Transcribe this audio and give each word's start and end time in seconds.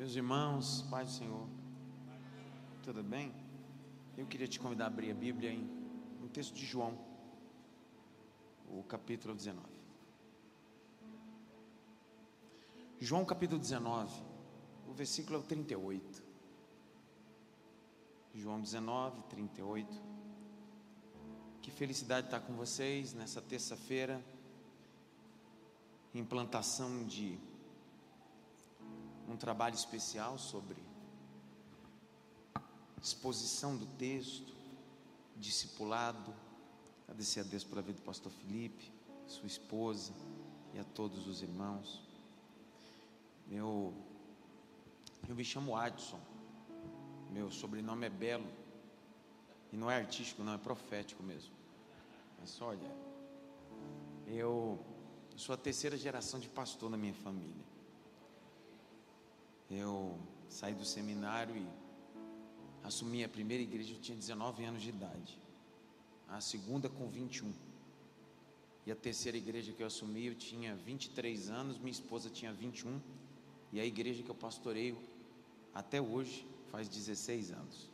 Meus 0.00 0.16
irmãos, 0.16 0.80
Pai 0.88 1.04
do 1.04 1.10
Senhor, 1.10 1.46
tudo 2.82 3.02
bem? 3.02 3.34
Eu 4.16 4.26
queria 4.26 4.48
te 4.48 4.58
convidar 4.58 4.84
a 4.84 4.86
abrir 4.86 5.10
a 5.10 5.14
Bíblia 5.14 5.52
em 5.52 5.70
um 6.22 6.26
texto 6.26 6.54
de 6.54 6.64
João, 6.64 6.98
o 8.66 8.82
capítulo 8.84 9.34
19. 9.34 9.62
João 12.98 13.26
capítulo 13.26 13.60
19, 13.60 14.22
o 14.88 14.94
versículo 14.94 15.36
é 15.36 15.38
o 15.38 15.42
38. 15.42 16.22
João 18.36 18.58
19, 18.58 19.22
38. 19.24 20.02
Que 21.60 21.70
felicidade 21.70 22.28
estar 22.28 22.40
com 22.40 22.54
vocês 22.54 23.12
nessa 23.12 23.42
terça-feira, 23.42 24.24
implantação 26.14 27.04
de 27.04 27.38
um 29.30 29.36
trabalho 29.36 29.74
especial 29.74 30.38
sobre 30.38 30.76
exposição 33.02 33.76
do 33.76 33.86
texto, 33.86 34.52
discipulado. 35.36 36.34
Agradecer 37.04 37.40
a 37.40 37.44
Deus 37.44 37.64
pela 37.64 37.82
vida 37.82 37.98
do 37.98 38.04
pastor 38.04 38.30
Felipe, 38.32 38.92
sua 39.26 39.46
esposa 39.46 40.12
e 40.74 40.78
a 40.78 40.84
todos 40.84 41.26
os 41.26 41.42
irmãos. 41.42 42.02
Meu, 43.46 43.94
eu 45.28 45.34
me 45.34 45.44
chamo 45.44 45.76
Adson, 45.76 46.20
meu 47.30 47.50
sobrenome 47.50 48.06
é 48.06 48.10
Belo, 48.10 48.46
e 49.72 49.76
não 49.76 49.90
é 49.90 49.96
artístico, 49.96 50.42
não, 50.42 50.54
é 50.54 50.58
profético 50.58 51.22
mesmo. 51.22 51.52
Mas 52.38 52.60
olha, 52.60 52.90
eu 54.26 54.78
sou 55.36 55.54
a 55.54 55.58
terceira 55.58 55.96
geração 55.96 56.38
de 56.40 56.48
pastor 56.48 56.90
na 56.90 56.96
minha 56.96 57.14
família. 57.14 57.69
Eu 59.70 60.18
saí 60.48 60.74
do 60.74 60.84
seminário 60.84 61.56
e 61.56 61.66
assumi 62.82 63.22
a 63.22 63.28
primeira 63.28 63.62
igreja, 63.62 63.94
eu 63.94 64.00
tinha 64.00 64.18
19 64.18 64.64
anos 64.64 64.82
de 64.82 64.88
idade. 64.88 65.38
A 66.28 66.40
segunda 66.40 66.88
com 66.88 67.08
21. 67.08 67.52
E 68.84 68.90
a 68.90 68.96
terceira 68.96 69.38
igreja 69.38 69.72
que 69.72 69.82
eu 69.82 69.86
assumi, 69.86 70.26
eu 70.26 70.34
tinha 70.34 70.74
23 70.74 71.50
anos, 71.50 71.78
minha 71.78 71.92
esposa 71.92 72.28
tinha 72.28 72.52
21. 72.52 73.00
E 73.72 73.78
a 73.78 73.84
igreja 73.84 74.22
que 74.22 74.30
eu 74.30 74.34
pastoreio 74.34 74.98
até 75.72 76.00
hoje 76.00 76.46
faz 76.70 76.88
16 76.88 77.52
anos. 77.52 77.88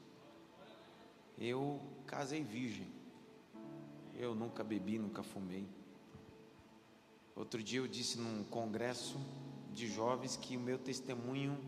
Eu 1.39 1.81
casei 2.07 2.43
virgem. 2.43 2.87
Eu 4.15 4.35
nunca 4.35 4.65
bebi, 4.65 4.99
nunca 4.99 5.23
fumei. 5.23 5.69
Outro 7.35 7.63
dia 7.63 7.81
eu 7.81 7.87
disse 7.87 8.19
num 8.19 8.45
congresso 8.45 9.19
de 9.75 9.87
jovens 9.87 10.37
que 10.37 10.57
o 10.57 10.61
meu 10.61 10.79
testemunho 10.79 11.59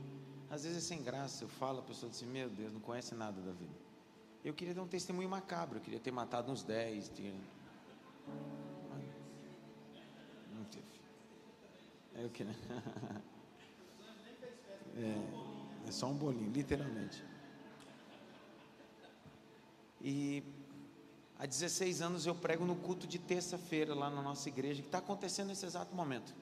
às 0.50 0.64
vezes 0.64 0.78
é 0.78 0.80
sem 0.80 1.02
graça. 1.02 1.44
Eu 1.44 1.48
falo, 1.48 1.80
a 1.80 1.82
pessoa 1.82 2.10
diz 2.10 2.18
assim, 2.18 2.30
meu 2.30 2.48
Deus, 2.48 2.72
não 2.72 2.80
conhece 2.80 3.14
nada 3.14 3.41
da 3.41 3.52
vida. 3.52 3.74
Eu 4.44 4.54
queria 4.54 4.74
dar 4.74 4.82
um 4.82 4.88
testemunho 4.88 5.28
macabro, 5.28 5.78
eu 5.78 5.82
queria 5.82 6.00
ter 6.00 6.10
matado 6.10 6.50
uns 6.50 6.62
10. 6.62 7.10
Tinha... 7.10 7.34
Não 10.54 10.64
teve. 10.64 10.84
É 12.14 12.24
o 12.24 12.30
que, 12.30 12.44
né? 12.44 12.54
É, 15.00 15.88
é 15.88 15.92
só 15.92 16.08
um 16.08 16.14
bolinho, 16.16 16.50
literalmente. 16.50 17.22
E 20.00 20.42
há 21.38 21.46
16 21.46 22.02
anos 22.02 22.26
eu 22.26 22.34
prego 22.34 22.64
no 22.64 22.74
culto 22.74 23.06
de 23.06 23.16
terça-feira 23.16 23.94
lá 23.94 24.10
na 24.10 24.20
nossa 24.20 24.48
igreja, 24.48 24.82
que 24.82 24.88
está 24.88 24.98
acontecendo 24.98 25.48
nesse 25.48 25.64
exato 25.64 25.94
momento. 25.94 26.34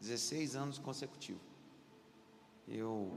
16 0.00 0.54
anos 0.54 0.78
consecutivos. 0.78 1.49
Eu 2.70 3.10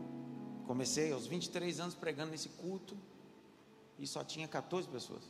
comecei 0.66 1.12
aos 1.12 1.28
23 1.28 1.80
anos 1.80 1.94
pregando 1.94 2.32
nesse 2.32 2.50
culto 2.50 2.98
e 4.00 4.08
só 4.08 4.24
tinha 4.24 4.48
14 4.48 4.90
pessoas. 4.90 5.24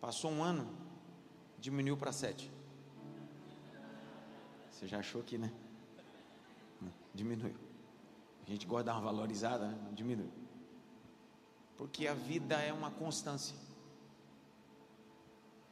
Passou 0.00 0.30
um 0.30 0.42
ano, 0.42 0.66
diminuiu 1.58 1.96
para 1.96 2.10
7. 2.10 2.50
Você 4.70 4.86
já 4.86 4.98
achou 4.98 5.22
que, 5.22 5.36
né? 5.36 5.52
Diminuiu. 7.14 7.54
A 8.46 8.50
gente 8.50 8.66
gosta 8.66 8.84
de 8.84 8.86
dar 8.86 8.94
uma 8.94 9.02
valorizada, 9.02 9.68
né? 9.68 9.90
Diminuiu. 9.92 10.32
Porque 11.76 12.06
a 12.06 12.14
vida 12.14 12.56
é 12.56 12.72
uma 12.72 12.90
constância. 12.90 13.56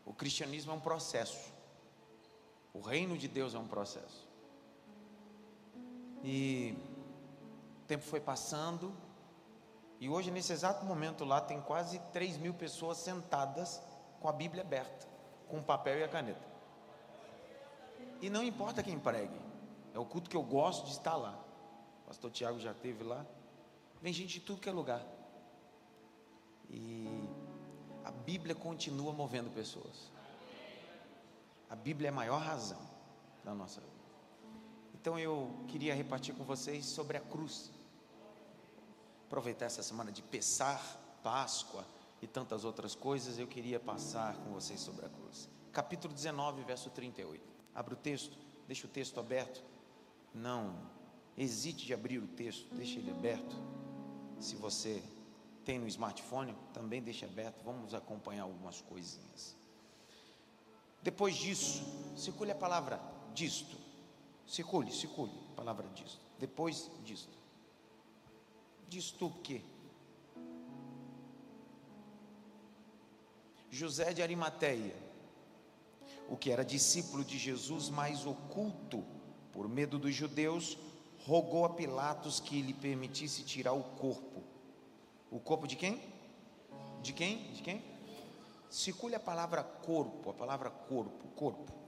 O 0.05 0.13
cristianismo 0.13 0.73
é 0.73 0.75
um 0.75 0.81
processo. 0.81 1.53
O 2.75 2.81
reino 2.81 3.17
de 3.17 3.29
Deus 3.29 3.55
é 3.55 3.59
um 3.59 3.67
processo. 3.67 4.32
E 6.23 6.77
o 7.83 7.87
tempo 7.87 8.05
foi 8.05 8.21
passando, 8.21 8.95
e 10.03 10.09
hoje, 10.09 10.31
nesse 10.31 10.53
exato 10.53 10.85
momento, 10.85 11.25
lá 11.25 11.41
tem 11.41 11.61
quase 11.61 12.01
3 12.13 12.37
mil 12.37 12.53
pessoas 12.53 12.99
sentadas 12.99 13.81
com 14.21 14.29
a 14.29 14.33
Bíblia 14.33 14.63
aberta, 14.63 15.07
com 15.49 15.59
o 15.59 15.63
papel 15.63 15.99
e 15.99 16.03
a 16.03 16.09
caneta. 16.09 16.45
E 18.21 18.29
não 18.29 18.43
importa 18.43 18.83
quem 18.83 18.99
pregue, 18.99 19.41
é 19.95 19.99
o 19.99 20.05
culto 20.05 20.29
que 20.29 20.37
eu 20.37 20.43
gosto 20.43 20.87
de 20.87 20.93
estar 20.93 21.17
lá. 21.17 21.39
O 22.03 22.09
pastor 22.09 22.31
Tiago 22.31 22.59
já 22.59 22.73
esteve 22.73 23.05
lá. 23.05 23.25
Vem 24.01 24.13
gente 24.13 24.35
de 24.35 24.41
tudo 24.41 24.61
que 24.61 24.69
é 24.69 24.73
lugar. 24.73 25.05
E 26.69 27.29
a 28.05 28.11
Bíblia 28.11 28.55
continua 28.55 29.13
movendo 29.13 29.55
pessoas. 29.55 30.11
A 31.71 31.77
Bíblia 31.77 32.09
é 32.09 32.11
a 32.11 32.15
maior 32.15 32.39
razão 32.39 32.81
da 33.45 33.55
nossa 33.55 33.81
vida. 33.81 33.92
Então 35.03 35.19
eu 35.19 35.51
queria 35.67 35.97
repartir 35.97 36.33
com 36.33 36.45
vocês 36.45 36.87
sobre 36.87 37.17
a 37.17 37.21
cruz. 37.21 37.73
Aproveitar 39.27 39.65
essa 39.65 39.83
semana 39.83 40.13
de 40.13 40.23
Pessar, 40.23 40.81
Páscoa 41.25 41.85
e 42.23 42.27
tantas 42.29 42.65
outras 42.65 42.95
coisas, 42.95 43.37
eu 43.37 43.49
queria 43.49 43.81
passar 43.81 44.37
com 44.37 44.53
vocês 44.53 44.79
sobre 44.79 45.05
a 45.05 45.09
cruz. 45.09 45.49
Capítulo 45.73 46.15
19, 46.15 46.63
verso 46.63 46.89
38. 46.89 47.43
Abra 47.75 47.95
o 47.95 47.97
texto, 47.97 48.39
deixa 48.69 48.87
o 48.87 48.91
texto 48.91 49.19
aberto. 49.19 49.65
Não 50.33 50.73
hesite 51.37 51.85
de 51.85 51.93
abrir 51.93 52.19
o 52.21 52.29
texto, 52.29 52.73
deixe 52.73 53.01
ele 53.01 53.11
aberto. 53.11 53.57
Se 54.39 54.55
você 54.55 55.03
tem 55.65 55.81
no 55.81 55.89
smartphone, 55.89 56.57
também 56.73 57.03
deixe 57.03 57.25
aberto. 57.25 57.61
Vamos 57.65 57.93
acompanhar 57.93 58.45
algumas 58.45 58.81
coisinhas. 58.83 59.57
Depois 61.03 61.35
disso, 61.35 61.83
circule 62.17 62.53
a 62.53 62.55
palavra 62.55 63.01
disto. 63.35 63.82
Circule, 64.47 64.93
circule, 64.93 65.33
a 65.53 65.57
palavra 65.57 65.89
disto. 65.89 66.21
Depois 66.39 66.91
disto. 67.05 67.39
Disto 68.89 69.27
o 69.27 69.33
quê? 69.43 69.63
José 73.71 74.13
de 74.13 74.23
Arimateia, 74.23 74.95
o 76.29 76.37
que 76.37 76.51
era 76.51 76.63
discípulo 76.63 77.25
de 77.25 77.39
Jesus, 77.39 77.89
mas 77.89 78.27
oculto 78.27 79.03
por 79.51 79.67
medo 79.69 79.99
dos 79.99 80.15
judeus, 80.15 80.77
rogou 81.25 81.65
a 81.65 81.71
Pilatos 81.71 82.39
que 82.39 82.61
lhe 82.61 82.75
permitisse 82.75 83.43
tirar 83.45 83.73
o 83.73 83.83
corpo. 83.83 84.43
O 85.31 85.41
corpo 85.41 85.67
de 85.67 85.77
quem? 85.77 86.03
De 87.03 87.13
quem? 87.13 87.53
De 87.53 87.63
quem? 87.63 87.83
Circule 88.69 89.15
a 89.15 89.21
palavra 89.21 89.63
corpo, 89.63 90.31
a 90.31 90.35
palavra 90.35 90.71
corpo, 90.71 91.29
corpo. 91.37 91.82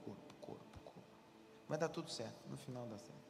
Vai 1.67 1.77
dar 1.77 1.89
tudo 1.89 2.09
certo, 2.11 2.35
no 2.49 2.57
final 2.57 2.85
dá 2.85 2.97
certo. 2.97 3.25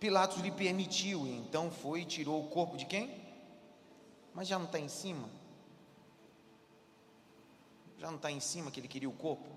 Pilatos 0.00 0.38
lhe 0.38 0.50
permitiu, 0.50 1.26
e 1.26 1.36
então 1.36 1.70
foi 1.70 2.00
e 2.00 2.04
tirou 2.04 2.42
o 2.42 2.48
corpo 2.48 2.76
de 2.76 2.86
quem? 2.86 3.20
Mas 4.34 4.48
já 4.48 4.58
não 4.58 4.66
está 4.66 4.78
em 4.78 4.88
cima? 4.88 5.28
Já 7.98 8.08
não 8.08 8.16
está 8.16 8.30
em 8.30 8.40
cima 8.40 8.70
que 8.70 8.80
ele 8.80 8.88
queria 8.88 9.08
o 9.08 9.12
corpo? 9.12 9.48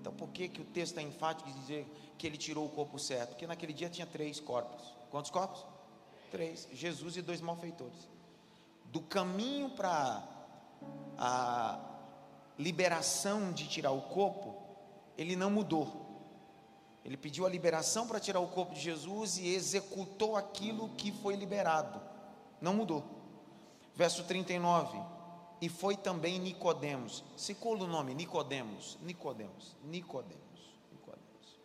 Então 0.00 0.12
por 0.12 0.28
que, 0.30 0.48
que 0.48 0.60
o 0.60 0.64
texto 0.64 0.98
está 0.98 1.02
enfático 1.02 1.48
de 1.50 1.58
dizer 1.60 1.86
que 2.18 2.26
ele 2.26 2.36
tirou 2.36 2.66
o 2.66 2.68
corpo 2.68 2.98
certo? 2.98 3.30
Porque 3.30 3.46
naquele 3.46 3.72
dia 3.72 3.88
tinha 3.88 4.06
três 4.06 4.40
corpos. 4.40 4.92
Quantos 5.10 5.30
corpos? 5.30 5.64
Três. 6.30 6.68
Jesus 6.72 7.16
e 7.16 7.22
dois 7.22 7.40
malfeitores. 7.40 8.08
Do 8.86 9.00
caminho 9.00 9.70
para 9.70 10.26
a 11.16 11.78
liberação 12.58 13.52
de 13.52 13.68
tirar 13.68 13.92
o 13.92 14.02
corpo, 14.02 14.57
ele 15.18 15.34
não 15.34 15.50
mudou. 15.50 16.06
Ele 17.04 17.16
pediu 17.16 17.44
a 17.44 17.50
liberação 17.50 18.06
para 18.06 18.20
tirar 18.20 18.38
o 18.38 18.46
corpo 18.46 18.74
de 18.74 18.80
Jesus 18.80 19.36
e 19.38 19.48
executou 19.48 20.36
aquilo 20.36 20.90
que 20.90 21.10
foi 21.10 21.34
liberado. 21.34 22.00
Não 22.60 22.74
mudou. 22.74 23.04
Verso 23.96 24.22
39. 24.24 24.96
E 25.60 25.68
foi 25.68 25.96
também 25.96 26.38
Nicodemos. 26.38 27.24
Circula 27.36 27.84
o 27.84 27.88
nome 27.88 28.14
Nicodemos, 28.14 28.96
Nicodemos, 29.02 29.76
Nicodemos, 29.84 30.74
Nicodemos. 30.92 31.58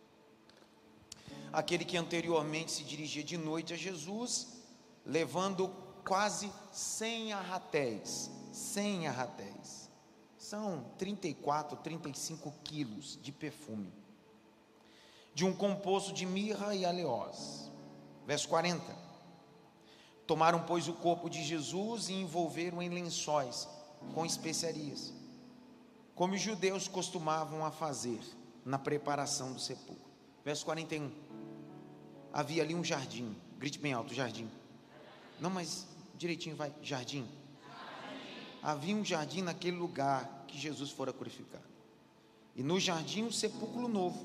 Aquele 1.52 1.84
que 1.84 1.96
anteriormente 1.96 2.72
se 2.72 2.82
dirigia 2.82 3.22
de 3.22 3.36
noite 3.36 3.72
a 3.72 3.76
Jesus, 3.76 4.48
levando 5.06 5.68
quase 6.04 6.50
100 6.72 7.34
arratéis, 7.34 8.30
100 8.52 9.06
arratéis 9.06 9.84
são 10.44 10.84
34, 10.98 11.78
35 11.78 12.52
quilos 12.62 13.18
de 13.22 13.32
perfume. 13.32 13.90
de 15.32 15.44
um 15.44 15.52
composto 15.52 16.12
de 16.12 16.24
mirra 16.24 16.76
e 16.76 16.84
aleós. 16.84 17.68
Verso 18.24 18.48
40. 18.48 18.84
Tomaram, 20.28 20.62
pois, 20.62 20.86
o 20.86 20.92
corpo 20.92 21.28
de 21.28 21.42
Jesus 21.42 22.08
e 22.08 22.12
envolveram 22.12 22.80
em 22.80 22.88
lençóis 22.88 23.68
com 24.14 24.24
especiarias, 24.24 25.12
como 26.14 26.34
os 26.34 26.40
judeus 26.40 26.86
costumavam 26.86 27.66
a 27.66 27.72
fazer 27.72 28.20
na 28.64 28.78
preparação 28.78 29.52
do 29.52 29.58
sepulcro. 29.58 30.08
Verso 30.44 30.64
41. 30.66 31.10
Havia 32.32 32.62
ali 32.62 32.76
um 32.76 32.84
jardim, 32.84 33.36
grite 33.58 33.80
bem 33.80 33.92
alto, 33.92 34.14
jardim. 34.14 34.48
Não, 35.40 35.50
mas 35.50 35.84
direitinho 36.16 36.54
vai, 36.54 36.72
jardim. 36.80 37.26
Havia 38.62 38.94
um 38.94 39.04
jardim 39.04 39.42
naquele 39.42 39.76
lugar 39.76 40.33
que 40.54 40.60
Jesus 40.60 40.90
fora 40.92 41.12
crucificado. 41.12 41.64
E 42.54 42.62
no 42.62 42.78
jardim 42.78 43.24
um 43.24 43.32
sepulcro 43.32 43.88
novo, 43.88 44.24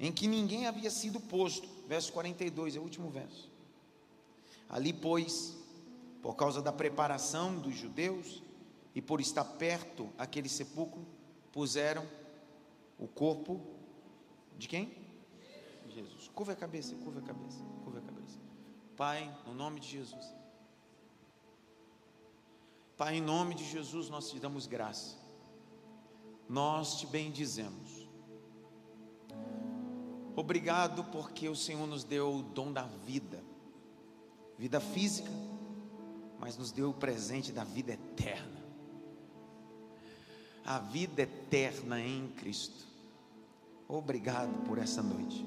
em 0.00 0.10
que 0.10 0.26
ninguém 0.26 0.66
havia 0.66 0.90
sido 0.90 1.20
posto. 1.20 1.68
Verso 1.86 2.10
42, 2.14 2.76
é 2.76 2.78
o 2.78 2.82
último 2.82 3.10
verso. 3.10 3.50
Ali, 4.70 4.90
pois, 4.90 5.54
por 6.22 6.34
causa 6.34 6.62
da 6.62 6.72
preparação 6.72 7.58
dos 7.58 7.76
judeus 7.76 8.42
e 8.94 9.02
por 9.02 9.20
estar 9.20 9.44
perto 9.44 10.08
aquele 10.16 10.48
sepulcro, 10.48 11.06
puseram 11.52 12.08
o 12.98 13.06
corpo 13.06 13.60
de 14.56 14.66
quem? 14.66 14.96
Jesus. 15.90 16.28
Curva 16.28 16.52
a 16.52 16.56
cabeça, 16.56 16.94
curva 16.94 17.20
a 17.20 17.22
cabeça, 17.22 17.62
curva 17.84 17.98
a 17.98 18.02
cabeça. 18.02 18.38
Pai, 18.96 19.36
no 19.46 19.52
nome 19.52 19.78
de 19.78 19.88
Jesus. 19.88 20.41
Pai, 23.02 23.16
em 23.16 23.20
nome 23.20 23.56
de 23.56 23.64
Jesus, 23.64 24.08
nós 24.08 24.30
te 24.30 24.38
damos 24.38 24.68
graça. 24.68 25.16
Nós 26.48 27.00
te 27.00 27.06
bendizemos. 27.08 28.08
Obrigado 30.36 31.02
porque 31.10 31.48
o 31.48 31.56
Senhor 31.56 31.84
nos 31.88 32.04
deu 32.04 32.32
o 32.32 32.42
dom 32.44 32.72
da 32.72 32.84
vida, 32.84 33.42
vida 34.56 34.78
física, 34.78 35.32
mas 36.38 36.56
nos 36.56 36.70
deu 36.70 36.90
o 36.90 36.94
presente 36.94 37.50
da 37.50 37.64
vida 37.64 37.94
eterna. 37.94 38.62
A 40.64 40.78
vida 40.78 41.22
eterna 41.22 42.00
em 42.00 42.28
Cristo. 42.28 42.86
Obrigado 43.88 44.64
por 44.64 44.78
essa 44.78 45.02
noite. 45.02 45.44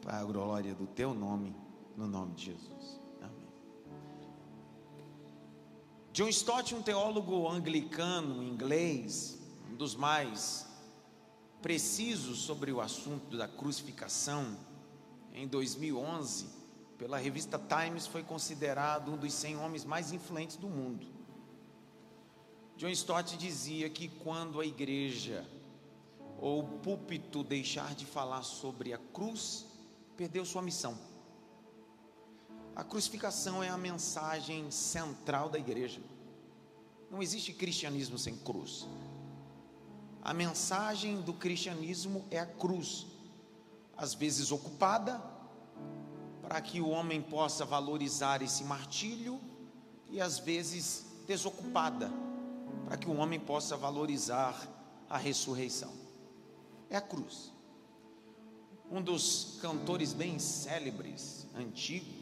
Para 0.00 0.20
a 0.20 0.24
glória 0.24 0.74
do 0.74 0.86
teu 0.86 1.12
nome, 1.12 1.54
no 1.94 2.06
nome 2.08 2.32
de 2.32 2.46
Jesus. 2.46 3.05
John 6.16 6.30
Stott, 6.30 6.74
um 6.74 6.80
teólogo 6.80 7.46
anglicano 7.46 8.42
inglês, 8.42 9.38
um 9.70 9.76
dos 9.76 9.94
mais 9.94 10.66
precisos 11.60 12.38
sobre 12.38 12.72
o 12.72 12.80
assunto 12.80 13.36
da 13.36 13.46
crucificação, 13.46 14.56
em 15.34 15.46
2011, 15.46 16.48
pela 16.96 17.18
revista 17.18 17.58
Times, 17.58 18.06
foi 18.06 18.22
considerado 18.22 19.12
um 19.12 19.18
dos 19.18 19.34
100 19.34 19.58
homens 19.58 19.84
mais 19.84 20.10
influentes 20.10 20.56
do 20.56 20.68
mundo. 20.68 21.06
John 22.78 22.88
Stott 22.88 23.36
dizia 23.36 23.90
que 23.90 24.08
quando 24.08 24.58
a 24.58 24.64
igreja 24.64 25.46
ou 26.40 26.60
o 26.60 26.78
púlpito 26.78 27.44
deixar 27.44 27.94
de 27.94 28.06
falar 28.06 28.42
sobre 28.42 28.94
a 28.94 28.98
cruz, 29.12 29.66
perdeu 30.16 30.46
sua 30.46 30.62
missão. 30.62 30.98
A 32.76 32.84
crucificação 32.84 33.62
é 33.62 33.70
a 33.70 33.78
mensagem 33.78 34.70
central 34.70 35.48
da 35.48 35.58
igreja. 35.58 35.98
Não 37.10 37.22
existe 37.22 37.54
cristianismo 37.54 38.18
sem 38.18 38.36
cruz. 38.36 38.86
A 40.22 40.34
mensagem 40.34 41.22
do 41.22 41.32
cristianismo 41.32 42.26
é 42.30 42.38
a 42.38 42.44
cruz, 42.44 43.06
às 43.96 44.12
vezes 44.12 44.52
ocupada, 44.52 45.18
para 46.42 46.60
que 46.60 46.78
o 46.78 46.90
homem 46.90 47.22
possa 47.22 47.64
valorizar 47.64 48.42
esse 48.42 48.62
martírio, 48.62 49.40
e 50.10 50.20
às 50.20 50.38
vezes 50.38 51.06
desocupada, 51.26 52.12
para 52.84 52.98
que 52.98 53.08
o 53.08 53.16
homem 53.16 53.40
possa 53.40 53.74
valorizar 53.76 54.54
a 55.08 55.16
ressurreição. 55.16 55.92
É 56.90 56.96
a 56.96 57.00
cruz. 57.00 57.50
Um 58.90 59.00
dos 59.00 59.58
cantores 59.62 60.12
bem 60.12 60.38
célebres, 60.38 61.46
antigos, 61.56 62.15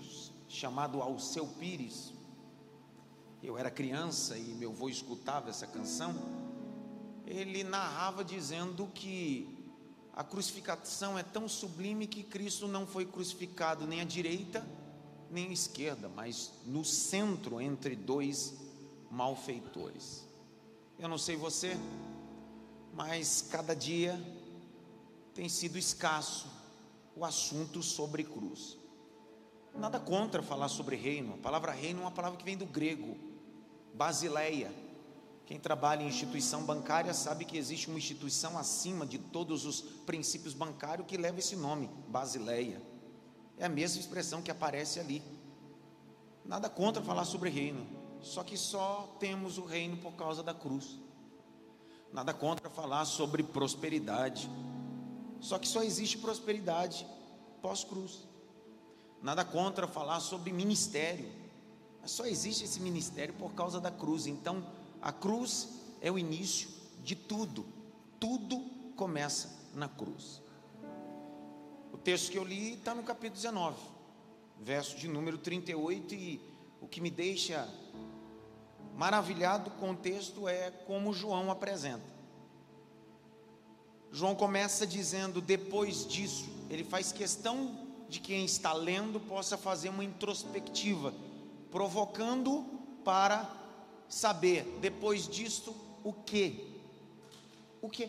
chamado 0.49 1.00
Alceu 1.00 1.46
Pires, 1.46 2.12
eu 3.43 3.58
era 3.58 3.70
criança 3.70 4.38
e 4.38 4.55
meu 4.55 4.70
avô 4.70 4.88
escutava 4.88 5.50
essa 5.50 5.67
canção 5.67 6.14
ele 7.26 7.64
narrava 7.64 8.25
dizendo 8.25 8.87
que 8.94 9.49
a 10.12 10.23
crucificação 10.23 11.19
é 11.19 11.23
tão 11.23 11.49
sublime 11.49 12.06
que 12.06 12.23
Cristo 12.23 12.69
não 12.69 12.87
foi 12.87 13.06
crucificado 13.06 13.87
nem 13.87 14.00
à 14.00 14.05
direita 14.05 14.64
nem 15.31 15.49
à 15.49 15.52
esquerda, 15.52 16.08
mas 16.08 16.52
no 16.64 16.85
centro 16.85 17.61
entre 17.61 17.97
dois 17.97 18.55
malfeitores. 19.11 20.25
Eu 20.97 21.08
não 21.08 21.19
sei 21.19 21.35
você, 21.35 21.76
mas 22.93 23.43
cada 23.50 23.75
dia 23.75 24.20
tem 25.35 25.49
sido 25.49 25.76
escasso 25.76 26.47
o 27.17 27.25
assunto 27.25 27.82
sobre 27.82 28.23
cruz. 28.23 28.79
Nada 29.75 29.99
contra 29.99 30.43
falar 30.43 30.69
sobre 30.69 30.97
reino. 30.97 31.35
A 31.35 31.38
palavra 31.38 31.73
reino 31.73 32.00
é 32.00 32.05
uma 32.05 32.11
palavra 32.11 32.38
que 32.38 32.44
vem 32.44 32.56
do 32.56 32.67
grego, 32.67 33.17
basileia 33.93 34.85
quem 35.47 35.61
trabalha 35.61 36.03
em 36.03 36.09
instituição 36.09 36.65
bancária 36.65 37.12
sabe 37.12 37.44
que 37.44 37.59
existe 37.59 37.88
uma 37.88 37.99
instituição 37.99 38.56
acima 38.56 39.05
de 39.05 39.19
todos 39.19 39.67
os 39.67 39.82
princípios 39.82 40.55
bancários 40.55 41.06
que 41.06 41.19
leva 41.19 41.38
esse 41.38 41.55
nome, 41.55 41.91
Basileia. 42.09 42.81
É 43.59 43.67
a 43.67 43.69
mesma 43.69 44.00
expressão 44.00 44.41
que 44.41 44.50
aparece 44.50 44.99
ali. 44.99 45.23
Nada 46.44 46.71
contra 46.71 47.03
falar 47.03 47.26
sobre 47.26 47.50
reino, 47.50 47.87
só 48.23 48.43
que 48.43 48.56
só 48.56 49.17
temos 49.21 49.59
o 49.59 49.65
reino 49.65 49.99
por 49.99 50.12
causa 50.15 50.43
da 50.43 50.55
cruz. 50.55 50.99
Nada 52.11 52.32
contra 52.32 52.71
falar 52.71 53.05
sobre 53.05 53.43
prosperidade, 53.43 54.49
só 55.41 55.59
que 55.59 55.69
só 55.69 55.82
existe 55.82 56.17
prosperidade 56.17 57.06
pós-cruz. 57.61 58.26
Nada 59.25 59.43
contra 59.43 59.88
falar 59.88 60.21
sobre 60.21 60.53
ministério, 60.53 61.32
mas 62.03 62.11
só 62.11 62.26
existe 62.26 62.62
esse 62.62 62.79
ministério 62.79 63.32
por 63.32 63.55
causa 63.55 63.81
da 63.81 63.91
cruz. 63.91 64.26
Então, 64.26 64.62
a 65.00 65.11
cruz 65.11 65.71
é 66.03 66.12
o 66.12 66.19
início 66.19 66.69
de 67.03 67.17
tudo. 67.17 67.65
Tudo 68.21 68.61
começa 68.94 69.50
na 69.73 69.88
cruz. 69.88 70.43
O 71.91 71.97
texto 71.97 72.31
que 72.31 72.37
eu 72.37 72.44
li 72.44 72.75
está 72.75 72.94
no 72.94 73.03
capítulo 73.03 73.37
19, 73.37 73.79
verso 74.61 74.94
de 74.99 75.09
número 75.09 75.38
38, 75.38 76.14
e 76.14 76.40
o 76.83 76.87
que 76.87 77.00
me 77.00 77.11
deixa 77.11 77.66
maravilhado 78.95 79.71
com 79.71 79.93
o 79.93 79.97
texto 79.97 80.47
é 80.47 80.71
como 80.71 81.14
João 81.14 81.50
apresenta. 81.50 82.12
João 84.12 84.35
começa 84.35 84.87
dizendo, 84.87 85.40
depois 85.40 86.07
disso, 86.07 86.45
ele 86.69 86.85
faz 86.85 87.11
questão 87.11 87.84
de 88.14 88.21
quem 88.21 88.44
está 88.44 88.73
lendo 88.73 89.18
possa 89.18 89.59
fazer 89.59 89.88
uma 89.88 90.04
introspectiva, 90.04 91.12
provocando 91.73 92.64
para 93.04 93.50
saber 94.09 94.78
depois 94.80 95.26
disto 95.26 95.75
o 96.04 96.12
que? 96.12 96.80
O 97.83 97.88
que? 97.88 98.09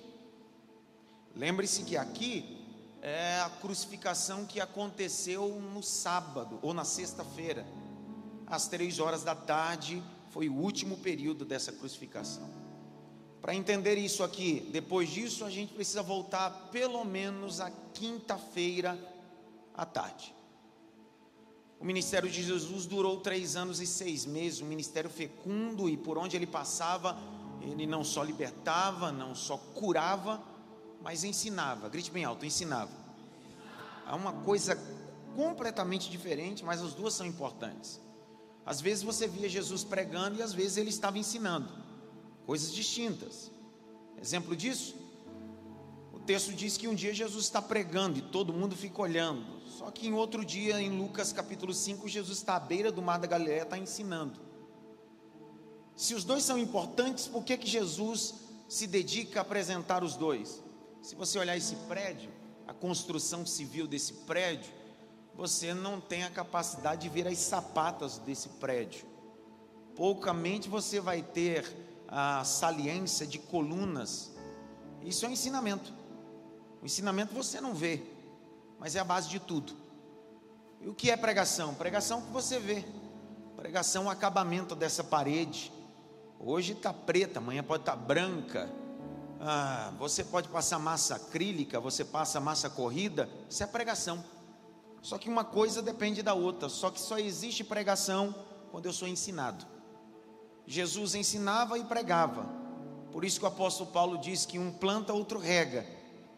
Lembre-se 1.35 1.81
que 1.83 1.97
aqui 1.97 2.63
é 3.01 3.39
a 3.39 3.49
crucificação 3.49 4.45
que 4.45 4.61
aconteceu 4.61 5.59
no 5.73 5.81
sábado 5.81 6.59
ou 6.61 6.71
na 6.71 6.85
sexta-feira, 6.85 7.65
às 8.45 8.67
três 8.67 8.99
horas 8.99 9.23
da 9.23 9.33
tarde, 9.33 10.03
foi 10.29 10.47
o 10.47 10.53
último 10.53 10.97
período 10.97 11.43
dessa 11.43 11.71
crucificação. 11.71 12.47
Para 13.41 13.55
entender 13.55 13.95
isso 13.95 14.23
aqui, 14.23 14.69
depois 14.71 15.09
disso, 15.09 15.43
a 15.45 15.49
gente 15.49 15.73
precisa 15.73 16.03
voltar 16.03 16.69
pelo 16.71 17.03
menos 17.03 17.59
a 17.59 17.71
quinta-feira 17.93 19.14
à 19.75 19.85
tarde. 19.85 20.35
O 21.79 21.85
ministério 21.85 22.29
de 22.29 22.41
Jesus 22.41 22.85
durou 22.85 23.19
três 23.19 23.55
anos 23.55 23.79
e 23.79 23.87
seis 23.87 24.25
meses, 24.25 24.61
um 24.61 24.65
ministério 24.65 25.09
fecundo, 25.09 25.89
e 25.89 25.97
por 25.97 26.17
onde 26.17 26.35
ele 26.35 26.47
passava, 26.47 27.17
ele 27.61 27.85
não 27.85 28.03
só 28.03 28.23
libertava, 28.23 29.11
não 29.11 29.35
só 29.35 29.57
curava, 29.57 30.41
mas 31.01 31.23
ensinava. 31.23 31.89
Grite 31.89 32.11
bem 32.11 32.23
alto: 32.23 32.45
ensinava. 32.45 32.91
Há 34.05 34.15
uma 34.15 34.33
coisa 34.33 34.79
completamente 35.35 36.09
diferente, 36.09 36.63
mas 36.63 36.81
as 36.81 36.93
duas 36.93 37.13
são 37.13 37.25
importantes. 37.25 37.99
Às 38.65 38.81
vezes 38.81 39.03
você 39.03 39.27
via 39.27 39.47
Jesus 39.47 39.83
pregando 39.83 40.39
e 40.39 40.41
às 40.41 40.53
vezes 40.53 40.77
ele 40.77 40.89
estava 40.89 41.19
ensinando, 41.19 41.71
coisas 42.45 42.73
distintas. 42.73 43.51
Exemplo 44.19 44.55
disso, 44.55 44.95
texto 46.25 46.53
diz 46.53 46.75
que 46.75 46.87
um 46.87 46.95
dia 46.95 47.13
Jesus 47.13 47.45
está 47.45 47.61
pregando 47.61 48.17
e 48.17 48.21
todo 48.21 48.51
mundo 48.51 48.75
fica 48.75 49.01
olhando. 49.01 49.45
Só 49.67 49.91
que 49.91 50.07
em 50.07 50.13
outro 50.13 50.43
dia, 50.43 50.81
em 50.81 50.89
Lucas 50.89 51.31
capítulo 51.31 51.73
5, 51.73 52.07
Jesus 52.07 52.39
está 52.39 52.55
à 52.55 52.59
beira 52.59 52.91
do 52.91 53.01
mar 53.01 53.19
da 53.19 53.27
Galileia, 53.27 53.61
está 53.61 53.77
ensinando. 53.77 54.39
Se 55.95 56.13
os 56.13 56.23
dois 56.23 56.43
são 56.43 56.57
importantes, 56.57 57.27
por 57.27 57.43
que, 57.43 57.57
que 57.57 57.67
Jesus 57.67 58.33
se 58.67 58.87
dedica 58.87 59.39
a 59.39 59.41
apresentar 59.43 60.03
os 60.03 60.15
dois? 60.15 60.63
Se 61.01 61.15
você 61.15 61.37
olhar 61.37 61.55
esse 61.55 61.75
prédio, 61.87 62.31
a 62.67 62.73
construção 62.73 63.45
civil 63.45 63.87
desse 63.87 64.13
prédio, 64.25 64.73
você 65.35 65.73
não 65.73 66.01
tem 66.01 66.23
a 66.23 66.31
capacidade 66.31 67.03
de 67.03 67.09
ver 67.09 67.27
as 67.27 67.37
sapatas 67.37 68.17
desse 68.17 68.49
prédio. 68.49 69.05
Poucamente 69.95 70.67
você 70.67 70.99
vai 70.99 71.21
ter 71.21 71.65
a 72.07 72.43
saliência 72.43 73.25
de 73.27 73.37
colunas. 73.37 74.31
Isso 75.03 75.25
é 75.25 75.29
um 75.29 75.31
ensinamento. 75.31 75.93
O 76.81 76.85
ensinamento 76.85 77.33
você 77.33 77.59
não 77.59 77.73
vê, 77.73 78.01
mas 78.79 78.95
é 78.95 78.99
a 78.99 79.03
base 79.03 79.29
de 79.29 79.39
tudo. 79.39 79.73
E 80.81 80.87
o 80.87 80.93
que 80.93 81.09
é 81.09 81.17
pregação? 81.17 81.73
Pregação 81.73 82.21
que 82.21 82.31
você 82.31 82.59
vê. 82.59 82.85
Pregação 83.55 84.05
o 84.05 84.09
acabamento 84.09 84.75
dessa 84.75 85.03
parede. 85.03 85.71
Hoje 86.39 86.73
está 86.73 86.93
preta, 86.93 87.39
amanhã 87.39 87.63
pode 87.63 87.81
estar 87.81 87.95
tá 87.95 87.97
branca. 87.97 88.69
Ah, 89.39 89.91
você 89.97 90.23
pode 90.23 90.47
passar 90.49 90.77
massa 90.79 91.15
acrílica, 91.15 91.79
você 91.79 92.05
passa 92.05 92.39
massa 92.39 92.69
corrida. 92.69 93.29
Isso 93.49 93.63
é 93.63 93.67
pregação. 93.67 94.23
Só 95.01 95.17
que 95.17 95.29
uma 95.29 95.43
coisa 95.43 95.81
depende 95.81 96.21
da 96.21 96.33
outra. 96.33 96.67
Só 96.67 96.91
que 96.91 96.99
só 96.99 97.17
existe 97.17 97.63
pregação 97.63 98.35
quando 98.71 98.87
eu 98.87 98.93
sou 98.93 99.07
ensinado. 99.07 99.65
Jesus 100.67 101.15
ensinava 101.15 101.77
e 101.77 101.83
pregava. 101.83 102.45
Por 103.11 103.23
isso 103.23 103.39
que 103.39 103.45
o 103.45 103.47
apóstolo 103.47 103.91
Paulo 103.91 104.17
diz 104.17 104.45
que 104.45 104.59
um 104.59 104.71
planta, 104.71 105.13
outro 105.13 105.39
rega. 105.39 105.85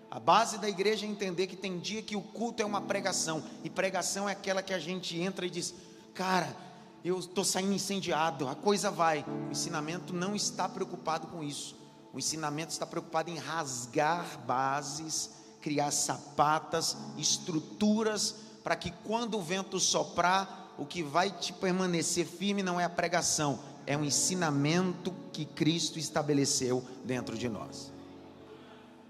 A 0.10 0.20
base 0.20 0.58
da 0.58 0.70
igreja 0.70 1.06
é 1.06 1.10
entender 1.10 1.48
que 1.48 1.56
tem 1.56 1.80
dia 1.80 2.02
que 2.02 2.16
o 2.16 2.22
culto 2.22 2.62
é 2.62 2.66
uma 2.66 2.82
pregação, 2.82 3.44
e 3.64 3.70
pregação 3.70 4.28
é 4.28 4.32
aquela 4.32 4.64
que 4.64 4.74
a 4.74 4.80
gente 4.80 5.20
entra 5.20 5.46
e 5.46 5.50
diz: 5.50 5.74
Cara, 6.14 6.56
eu 7.04 7.20
estou 7.20 7.44
saindo 7.44 7.74
incendiado, 7.74 8.48
a 8.48 8.56
coisa 8.56 8.90
vai. 8.90 9.26
O 9.48 9.52
ensinamento 9.52 10.14
não 10.14 10.36
está 10.36 10.68
preocupado 10.68 11.28
com 11.28 11.44
isso. 11.44 11.76
O 12.14 12.20
ensinamento 12.20 12.72
está 12.72 12.86
preocupado 12.86 13.30
em 13.30 13.38
rasgar 13.38 14.40
bases, 14.46 15.32
criar 15.62 15.92
sapatas, 15.92 16.98
estruturas, 17.18 18.36
para 18.64 18.76
que 18.76 18.92
quando 19.04 19.38
o 19.38 19.42
vento 19.42 19.80
soprar, 19.80 20.74
o 20.78 20.86
que 20.86 21.04
vai 21.04 21.32
te 21.32 21.52
permanecer 21.54 22.26
firme 22.26 22.64
não 22.64 22.80
é 22.80 22.84
a 22.84 22.90
pregação, 22.90 23.60
é 23.86 23.98
o 23.98 24.04
ensinamento 24.04 25.14
que 25.32 25.46
Cristo 25.46 26.00
estabeleceu 26.00 26.84
dentro 27.04 27.38
de 27.38 27.50
nós. 27.50 27.92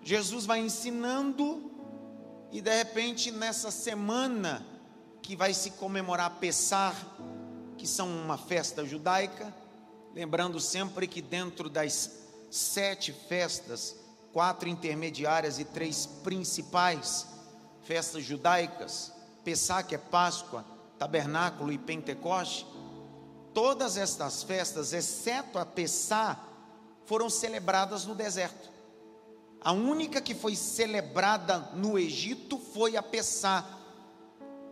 Jesus 0.08 0.46
vai 0.46 0.62
ensinando, 0.62 1.70
e 2.50 2.62
de 2.62 2.74
repente, 2.74 3.30
nessa 3.30 3.70
semana 3.70 4.66
que 5.22 5.36
vai 5.36 5.54
se 5.54 5.72
comemorar 5.72 6.40
Pessar, 6.40 6.96
que 7.78 7.86
são 7.86 8.08
uma 8.08 8.38
festa 8.38 8.86
judaica, 8.86 9.54
lembrando 10.16 10.62
sempre 10.62 11.08
que 11.08 11.22
dentro 11.22 11.70
das 11.70 12.10
sete 12.50 13.12
festas, 13.12 13.98
quatro 14.32 14.70
intermediárias 14.70 15.60
e 15.60 15.66
três 15.66 16.06
principais 16.06 17.28
festas 17.84 18.24
judaicas, 18.24 19.12
Pessah, 19.44 19.84
que 19.84 19.96
é 19.96 19.98
Páscoa, 19.98 20.64
Tabernáculo 20.98 21.70
e 21.70 21.78
Pentecoste, 21.78 22.66
todas 23.54 23.98
estas 23.98 24.42
festas, 24.42 24.94
exceto 24.94 25.60
a 25.60 25.66
Pessah, 25.66 26.42
foram 27.06 27.30
celebradas 27.30 28.06
no 28.06 28.16
deserto. 28.16 28.77
A 29.62 29.72
única 29.72 30.22
que 30.22 30.36
foi 30.36 30.56
celebrada 30.56 31.70
no 31.74 31.98
Egito 31.98 32.58
foi 32.58 32.96
a 32.96 33.04
Pessá. 33.04 33.66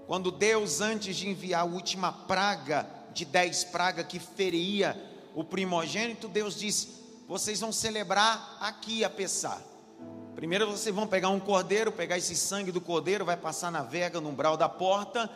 Quando 0.07 0.31
Deus, 0.31 0.81
antes 0.81 1.15
de 1.15 1.27
enviar 1.27 1.61
a 1.61 1.65
última 1.65 2.11
praga, 2.11 2.87
de 3.13 3.25
dez 3.25 3.63
pragas 3.63 4.05
que 4.05 4.19
feria 4.19 4.95
o 5.33 5.43
primogênito, 5.43 6.27
Deus 6.27 6.59
disse: 6.59 6.89
Vocês 7.27 7.59
vão 7.59 7.71
celebrar 7.71 8.57
aqui 8.61 9.03
a 9.03 9.09
Pessá. 9.09 9.59
Primeiro 10.35 10.69
vocês 10.69 10.93
vão 10.93 11.07
pegar 11.07 11.29
um 11.29 11.39
cordeiro, 11.39 11.91
pegar 11.91 12.17
esse 12.17 12.35
sangue 12.35 12.71
do 12.71 12.81
cordeiro, 12.81 13.25
vai 13.25 13.37
passar 13.37 13.71
na 13.71 13.81
vega, 13.81 14.21
no 14.21 14.29
umbral 14.29 14.55
da 14.55 14.69
porta, 14.69 15.29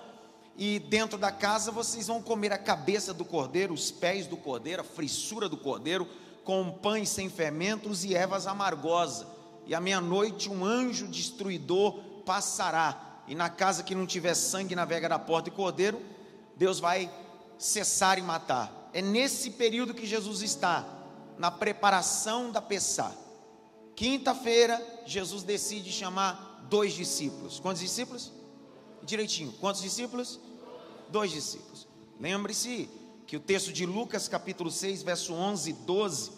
e 0.57 0.77
dentro 0.77 1.17
da 1.17 1.31
casa 1.31 1.71
vocês 1.71 2.07
vão 2.07 2.21
comer 2.21 2.51
a 2.51 2.57
cabeça 2.57 3.13
do 3.13 3.25
cordeiro, 3.25 3.73
os 3.73 3.91
pés 3.91 4.27
do 4.27 4.37
cordeiro, 4.37 4.81
a 4.81 4.85
frissura 4.85 5.49
do 5.49 5.57
cordeiro, 5.57 6.05
com 6.43 6.69
pães 6.69 7.09
sem 7.09 7.29
fermentos 7.29 8.03
e 8.03 8.13
ervas 8.13 8.45
amargosas 8.45 9.38
e 9.65 9.75
à 9.75 9.79
meia-noite 9.79 10.49
um 10.49 10.65
anjo 10.65 11.07
destruidor 11.07 11.93
passará, 12.25 13.23
e 13.27 13.35
na 13.35 13.49
casa 13.49 13.83
que 13.83 13.93
não 13.93 14.05
tiver 14.05 14.33
sangue 14.33 14.75
na 14.75 14.85
vega 14.85 15.07
da 15.07 15.19
porta 15.19 15.49
e 15.49 15.51
cordeiro, 15.51 16.01
Deus 16.55 16.79
vai 16.79 17.11
cessar 17.57 18.17
e 18.17 18.21
matar. 18.21 18.89
É 18.93 19.01
nesse 19.01 19.51
período 19.51 19.93
que 19.93 20.05
Jesus 20.05 20.41
está, 20.41 20.85
na 21.37 21.51
preparação 21.51 22.51
da 22.51 22.61
Pessá. 22.61 23.11
Quinta-feira, 23.95 24.81
Jesus 25.05 25.43
decide 25.43 25.91
chamar 25.91 26.65
dois 26.69 26.93
discípulos. 26.93 27.59
Quantos 27.59 27.81
discípulos? 27.81 28.31
Direitinho. 29.03 29.51
Quantos 29.53 29.81
discípulos? 29.81 30.39
Dois 31.09 31.31
discípulos. 31.31 31.87
Lembre-se 32.19 32.89
que 33.25 33.37
o 33.37 33.39
texto 33.39 33.71
de 33.71 33.85
Lucas, 33.85 34.27
capítulo 34.27 34.71
6, 34.71 35.03
verso 35.03 35.33
11 35.33 35.69
e 35.69 35.73
12, 35.73 36.31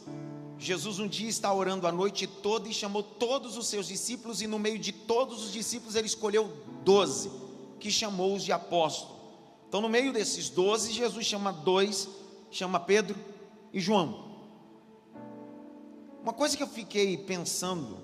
Jesus 0.62 1.00
um 1.00 1.08
dia 1.08 1.28
está 1.28 1.52
orando 1.52 1.88
a 1.88 1.92
noite 1.92 2.28
toda 2.28 2.70
e 2.70 2.74
chamou 2.74 3.02
todos 3.02 3.58
os 3.58 3.66
seus 3.66 3.88
discípulos, 3.88 4.44
e 4.44 4.48
no 4.48 4.60
meio 4.60 4.78
de 4.78 4.92
todos 4.92 5.44
os 5.44 5.52
discípulos 5.52 5.96
ele 5.96 6.06
escolheu 6.06 6.54
doze, 6.84 7.32
que 7.80 7.90
chamou-os 7.90 8.44
de 8.44 8.52
apóstolos. 8.52 9.20
Então, 9.68 9.82
no 9.82 9.90
meio 9.90 10.14
desses 10.14 10.50
doze, 10.50 10.94
Jesus 10.94 11.26
chama 11.26 11.52
dois, 11.52 12.08
chama 12.52 12.80
Pedro 12.80 13.18
e 13.74 13.80
João. 13.80 14.32
Uma 16.22 16.34
coisa 16.34 16.56
que 16.56 16.62
eu 16.62 16.68
fiquei 16.68 17.18
pensando, 17.18 17.98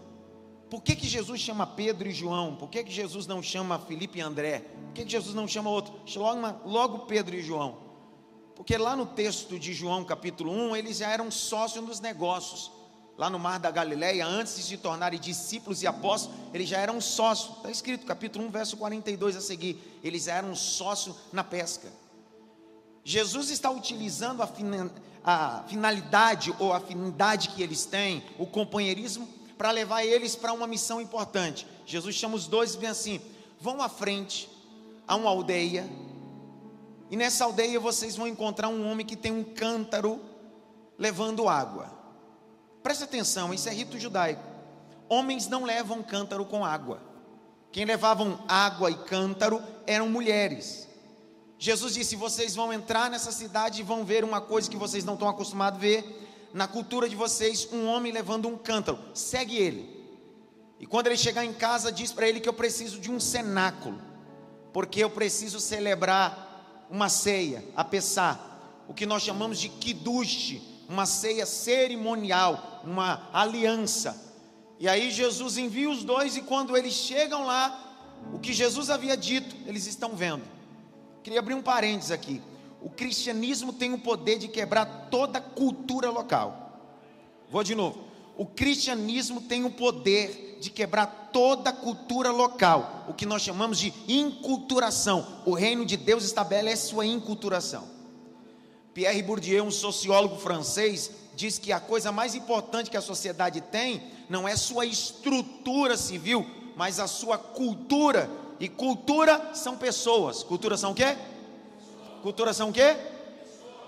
por 0.68 0.82
que, 0.82 0.96
que 0.96 1.08
Jesus 1.08 1.40
chama 1.40 1.68
Pedro 1.68 2.10
e 2.10 2.12
João? 2.12 2.56
Por 2.56 2.70
que, 2.70 2.84
que 2.84 2.92
Jesus 2.92 3.28
não 3.28 3.44
chama 3.44 3.78
Felipe 3.78 4.18
e 4.18 4.22
André? 4.22 4.62
Por 4.62 4.94
que, 4.96 5.06
que 5.06 5.12
Jesus 5.12 5.36
não 5.36 5.48
chama 5.48 5.70
outro? 5.70 5.94
Logo, 6.16 6.68
logo 6.68 7.00
Pedro 7.06 7.36
e 7.36 7.44
João. 7.44 7.87
Porque 8.58 8.76
lá 8.76 8.96
no 8.96 9.06
texto 9.06 9.60
de 9.60 9.72
João 9.72 10.04
capítulo 10.04 10.52
1, 10.52 10.76
eles 10.76 10.98
já 10.98 11.10
eram 11.12 11.30
sócios 11.30 11.86
nos 11.86 12.00
negócios. 12.00 12.72
Lá 13.16 13.30
no 13.30 13.38
Mar 13.38 13.60
da 13.60 13.70
Galileia, 13.70 14.26
antes 14.26 14.56
de 14.56 14.64
se 14.64 14.78
tornarem 14.78 15.20
discípulos 15.20 15.84
e 15.84 15.88
apóstolos, 15.88 16.36
eles 16.52 16.68
já 16.68 16.80
eram 16.80 17.00
sócios. 17.00 17.56
Está 17.58 17.70
escrito, 17.70 18.06
capítulo 18.08 18.46
1, 18.48 18.50
verso 18.50 18.76
42 18.78 19.36
a 19.36 19.42
seguir. 19.42 20.00
Eles 20.04 20.24
já 20.24 20.34
eram 20.34 20.56
sócios 20.56 21.16
na 21.32 21.44
pesca. 21.44 21.88
Jesus 23.04 23.52
está 23.52 23.70
utilizando 23.70 24.42
a, 24.42 24.50
a 25.24 25.64
finalidade 25.68 26.54
ou 26.58 26.74
a 26.74 26.78
afinidade 26.78 27.50
que 27.50 27.62
eles 27.62 27.86
têm, 27.86 28.24
o 28.40 28.48
companheirismo, 28.48 29.28
para 29.56 29.70
levar 29.70 30.04
eles 30.04 30.36
para 30.36 30.52
uma 30.52 30.66
missão 30.66 31.00
importante. 31.00 31.68
Jesus 31.86 32.16
chama 32.16 32.36
os 32.36 32.48
dois 32.48 32.74
e 32.74 32.78
vem 32.80 32.90
assim: 32.90 33.22
vão 33.62 33.84
à 33.84 33.90
frente 33.90 34.50
a 35.08 35.16
uma 35.16 35.30
aldeia 35.30 35.88
e 37.10 37.16
nessa 37.16 37.46
aldeia 37.46 37.80
vocês 37.80 38.16
vão 38.16 38.28
encontrar 38.28 38.68
um 38.68 38.90
homem 38.90 39.06
que 39.06 39.16
tem 39.16 39.32
um 39.32 39.44
cântaro 39.44 40.20
levando 40.98 41.48
água. 41.48 41.92
Preste 42.84 43.04
atenção, 43.04 43.54
isso 43.54 43.70
é 43.70 43.74
rito 43.74 44.00
judaico. 44.00 44.44
Homens 45.10 45.48
não 45.48 45.64
levam 45.64 46.04
cântaro 46.04 46.46
com 46.46 46.66
água. 46.66 47.02
Quem 47.72 47.86
levavam 47.86 48.44
água 48.48 48.92
e 48.92 48.96
cântaro 48.96 49.62
eram 49.86 50.10
mulheres. 50.10 50.88
Jesus 51.58 51.94
disse: 51.94 52.16
vocês 52.16 52.56
vão 52.56 52.74
entrar 52.74 53.10
nessa 53.10 53.32
cidade 53.32 53.82
e 53.82 53.84
vão 53.84 54.04
ver 54.04 54.24
uma 54.24 54.42
coisa 54.42 54.70
que 54.70 54.78
vocês 54.78 55.06
não 55.06 55.14
estão 55.14 55.30
acostumados 55.30 55.80
a 55.80 55.82
ver. 55.82 56.24
Na 56.54 56.68
cultura 56.68 57.10
de 57.10 57.16
vocês, 57.16 57.68
um 57.72 57.88
homem 57.88 58.12
levando 58.12 58.48
um 58.48 58.58
cântaro. 58.58 59.00
Segue 59.14 59.58
ele. 59.58 59.98
E 60.80 60.86
quando 60.86 61.08
ele 61.08 61.18
chegar 61.18 61.44
em 61.44 61.54
casa, 61.54 61.92
diz 61.92 62.12
para 62.12 62.28
ele 62.28 62.40
que 62.40 62.48
eu 62.48 62.54
preciso 62.54 63.00
de 63.00 63.12
um 63.12 63.20
cenáculo, 63.20 64.00
porque 64.72 65.04
eu 65.04 65.10
preciso 65.10 65.60
celebrar 65.60 66.47
uma 66.90 67.10
ceia, 67.10 67.64
a 67.76 67.84
Pessá, 67.84 68.40
o 68.88 68.94
que 68.94 69.06
nós 69.06 69.24
chamamos 69.24 69.60
de 69.60 69.70
Kiddush, 69.70 70.62
uma 70.88 71.06
ceia 71.06 71.46
cerimonial, 71.46 72.82
uma 72.84 73.30
aliança. 73.34 74.26
E 74.80 74.88
aí 74.88 75.12
Jesus 75.12 75.58
envia 75.58 75.90
os 75.90 76.04
dois 76.04 76.38
e 76.38 76.42
quando 76.42 76.78
eles 76.78 76.94
chegam 76.94 77.46
lá, 77.46 77.84
o 78.34 78.40
que 78.40 78.54
Jesus 78.54 78.90
havia 78.90 79.18
dito, 79.18 79.56
eles 79.66 79.86
estão 79.86 80.16
vendo. 80.16 80.44
Queria 81.24 81.40
abrir 81.40 81.56
um 81.56 81.62
parênteses 81.62 82.12
aqui. 82.12 82.42
O 82.82 82.90
cristianismo 82.90 83.74
tem 83.74 83.94
o 83.94 84.00
poder 84.00 84.38
de 84.38 84.48
quebrar 84.48 85.10
toda 85.10 85.42
cultura 85.42 86.10
local. 86.10 86.80
Vou 87.50 87.64
de 87.64 87.76
novo. 87.76 88.06
O 88.38 88.46
cristianismo 88.46 89.42
tem 89.42 89.66
o 89.66 89.72
poder 89.72 90.47
de 90.60 90.70
quebrar 90.70 91.30
toda 91.32 91.70
a 91.70 91.74
cultura 91.74 92.32
local, 92.32 93.06
o 93.08 93.14
que 93.14 93.26
nós 93.26 93.42
chamamos 93.42 93.78
de 93.78 93.94
inculturação. 94.08 95.42
O 95.46 95.54
reino 95.54 95.86
de 95.86 95.98
Deus 95.98 96.24
estabelece 96.24 96.88
sua 96.88 97.06
inculturação. 97.06 97.88
Pierre 98.94 99.22
Bourdieu, 99.22 99.64
um 99.64 99.72
sociólogo 99.72 100.38
francês, 100.38 101.12
diz 101.36 101.60
que 101.60 101.72
a 101.72 101.80
coisa 101.80 102.12
mais 102.12 102.34
importante 102.34 102.90
que 102.90 102.98
a 102.98 103.02
sociedade 103.02 103.62
tem 103.62 104.02
não 104.28 104.48
é 104.48 104.56
sua 104.56 104.86
estrutura 104.86 105.96
civil, 105.96 106.46
mas 106.76 107.00
a 107.00 107.08
sua 107.08 107.38
cultura. 107.38 108.30
E 108.60 108.68
cultura 108.68 109.52
são 109.54 109.78
pessoas. 109.78 110.42
Cultura 110.42 110.76
são 110.76 110.92
o 110.92 110.96
quê? 110.96 111.16
Cultura 112.24 112.54
são 112.54 112.70
o 112.70 112.74
quê? 112.74 112.98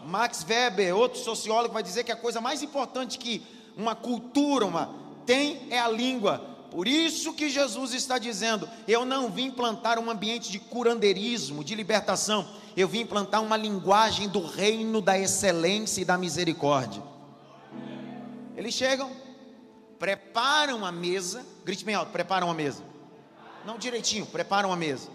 Max 0.06 0.46
Weber, 0.48 0.96
outro 0.96 1.20
sociólogo, 1.20 1.74
vai 1.74 1.82
dizer 1.82 2.04
que 2.04 2.12
a 2.12 2.16
coisa 2.16 2.40
mais 2.40 2.62
importante 2.62 3.18
que 3.18 3.42
uma 3.76 3.96
cultura 3.96 4.66
uma, 4.66 4.94
tem 5.26 5.68
é 5.72 5.80
a 5.80 5.90
língua 5.90 6.59
Por 6.72 6.88
isso 6.88 7.34
que 7.34 7.50
Jesus 7.50 7.94
está 7.94 8.18
dizendo: 8.18 8.70
Eu 8.88 9.06
não 9.06 9.30
vim 9.30 9.50
plantar 9.50 9.98
um 9.98 10.10
ambiente 10.10 10.52
de 10.52 10.60
curandeirismo, 10.60 11.64
de 11.64 11.76
libertação, 11.76 12.48
eu 12.78 12.88
vim 12.88 13.06
plantar 13.06 13.40
uma 13.40 13.58
linguagem 13.58 14.30
do 14.30 14.46
reino 14.46 15.02
da 15.02 15.18
excelência 15.18 16.02
e 16.02 16.06
da 16.06 16.18
misericórdia. 16.18 17.02
Eles 18.56 18.74
chegam, 18.74 19.12
preparam 19.98 20.86
a 20.86 20.92
mesa, 20.92 21.46
grite 21.66 21.84
bem 21.84 21.96
alto: 21.96 22.12
preparam 22.12 22.50
a 22.50 22.54
mesa. 22.54 22.84
Não 23.66 23.78
direitinho, 23.78 24.26
preparam 24.26 24.72
a 24.72 24.76
mesa. 24.76 25.10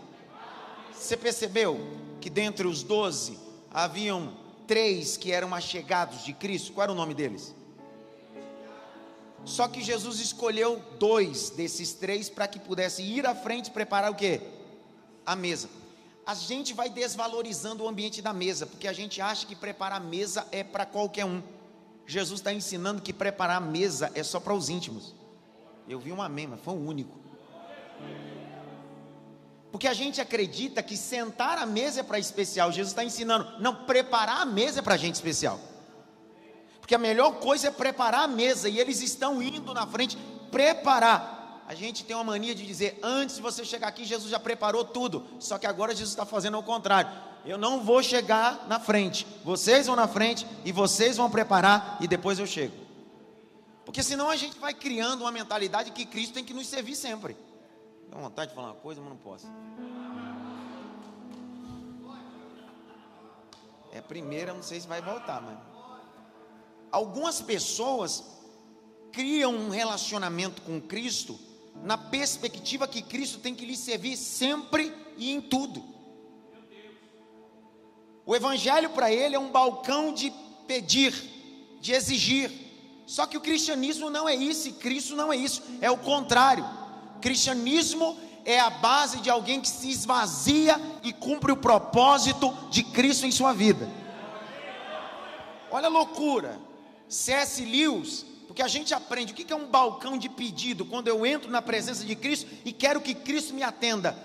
Você 0.93 1.17
percebeu 1.17 1.81
que 2.21 2.29
dentre 2.29 2.67
os 2.67 2.83
doze 2.83 3.39
haviam 3.71 4.33
três 4.67 5.17
que 5.17 5.33
eram 5.33 5.55
achegados 5.55 6.25
de 6.25 6.33
Cristo? 6.33 6.73
Qual 6.73 6.83
era 6.85 6.93
o 6.93 6.95
nome 6.95 7.15
deles? 7.15 7.55
Só 9.45 9.69
que 9.69 9.83
Jesus 9.83 10.21
escolheu 10.21 10.83
dois 10.99 11.51
desses 11.51 11.93
três 11.93 12.31
para 12.31 12.49
que 12.49 12.59
pudesse 12.59 13.03
ir 13.03 13.27
à 13.27 13.35
frente 13.35 13.67
e 13.69 13.71
preparar 13.71 14.11
o 14.11 14.15
que? 14.15 14.41
A 15.27 15.37
mesa. 15.37 15.69
A 16.27 16.35
gente 16.35 16.73
vai 16.73 16.89
desvalorizando 16.89 17.85
o 17.85 17.89
ambiente 17.89 18.23
da 18.23 18.33
mesa, 18.33 18.67
porque 18.67 18.89
a 18.89 18.93
gente 18.93 19.21
acha 19.21 19.47
que 19.47 19.55
preparar 19.55 20.01
a 20.01 20.05
mesa 20.05 20.47
é 20.51 20.65
para 20.65 20.87
qualquer 20.87 21.27
um. 21.27 21.43
Jesus 22.07 22.41
está 22.41 22.53
ensinando 22.53 23.03
que 23.03 23.13
preparar 23.13 23.59
a 23.59 23.61
mesa 23.61 24.11
é 24.15 24.23
só 24.23 24.41
para 24.41 24.55
os 24.55 24.71
íntimos. 24.71 25.15
Eu 25.87 25.99
vi 25.99 26.13
um 26.13 26.23
amém, 26.23 26.47
mas 26.47 26.61
foi 26.61 26.75
o 26.75 26.79
único. 26.79 27.19
Porque 29.71 29.89
a 29.89 29.93
gente 29.93 30.21
acredita 30.21 30.83
que 30.83 30.97
sentar 30.97 31.59
à 31.59 31.67
mesa 31.67 32.01
é 32.01 32.03
para 32.03 32.19
especial. 32.19 32.73
Jesus 32.73 32.93
está 32.93 33.05
ensinando, 33.05 33.61
não, 33.61 33.85
preparar 33.85 34.41
a 34.41 34.45
mesa 34.47 34.79
é 34.79 34.83
para 34.83 34.97
gente 34.97 35.17
especial. 35.17 35.61
Porque 36.85 36.95
a 36.95 36.99
melhor 36.99 37.37
coisa 37.37 37.69
é 37.69 37.71
preparar 37.71 38.25
a 38.25 38.29
mesa, 38.29 38.69
e 38.69 38.79
eles 38.79 39.01
estão 39.01 39.43
indo 39.43 39.73
na 39.73 39.87
frente 39.87 40.19
preparar. 40.51 41.63
A 41.67 41.75
gente 41.75 42.05
tem 42.05 42.15
uma 42.15 42.25
mania 42.25 42.55
de 42.55 42.67
dizer, 42.67 42.99
antes 43.03 43.37
de 43.37 43.43
você 43.43 43.65
chegar 43.65 43.89
aqui, 43.89 44.05
Jesus 44.05 44.31
já 44.31 44.39
preparou 44.39 44.85
tudo. 44.85 45.27
Só 45.41 45.57
que 45.57 45.67
agora 45.67 45.93
Jesus 45.93 46.11
está 46.11 46.27
fazendo 46.27 46.59
o 46.59 46.63
contrário. 46.63 47.11
Eu 47.43 47.57
não 47.57 47.83
vou 47.83 48.03
chegar 48.03 48.67
na 48.69 48.79
frente. 48.79 49.27
Vocês 49.43 49.87
vão 49.87 49.97
na 49.97 50.07
frente 50.07 50.47
e 50.63 50.73
vocês 50.73 51.17
vão 51.17 51.31
preparar 51.31 51.97
e 52.03 52.07
depois 52.07 52.39
eu 52.39 52.47
chego. 52.47 52.75
Porque 53.87 54.03
senão 54.03 54.29
a 54.29 54.37
gente 54.37 54.59
vai 54.59 54.75
criando 54.75 55.23
uma 55.23 55.33
mentalidade 55.33 55.91
que 55.91 56.05
Cristo 56.05 56.35
tem 56.35 56.45
que 56.45 56.53
nos 56.53 56.67
servir 56.67 56.97
sempre. 56.97 57.35
Dá 58.11 58.19
vontade 58.19 58.51
de 58.51 58.55
falar 58.55 58.73
uma 58.73 58.75
coisa, 58.75 59.01
mas 59.01 59.09
não 59.09 59.17
posso. 59.17 59.47
É 63.91 64.03
primeira, 64.03 64.53
não 64.53 64.63
sei 64.63 64.79
se 64.79 64.87
vai 64.87 65.01
voltar, 65.01 65.41
mas 65.41 65.74
algumas 66.95 67.43
pessoas 67.43 68.23
criam 69.11 69.53
um 69.53 69.69
relacionamento 69.69 70.63
com 70.63 70.81
Cristo 70.81 71.37
na 71.83 71.99
perspectiva 71.99 72.87
que 72.87 73.03
Cristo 73.03 73.41
tem 73.41 73.53
que 73.53 73.67
lhe 73.67 73.77
servir 73.77 74.17
sempre 74.17 74.93
e 75.17 75.33
em 75.33 75.41
tudo. 75.41 75.83
O 78.25 78.35
evangelho 78.35 78.91
para 78.91 79.11
ele 79.11 79.35
é 79.35 79.39
um 79.39 79.51
balcão 79.51 80.13
de 80.13 80.33
pedir, 80.69 81.13
de 81.81 81.93
exigir. 81.93 82.51
Só 83.07 83.27
que 83.27 83.37
o 83.37 83.41
cristianismo 83.41 84.09
não 84.09 84.29
é 84.29 84.35
isso, 84.35 84.69
e 84.69 84.73
Cristo 84.73 85.17
não 85.17 85.33
é 85.33 85.37
isso, 85.37 85.63
é 85.81 85.91
o 85.91 85.99
contrário. 85.99 86.65
Cristianismo 87.21 88.17
é 88.45 88.61
a 88.61 88.71
base 88.71 89.19
de 89.19 89.29
alguém 89.29 89.61
que 89.61 89.69
se 89.69 89.91
esvazia 89.91 90.81
e 91.03 91.13
cumpre 91.13 91.51
o 91.51 91.57
propósito 91.57 92.57
de 92.71 92.85
Cristo 92.85 93.27
em 93.27 93.33
sua 93.33 93.53
vida. 93.53 93.91
Olha 95.73 95.87
a 95.87 95.91
loucura. 95.91 96.74
C.S. 97.09 97.65
Lewis, 97.65 98.25
porque 98.47 98.63
a 98.63 98.69
gente 98.69 98.95
aprende 98.95 99.33
o 99.33 99.37
que 99.37 99.53
é 99.53 99.57
um 99.57 99.67
balcão 99.67 100.17
de 100.17 100.29
pedido 100.29 100.85
quando 100.85 101.09
eu 101.09 101.27
entro 101.27 101.51
na 101.51 101.61
presença 101.61 102.05
de 102.05 102.15
Cristo 102.15 102.51
e 102.65 102.73
quero 102.73 103.01
que 103.01 103.15
Cristo 103.15 103.55
me 103.55 103.63
atenda. 103.63 104.17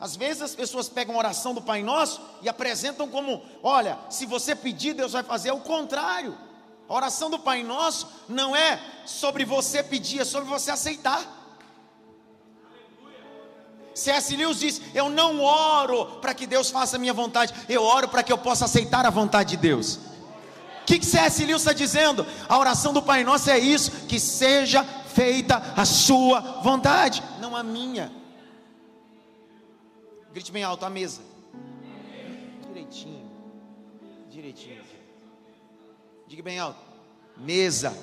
Às 0.00 0.14
vezes 0.14 0.42
as 0.42 0.54
pessoas 0.54 0.88
pegam 0.88 1.14
a 1.14 1.18
oração 1.18 1.52
do 1.52 1.62
Pai 1.62 1.82
Nosso 1.82 2.20
e 2.42 2.48
apresentam 2.48 3.08
como: 3.08 3.42
olha, 3.62 3.98
se 4.10 4.26
você 4.26 4.54
pedir, 4.54 4.94
Deus 4.94 5.12
vai 5.12 5.22
fazer. 5.22 5.48
É 5.48 5.52
o 5.52 5.60
contrário. 5.60 6.36
A 6.88 6.94
oração 6.94 7.28
do 7.28 7.38
Pai 7.38 7.62
Nosso 7.62 8.08
não 8.28 8.54
é 8.54 8.80
sobre 9.04 9.44
você 9.44 9.82
pedir, 9.82 10.20
é 10.20 10.24
sobre 10.24 10.48
você 10.48 10.70
aceitar. 10.70 11.36
C.S. 13.94 14.36
Lewis 14.36 14.60
diz: 14.60 14.80
Eu 14.94 15.10
não 15.10 15.40
oro 15.40 16.20
para 16.20 16.32
que 16.32 16.46
Deus 16.46 16.70
faça 16.70 16.96
a 16.96 16.98
minha 16.98 17.12
vontade, 17.12 17.52
eu 17.68 17.82
oro 17.82 18.08
para 18.08 18.22
que 18.22 18.32
eu 18.32 18.38
possa 18.38 18.66
aceitar 18.66 19.04
a 19.04 19.10
vontade 19.10 19.50
de 19.50 19.56
Deus 19.56 19.98
que, 20.88 20.98
que 20.98 21.04
C.S. 21.04 21.44
Lewis 21.44 21.60
está 21.60 21.74
dizendo? 21.74 22.26
A 22.48 22.58
oração 22.58 22.94
do 22.94 23.02
Pai 23.02 23.22
Nosso 23.22 23.50
é 23.50 23.58
isso: 23.58 23.90
que 24.06 24.18
seja 24.18 24.82
feita 24.82 25.58
a 25.76 25.84
sua 25.84 26.40
vontade, 26.62 27.22
não 27.40 27.54
a 27.54 27.62
minha. 27.62 28.10
Grite 30.32 30.50
bem 30.50 30.64
alto 30.64 30.86
a 30.86 30.90
mesa. 30.90 31.20
Direitinho. 32.66 33.30
Direitinho. 34.30 34.82
Diga 36.26 36.42
bem 36.42 36.58
alto. 36.58 36.80
Mesa. 37.36 37.94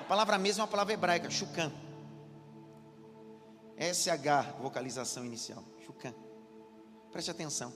A 0.00 0.04
palavra 0.04 0.38
mesa 0.38 0.60
é 0.60 0.62
uma 0.62 0.68
palavra 0.68 0.94
hebraica, 0.94 1.30
chucan. 1.30 1.70
SH, 3.78 4.58
vocalização 4.60 5.24
inicial. 5.24 5.62
Chucan. 5.86 6.12
Preste 7.12 7.30
atenção. 7.30 7.72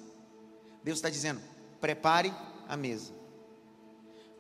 Deus 0.83 0.99
está 0.99 1.09
dizendo: 1.09 1.41
prepare 1.81 2.35
a 2.69 2.77
mesa. 2.77 3.26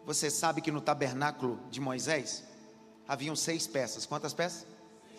Você 0.07 0.31
sabe 0.31 0.61
que 0.61 0.71
no 0.71 0.81
tabernáculo 0.81 1.59
de 1.69 1.81
Moisés 1.81 2.45
haviam 3.09 3.35
seis 3.35 3.67
peças. 3.67 4.07
Quantas 4.07 4.33
peças? 4.33 4.65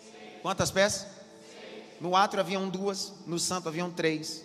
Seis. 0.00 0.40
Quantas 0.40 0.70
peças? 0.70 1.02
Seis. 1.02 1.84
No 2.00 2.16
átrio 2.16 2.40
haviam 2.40 2.70
duas, 2.70 3.12
no 3.26 3.38
santo 3.38 3.68
haviam 3.68 3.90
três. 3.90 4.42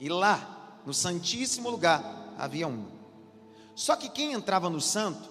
E 0.00 0.08
lá, 0.08 0.80
no 0.84 0.92
santíssimo 0.92 1.70
lugar, 1.70 2.02
havia 2.36 2.66
um. 2.66 2.84
Só 3.76 3.94
que 3.94 4.08
quem 4.08 4.32
entrava 4.32 4.68
no 4.68 4.80
santo, 4.80 5.30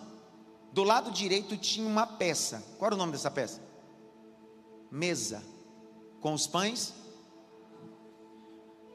do 0.71 0.84
lado 0.84 1.12
direito 1.12 1.58
tinha 1.58 1.86
uma 1.86 2.08
peça. 2.08 2.63
Qual 2.78 2.88
era 2.88 2.95
o 2.95 2.97
nome 2.97 3.12
dessa 3.12 3.30
peça? 3.30 3.62
Mesa. 4.89 5.43
Com 6.21 6.34
os 6.34 6.47
pães 6.47 6.93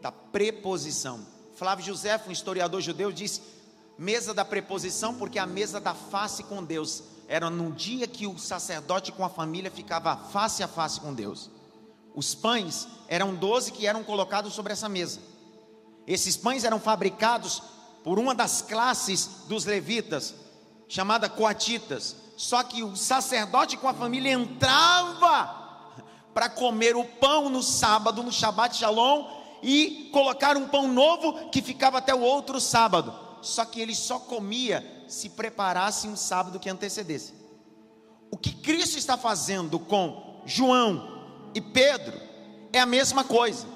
da 0.00 0.10
preposição. 0.10 1.26
Flávio 1.54 1.84
José, 1.84 2.18
um 2.26 2.32
historiador 2.32 2.80
judeu, 2.80 3.12
disse 3.12 3.53
mesa 3.98 4.34
da 4.34 4.44
preposição, 4.44 5.14
porque 5.14 5.38
a 5.38 5.46
mesa 5.46 5.80
da 5.80 5.94
face 5.94 6.42
com 6.44 6.62
Deus 6.62 7.02
era 7.28 7.48
num 7.48 7.70
dia 7.70 8.06
que 8.06 8.26
o 8.26 8.38
sacerdote 8.38 9.12
com 9.12 9.24
a 9.24 9.28
família 9.28 9.70
ficava 9.70 10.16
face 10.16 10.62
a 10.62 10.68
face 10.68 11.00
com 11.00 11.14
Deus. 11.14 11.50
Os 12.14 12.34
pães 12.34 12.86
eram 13.08 13.34
doze 13.34 13.72
que 13.72 13.86
eram 13.86 14.04
colocados 14.04 14.52
sobre 14.52 14.72
essa 14.72 14.88
mesa. 14.88 15.20
Esses 16.06 16.36
pães 16.36 16.64
eram 16.64 16.78
fabricados 16.78 17.62
por 18.02 18.18
uma 18.18 18.34
das 18.34 18.60
classes 18.60 19.44
dos 19.48 19.64
levitas, 19.64 20.34
chamada 20.86 21.28
coatitas. 21.28 22.16
Só 22.36 22.62
que 22.62 22.82
o 22.82 22.96
sacerdote 22.96 23.76
com 23.76 23.88
a 23.88 23.94
família 23.94 24.32
entrava 24.32 25.62
para 26.34 26.48
comer 26.48 26.96
o 26.96 27.04
pão 27.04 27.48
no 27.48 27.62
sábado, 27.62 28.22
no 28.22 28.32
Shabbat 28.32 28.76
Shalom, 28.76 29.26
e 29.62 30.10
colocar 30.12 30.56
um 30.56 30.68
pão 30.68 30.88
novo 30.88 31.48
que 31.48 31.62
ficava 31.62 31.98
até 31.98 32.14
o 32.14 32.20
outro 32.20 32.60
sábado 32.60 33.23
só 33.44 33.64
que 33.64 33.80
ele 33.80 33.94
só 33.94 34.18
comia 34.18 34.84
se 35.08 35.28
preparasse 35.28 36.08
um 36.08 36.16
sábado 36.16 36.58
que 36.58 36.70
antecedesse. 36.70 37.34
O 38.30 38.36
que 38.36 38.54
Cristo 38.54 38.98
está 38.98 39.16
fazendo 39.16 39.78
com 39.78 40.42
João 40.44 41.50
e 41.54 41.60
Pedro 41.60 42.20
é 42.72 42.80
a 42.80 42.86
mesma 42.86 43.22
coisa. 43.22 43.66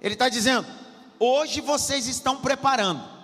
Ele 0.00 0.14
está 0.14 0.28
dizendo: 0.28 0.66
hoje 1.18 1.60
vocês 1.60 2.06
estão 2.06 2.36
preparando. 2.40 3.20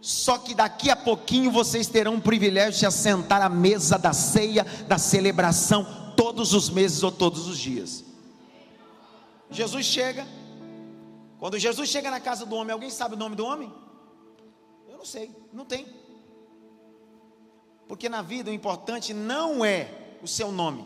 Só 0.00 0.38
que 0.38 0.54
daqui 0.54 0.90
a 0.90 0.96
pouquinho 0.96 1.50
vocês 1.50 1.86
terão 1.86 2.16
o 2.16 2.20
privilégio 2.20 2.80
de 2.80 2.86
assentar 2.86 3.42
à 3.42 3.48
mesa 3.48 3.98
da 3.98 4.12
ceia, 4.12 4.64
da 4.86 4.96
celebração, 4.96 6.14
todos 6.16 6.54
os 6.54 6.70
meses 6.70 7.02
ou 7.02 7.12
todos 7.12 7.46
os 7.46 7.58
dias. 7.58 8.04
Jesus 9.50 9.86
chega, 9.86 10.26
quando 11.38 11.58
Jesus 11.58 11.88
chega 11.88 12.10
na 12.10 12.20
casa 12.20 12.44
do 12.44 12.56
homem, 12.56 12.72
alguém 12.72 12.90
sabe 12.90 13.14
o 13.14 13.18
nome 13.18 13.36
do 13.36 13.44
homem? 13.44 13.72
Eu 14.88 14.98
não 14.98 15.04
sei, 15.04 15.30
não 15.52 15.64
tem. 15.64 15.86
Porque 17.86 18.08
na 18.08 18.22
vida 18.22 18.50
o 18.50 18.54
importante 18.54 19.14
não 19.14 19.64
é 19.64 20.16
o 20.20 20.26
seu 20.26 20.50
nome, 20.50 20.84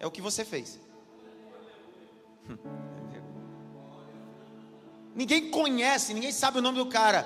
é 0.00 0.06
o 0.06 0.10
que 0.10 0.22
você 0.22 0.44
fez. 0.44 0.80
Ninguém 5.14 5.48
conhece, 5.48 6.12
ninguém 6.12 6.32
sabe 6.32 6.58
o 6.58 6.60
nome 6.60 6.76
do 6.76 6.86
cara, 6.86 7.24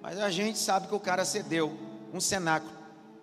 mas 0.00 0.18
a 0.18 0.30
gente 0.30 0.58
sabe 0.58 0.88
que 0.88 0.94
o 0.94 1.00
cara 1.00 1.26
cedeu 1.26 1.78
um 2.10 2.18
cenáculo 2.18 2.72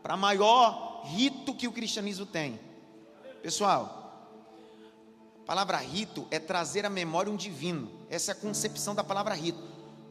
para 0.04 0.16
maior 0.16 1.02
rito 1.06 1.56
que 1.56 1.68
o 1.68 1.72
cristianismo 1.72 2.24
tem. 2.24 2.60
Pessoal, 3.42 4.03
a 5.44 5.46
palavra 5.46 5.78
rito 5.78 6.26
é 6.32 6.40
trazer 6.40 6.86
à 6.86 6.90
memória 6.90 7.30
um 7.30 7.36
divino. 7.36 7.92
Essa 8.10 8.32
é 8.32 8.34
a 8.34 8.36
concepção 8.36 8.96
da 8.96 9.04
palavra 9.04 9.34
rito. 9.34 9.60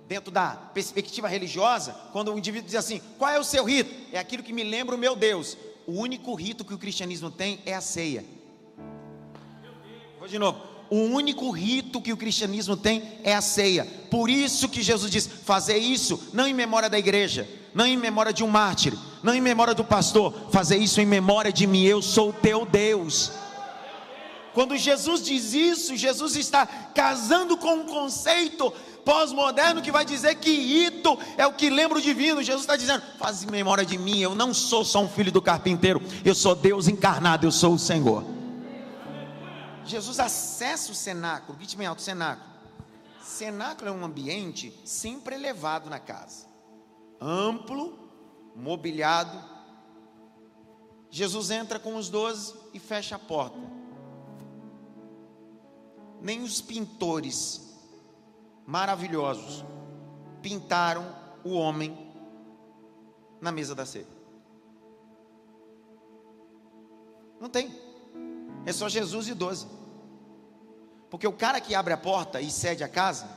Dentro 0.06 0.30
da 0.30 0.50
perspectiva 0.50 1.26
religiosa, 1.26 1.96
quando 2.12 2.30
o 2.30 2.38
indivíduo 2.38 2.66
diz 2.66 2.76
assim: 2.76 3.00
qual 3.16 3.30
é 3.30 3.40
o 3.40 3.44
seu 3.44 3.64
rito? 3.64 3.90
É 4.12 4.18
aquilo 4.18 4.42
que 4.42 4.52
me 4.52 4.62
lembra 4.62 4.94
o 4.94 4.98
meu 4.98 5.16
Deus. 5.16 5.56
o 5.86 5.92
único 5.92 6.34
rito 6.34 6.66
que 6.66 6.74
o 6.74 6.78
cristianismo 6.78 7.30
tem 7.30 7.60
é 7.64 7.72
a 7.72 7.80
ceia. 7.80 8.24
Vou 10.18 10.28
de 10.28 10.38
novo. 10.38 10.60
O 10.90 10.98
único 10.98 11.50
rito 11.50 12.02
que 12.02 12.12
o 12.12 12.16
cristianismo 12.18 12.76
tem 12.76 13.02
é 13.24 13.34
a 13.34 13.40
ceia. 13.40 13.86
Por 14.10 14.28
isso 14.28 14.68
que 14.68 14.82
Jesus 14.82 15.10
diz: 15.10 15.26
fazer 15.26 15.78
isso 15.78 16.28
não 16.34 16.46
em 16.46 16.52
memória 16.52 16.90
da 16.90 16.98
igreja, 16.98 17.48
não 17.72 17.86
em 17.86 17.96
memória 17.96 18.34
de 18.34 18.44
um 18.44 18.48
mártir, 18.48 18.92
não 19.22 19.34
em 19.34 19.40
memória 19.40 19.74
do 19.74 19.82
pastor, 19.82 20.50
fazer 20.50 20.76
isso 20.76 21.00
em 21.00 21.06
memória 21.06 21.50
de 21.50 21.66
mim, 21.66 21.84
eu 21.84 22.02
sou 22.02 22.34
teu 22.34 22.66
Deus. 22.66 23.32
Quando 24.54 24.76
Jesus 24.76 25.22
diz 25.22 25.54
isso, 25.54 25.96
Jesus 25.96 26.36
está 26.36 26.66
casando 26.66 27.56
com 27.56 27.74
um 27.74 27.86
conceito 27.86 28.72
pós-moderno 29.04 29.82
que 29.82 29.90
vai 29.90 30.04
dizer 30.04 30.34
que 30.36 30.50
rito 30.50 31.18
é 31.36 31.46
o 31.46 31.52
que 31.52 31.70
lembra 31.70 31.98
o 31.98 32.02
divino. 32.02 32.42
Jesus 32.42 32.62
está 32.62 32.76
dizendo: 32.76 33.02
faz 33.18 33.42
em 33.42 33.50
memória 33.50 33.84
de 33.84 33.96
mim, 33.96 34.18
eu 34.18 34.34
não 34.34 34.52
sou 34.52 34.84
só 34.84 35.00
um 35.02 35.08
filho 35.08 35.32
do 35.32 35.40
carpinteiro, 35.40 36.02
eu 36.24 36.34
sou 36.34 36.54
Deus 36.54 36.88
encarnado, 36.88 37.46
eu 37.46 37.52
sou 37.52 37.74
o 37.74 37.78
Senhor. 37.78 38.24
Jesus 39.84 40.20
acessa 40.20 40.92
o 40.92 40.94
cenáculo, 40.94 41.56
grite 41.56 41.76
bem 41.76 41.86
alto, 41.86 42.02
cenáculo. 42.02 42.52
Cenáculo 43.22 43.88
é 43.88 43.92
um 43.92 44.04
ambiente 44.04 44.72
sempre 44.84 45.34
elevado 45.34 45.88
na 45.88 45.98
casa, 45.98 46.46
amplo, 47.20 47.98
mobiliado. 48.54 49.50
Jesus 51.10 51.50
entra 51.50 51.78
com 51.78 51.96
os 51.96 52.08
doze 52.08 52.54
e 52.72 52.78
fecha 52.78 53.16
a 53.16 53.18
porta. 53.18 53.58
Nem 56.22 56.42
os 56.42 56.62
pintores 56.62 57.60
maravilhosos 58.64 59.64
pintaram 60.40 61.04
o 61.44 61.54
homem 61.54 62.12
na 63.40 63.50
mesa 63.50 63.74
da 63.74 63.84
ceia. 63.84 64.06
Não 67.40 67.48
tem. 67.48 67.76
É 68.64 68.72
só 68.72 68.88
Jesus 68.88 69.26
e 69.26 69.34
doze. 69.34 69.66
Porque 71.10 71.26
o 71.26 71.32
cara 71.32 71.60
que 71.60 71.74
abre 71.74 71.92
a 71.92 71.98
porta 71.98 72.40
e 72.40 72.50
cede 72.50 72.84
a 72.84 72.88
casa, 72.88 73.28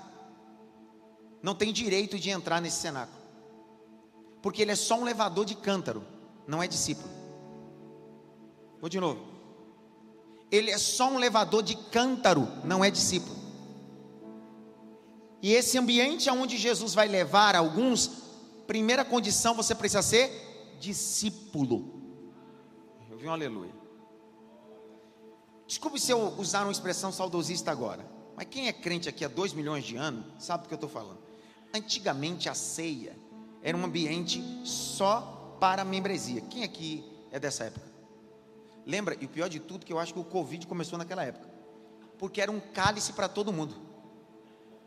não 1.42 1.56
tem 1.56 1.74
direito 1.74 2.20
de 2.20 2.30
entrar 2.30 2.62
nesse 2.62 2.78
cenáculo. 2.78 3.20
Porque 4.42 4.62
ele 4.62 4.72
é 4.72 4.76
só 4.76 4.96
um 4.96 5.04
levador 5.04 5.44
de 5.44 5.56
cântaro, 5.56 6.06
não 6.48 6.62
é 6.62 6.68
discípulo. 6.68 7.10
Vou 8.80 8.88
de 8.88 9.00
novo. 9.00 9.35
Ele 10.56 10.72
é 10.72 10.78
só 10.78 11.10
um 11.10 11.18
levador 11.18 11.62
de 11.62 11.76
cântaro, 11.76 12.48
não 12.64 12.84
é 12.84 12.90
discípulo. 12.90 13.36
E 15.42 15.54
esse 15.54 15.78
ambiente 15.78 16.30
aonde 16.30 16.58
Jesus 16.58 16.94
vai 16.94 17.08
levar 17.08 17.56
alguns, 17.56 18.08
primeira 18.66 19.04
condição 19.04 19.54
você 19.54 19.76
precisa 19.76 20.02
ser 20.02 20.78
discípulo. 20.80 22.02
Eu 23.10 23.18
vi 23.18 23.28
um 23.28 23.32
aleluia. 23.32 23.74
Desculpe 25.68 26.00
se 26.00 26.12
eu 26.12 26.34
usar 26.38 26.64
uma 26.64 26.72
expressão 26.72 27.12
saudosista 27.12 27.72
agora, 27.72 28.06
mas 28.36 28.48
quem 28.50 28.68
é 28.68 28.74
crente 28.74 29.10
aqui 29.10 29.26
há 29.26 29.28
dois 29.28 29.52
milhões 29.54 29.84
de 29.84 29.98
anos 29.98 30.26
sabe 30.40 30.64
do 30.64 30.68
que 30.68 30.74
eu 30.74 30.78
estou 30.78 30.90
falando. 30.90 31.20
Antigamente 31.74 32.48
a 32.48 32.54
ceia 32.54 33.18
era 33.62 33.76
um 33.76 33.84
ambiente 33.84 34.42
só 34.64 35.58
para 35.60 35.82
a 35.82 35.86
membresia. 35.86 36.42
Quem 36.42 36.64
aqui 36.64 37.04
é 37.32 37.40
dessa 37.40 37.66
época? 37.66 37.95
Lembra? 38.86 39.18
E 39.20 39.26
o 39.26 39.30
pior 39.30 39.50
de 39.50 39.60
tudo 39.60 39.86
que 39.86 39.92
eu 39.92 40.00
acho 40.00 40.14
que 40.14 40.20
o 40.20 40.24
Covid 40.24 40.68
começou 40.68 40.98
naquela 40.98 41.24
época, 41.24 41.50
porque 42.20 42.42
era 42.42 42.52
um 42.52 42.60
cálice 42.60 43.14
para 43.14 43.28
todo 43.28 43.52
mundo. 43.52 43.76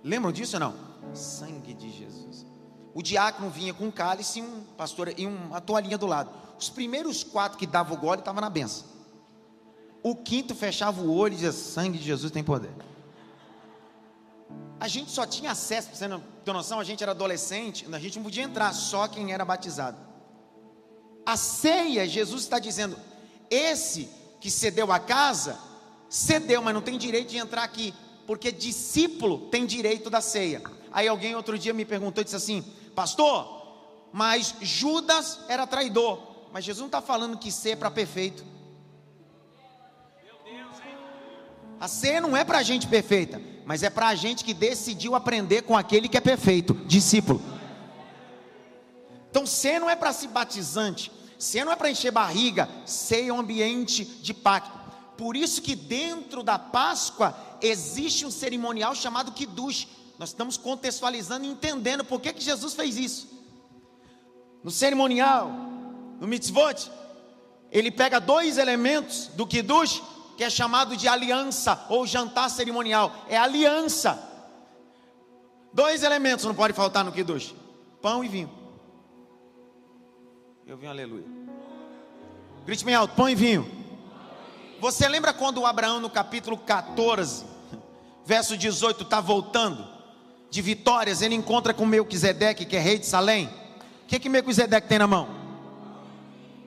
Lembram 0.02 0.30
disso 0.30 0.56
ou 0.56 0.60
não? 0.60 0.74
Sangue 1.14 1.74
de 1.74 1.90
Jesus. 1.90 2.46
O 2.94 3.02
diácono 3.02 3.50
vinha 3.50 3.74
com 3.74 3.86
um 3.86 3.90
cálice 3.90 4.38
e 4.38 4.42
um 4.42 4.62
pastor 4.76 5.12
e 5.16 5.26
uma 5.26 5.60
toalhinha 5.60 5.98
do 5.98 6.06
lado. 6.06 6.30
Os 6.58 6.70
primeiros 6.70 7.22
quatro 7.22 7.58
que 7.58 7.66
davam 7.66 7.96
o 7.96 8.00
gole 8.00 8.20
estavam 8.20 8.40
na 8.40 8.50
benção. 8.50 8.86
O 10.02 10.14
quinto 10.14 10.54
fechava 10.54 11.00
o 11.00 11.12
olho 11.12 11.32
e 11.32 11.36
dizia: 11.36 11.52
Sangue 11.52 11.98
de 11.98 12.04
Jesus 12.04 12.30
tem 12.30 12.42
poder. 12.42 12.70
A 14.80 14.86
gente 14.86 15.10
só 15.10 15.26
tinha 15.26 15.50
acesso, 15.50 15.90
você 15.92 16.06
não 16.06 16.22
ter 16.44 16.52
noção, 16.52 16.78
a 16.78 16.84
gente 16.84 17.02
era 17.02 17.10
adolescente, 17.12 17.86
a 17.92 17.98
gente 17.98 18.16
não 18.16 18.22
podia 18.22 18.44
entrar, 18.44 18.72
só 18.72 19.08
quem 19.08 19.32
era 19.32 19.44
batizado. 19.44 19.98
A 21.26 21.36
ceia, 21.36 22.08
Jesus 22.08 22.42
está 22.42 22.58
dizendo: 22.58 22.96
esse 23.50 24.08
que 24.40 24.50
cedeu 24.50 24.92
a 24.92 24.98
casa, 24.98 25.58
cedeu, 26.08 26.62
mas 26.62 26.74
não 26.74 26.82
tem 26.82 26.96
direito 26.96 27.30
de 27.30 27.38
entrar 27.38 27.64
aqui, 27.64 27.94
porque 28.26 28.52
discípulo 28.52 29.48
tem 29.50 29.66
direito 29.66 30.08
da 30.10 30.20
ceia. 30.20 30.62
Aí 30.92 31.08
alguém 31.08 31.34
outro 31.34 31.58
dia 31.58 31.72
me 31.72 31.84
perguntou 31.84 32.22
e 32.22 32.24
disse 32.24 32.36
assim: 32.36 32.64
Pastor, 32.94 33.58
mas 34.12 34.54
Judas 34.60 35.40
era 35.48 35.66
traidor, 35.66 36.20
mas 36.52 36.64
Jesus 36.64 36.80
não 36.80 36.86
está 36.86 37.02
falando 37.02 37.38
que 37.38 37.52
ser 37.52 37.70
é 37.70 37.76
para 37.76 37.90
perfeito. 37.90 38.44
A 41.80 41.86
ceia 41.86 42.20
não 42.20 42.36
é 42.36 42.44
para 42.44 42.62
gente 42.62 42.88
perfeita, 42.88 43.40
mas 43.64 43.82
é 43.82 43.90
para 43.90 44.08
a 44.08 44.14
gente 44.14 44.44
que 44.44 44.52
decidiu 44.52 45.14
aprender 45.14 45.62
com 45.62 45.76
aquele 45.76 46.08
que 46.08 46.16
é 46.16 46.20
perfeito, 46.20 46.74
discípulo. 46.86 47.40
Então, 49.30 49.46
ceia 49.46 49.78
não 49.78 49.88
é 49.88 49.94
para 49.94 50.12
se 50.12 50.26
batizante, 50.26 51.12
ceia 51.38 51.64
não 51.64 51.72
é 51.72 51.76
para 51.76 51.90
encher 51.90 52.10
barriga, 52.10 52.68
é 53.10 53.32
um 53.32 53.40
ambiente 53.40 54.04
de 54.04 54.34
pacto. 54.34 54.78
Por 55.16 55.36
isso 55.36 55.62
que 55.62 55.74
dentro 55.74 56.42
da 56.42 56.58
Páscoa 56.58 57.36
existe 57.60 58.24
um 58.26 58.30
cerimonial 58.30 58.94
chamado 58.94 59.32
Kiddush. 59.32 59.88
Nós 60.18 60.30
estamos 60.30 60.56
contextualizando 60.56 61.44
e 61.44 61.48
entendendo 61.48 62.04
por 62.04 62.20
que, 62.20 62.32
que 62.32 62.42
Jesus 62.42 62.74
fez 62.74 62.96
isso. 62.96 63.28
No 64.62 64.70
cerimonial, 64.70 65.50
no 66.20 66.26
mitzvot, 66.26 66.90
ele 67.70 67.90
pega 67.90 68.20
dois 68.20 68.58
elementos 68.58 69.28
do 69.34 69.46
Kiddush 69.46 70.02
que 70.36 70.44
é 70.44 70.50
chamado 70.50 70.96
de 70.96 71.08
aliança 71.08 71.84
ou 71.88 72.06
jantar 72.06 72.48
cerimonial. 72.48 73.12
É 73.28 73.36
aliança. 73.36 74.22
Dois 75.72 76.04
elementos 76.04 76.44
não 76.44 76.54
pode 76.54 76.72
faltar 76.74 77.04
no 77.04 77.10
Kiddush: 77.10 77.54
pão 78.00 78.22
e 78.22 78.28
vinho. 78.28 78.57
Eu 80.68 80.76
vi 80.76 80.86
um 80.86 80.90
aleluia. 80.90 81.24
Grite 82.66 82.84
bem 82.84 82.94
alto: 82.94 83.14
pão 83.14 83.26
e 83.26 83.34
vinho. 83.34 83.66
Você 84.78 85.08
lembra 85.08 85.32
quando 85.32 85.64
Abraão, 85.64 85.98
no 85.98 86.10
capítulo 86.10 86.58
14, 86.58 87.46
verso 88.26 88.54
18, 88.54 89.02
está 89.02 89.18
voltando 89.18 89.88
de 90.50 90.60
vitórias? 90.60 91.22
Ele 91.22 91.34
encontra 91.34 91.72
com 91.72 91.86
Melquisedeque, 91.86 92.66
que 92.66 92.76
é 92.76 92.80
rei 92.80 92.98
de 92.98 93.06
Salém. 93.06 93.46
O 93.46 94.08
que, 94.08 94.18
que 94.18 94.28
Melquisedeque 94.28 94.86
tem 94.86 94.98
na 94.98 95.06
mão? 95.06 95.30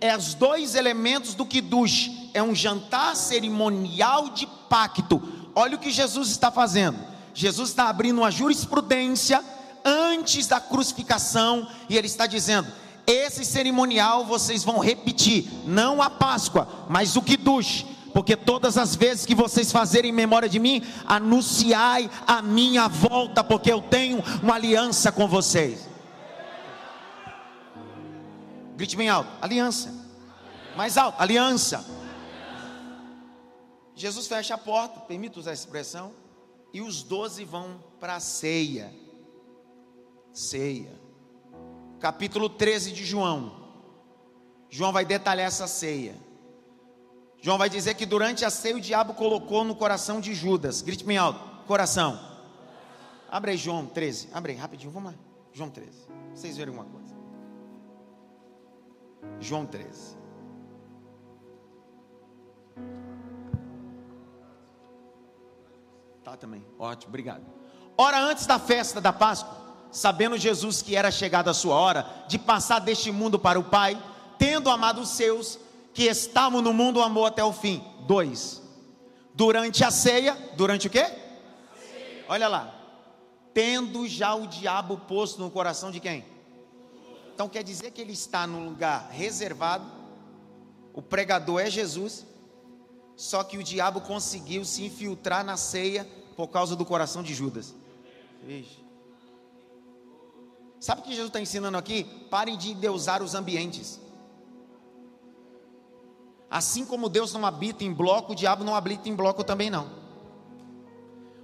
É 0.02 0.18
os 0.18 0.34
dois 0.34 0.74
elementos 0.74 1.36
do 1.36 1.46
Kiddush 1.46 2.32
é 2.34 2.42
um 2.42 2.56
jantar 2.56 3.16
cerimonial 3.16 4.30
de 4.30 4.48
pacto. 4.68 5.22
Olha 5.54 5.76
o 5.76 5.80
que 5.80 5.92
Jesus 5.92 6.30
está 6.30 6.50
fazendo. 6.50 6.98
Jesus 7.36 7.70
está 7.70 7.88
abrindo 7.88 8.18
uma 8.18 8.32
jurisprudência 8.32 9.46
antes 9.86 10.48
da 10.48 10.60
crucificação 10.60 11.68
e 11.88 11.96
ele 11.96 12.08
está 12.08 12.26
dizendo: 12.26 12.81
esse 13.06 13.44
cerimonial 13.44 14.26
vocês 14.26 14.64
vão 14.64 14.80
repetir, 14.80 15.50
não 15.66 16.02
a 16.02 16.10
Páscoa, 16.10 16.68
mas 16.90 17.16
o 17.16 17.22
Kiddush, 17.22 17.86
porque 18.14 18.36
todas 18.36 18.78
as 18.78 18.96
vezes 18.96 19.26
que 19.26 19.36
vocês 19.36 19.72
fazerem 19.72 20.12
memória 20.12 20.50
de 20.50 20.60
mim, 20.60 20.84
anunciai 21.06 22.10
a 22.28 22.42
minha 22.42 22.88
volta, 22.88 23.44
porque 23.44 23.72
eu 23.72 23.82
tenho 23.82 24.24
uma 24.42 24.56
aliança 24.56 25.12
com 25.12 25.28
vocês. 25.28 25.90
Grite 28.76 28.96
bem 28.96 29.10
alto: 29.10 29.30
aliança. 29.42 29.94
Mais 30.76 30.98
alto: 30.98 31.22
aliança. 31.22 31.86
Jesus 33.96 34.28
fecha 34.28 34.56
a 34.56 34.58
porta, 34.58 35.00
permita 35.02 35.40
usar 35.40 35.52
essa 35.52 35.64
expressão, 35.64 36.14
e 36.74 36.82
os 36.82 37.04
doze 37.04 37.44
vão 37.46 37.84
para 38.00 38.16
a 38.16 38.20
ceia. 38.20 38.94
Ceia. 40.34 41.01
Capítulo 42.02 42.50
13 42.50 42.92
de 42.92 43.06
João. 43.06 43.62
João 44.72 44.92
vai 44.92 45.06
detalhar 45.06 45.46
essa 45.46 45.68
ceia. 45.68 46.16
João 47.40 47.60
vai 47.60 47.70
dizer 47.70 47.94
que 47.94 48.08
durante 48.08 48.44
a 48.44 48.50
ceia 48.50 48.76
o 48.76 48.82
diabo 48.82 49.14
colocou 49.14 49.64
no 49.64 49.76
coração 49.76 50.20
de 50.20 50.34
Judas. 50.34 50.82
Grite 50.82 51.04
bem 51.04 51.18
alto: 51.18 51.40
coração. 51.68 52.20
Abre 53.30 53.52
aí 53.52 53.58
João 53.58 53.86
13. 53.86 54.30
Abre 54.34 54.54
aí, 54.54 54.58
rapidinho, 54.58 54.92
vamos 54.92 55.12
lá. 55.12 55.18
João 55.54 55.70
13. 55.70 55.92
Vocês 56.34 56.58
verem 56.58 56.74
uma 56.74 56.86
coisa. 56.86 57.16
João 59.40 59.66
13. 59.68 60.18
Tá 66.24 66.36
também. 66.36 66.66
Ótimo, 66.80 67.10
obrigado. 67.10 67.46
Ora 67.96 68.20
antes 68.20 68.48
da 68.48 68.58
festa 68.58 69.00
da 69.00 69.14
Páscoa, 69.14 69.61
sabendo 69.92 70.38
Jesus 70.38 70.82
que 70.82 70.96
era 70.96 71.12
chegada 71.12 71.52
a 71.52 71.54
sua 71.54 71.76
hora 71.76 72.06
de 72.28 72.40
passar 72.40 72.80
deste 72.80 73.12
mundo 73.12 73.38
para 73.38 73.60
o 73.60 73.64
Pai, 73.64 74.02
tendo 74.38 74.70
amado 74.70 75.02
os 75.02 75.10
seus 75.10 75.60
que 75.94 76.04
estavam 76.04 76.62
no 76.62 76.74
mundo, 76.74 77.02
amou 77.02 77.26
até 77.26 77.44
o 77.44 77.52
fim. 77.52 77.84
Dois. 78.08 78.62
Durante 79.34 79.84
a 79.84 79.92
ceia, 79.92 80.38
durante 80.56 80.88
o 80.88 80.90
quê? 80.90 81.06
Olha 82.28 82.48
lá. 82.48 82.74
Tendo 83.54 84.08
já 84.08 84.34
o 84.34 84.48
diabo 84.48 84.98
posto 84.98 85.42
no 85.42 85.52
coração 85.52 85.92
de 85.92 86.00
quem? 86.00 86.26
Então 87.34 87.50
quer 87.50 87.64
dizer 87.64 87.92
que 87.92 88.00
ele 88.00 88.14
está 88.14 88.48
num 88.48 88.66
lugar 88.66 89.10
reservado, 89.12 89.86
O 90.94 91.02
pregador 91.02 91.62
é 91.62 91.70
Jesus, 91.70 92.26
só 93.16 93.44
que 93.44 93.58
o 93.58 93.64
diabo 93.64 94.02
conseguiu 94.02 94.66
se 94.66 94.84
infiltrar 94.84 95.44
na 95.44 95.56
ceia 95.56 96.08
por 96.36 96.48
causa 96.48 96.76
do 96.76 96.86
coração 96.86 97.24
de 97.24 97.34
Judas. 97.34 97.74
Ixi. 98.48 98.81
Sabe 100.82 101.02
o 101.02 101.04
que 101.04 101.12
Jesus 101.12 101.28
está 101.28 101.40
ensinando 101.40 101.78
aqui? 101.78 102.04
Parem 102.32 102.58
de 102.58 102.74
deusar 102.74 103.22
os 103.22 103.36
ambientes. 103.36 104.02
Assim 106.50 106.84
como 106.84 107.08
Deus 107.08 107.32
não 107.32 107.46
habita 107.46 107.84
em 107.84 107.94
bloco, 107.94 108.32
o 108.32 108.36
diabo 108.36 108.64
não 108.64 108.76
habita 108.76 109.08
em 109.08 109.16
bloco 109.16 109.44
também 109.44 109.70
não. 109.70 109.92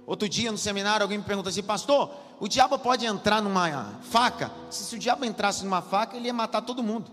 Outro 0.04 0.28
dia 0.28 0.50
no 0.50 0.58
seminário 0.58 1.04
alguém 1.04 1.18
me 1.18 1.24
perguntou 1.24 1.50
assim, 1.50 1.62
pastor, 1.62 2.10
o 2.40 2.48
diabo 2.48 2.80
pode 2.80 3.06
entrar 3.06 3.40
numa 3.40 4.00
faca? 4.02 4.50
Se, 4.70 4.82
se 4.82 4.96
o 4.96 4.98
diabo 4.98 5.24
entrasse 5.24 5.62
numa 5.62 5.82
faca, 5.82 6.16
ele 6.16 6.26
ia 6.26 6.34
matar 6.34 6.62
todo 6.62 6.82
mundo. 6.82 7.08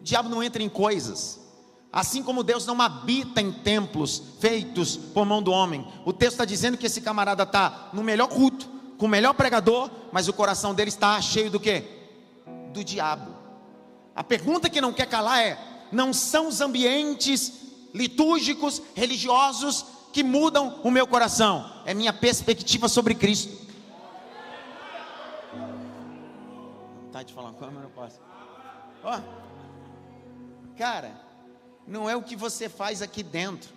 O 0.00 0.02
diabo 0.02 0.28
não 0.28 0.42
entra 0.42 0.60
em 0.60 0.68
coisas. 0.68 1.40
Assim 1.92 2.24
como 2.24 2.42
Deus 2.42 2.66
não 2.66 2.82
habita 2.82 3.40
em 3.40 3.52
templos 3.52 4.20
feitos 4.40 4.96
por 4.96 5.24
mão 5.24 5.40
do 5.40 5.52
homem. 5.52 5.86
O 6.04 6.12
texto 6.12 6.32
está 6.32 6.44
dizendo 6.44 6.76
que 6.76 6.86
esse 6.86 7.00
camarada 7.00 7.44
está 7.44 7.90
no 7.92 8.02
melhor 8.02 8.26
culto, 8.26 8.73
com 8.98 9.06
o 9.06 9.08
melhor 9.08 9.34
pregador, 9.34 9.90
mas 10.12 10.28
o 10.28 10.32
coração 10.32 10.74
dele 10.74 10.90
está 10.90 11.20
cheio 11.20 11.50
do 11.50 11.60
que? 11.60 11.82
Do 12.72 12.84
diabo. 12.84 13.34
A 14.14 14.22
pergunta 14.22 14.70
que 14.70 14.80
não 14.80 14.92
quer 14.92 15.06
calar 15.06 15.40
é: 15.40 15.58
não 15.90 16.12
são 16.12 16.48
os 16.48 16.60
ambientes 16.60 17.64
litúrgicos, 17.92 18.82
religiosos, 18.94 19.86
que 20.12 20.22
mudam 20.22 20.80
o 20.84 20.90
meu 20.90 21.06
coração, 21.06 21.82
é 21.84 21.92
minha 21.92 22.12
perspectiva 22.12 22.88
sobre 22.88 23.14
Cristo. 23.14 23.64
Tá 27.10 27.22
de 27.22 27.32
falar 27.32 27.52
com 27.52 27.64
a 27.64 27.68
câmera, 27.68 27.88
posso? 27.88 28.20
Ó, 29.02 29.20
cara, 30.76 31.12
não 31.86 32.08
é 32.08 32.16
o 32.16 32.22
que 32.22 32.36
você 32.36 32.68
faz 32.68 33.02
aqui 33.02 33.22
dentro, 33.22 33.70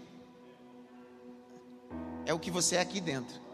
é 2.25 2.34
o 2.34 2.39
que 2.39 2.51
você 2.51 2.75
é 2.77 2.82
aqui 2.82 3.01
dentro. 3.01 3.46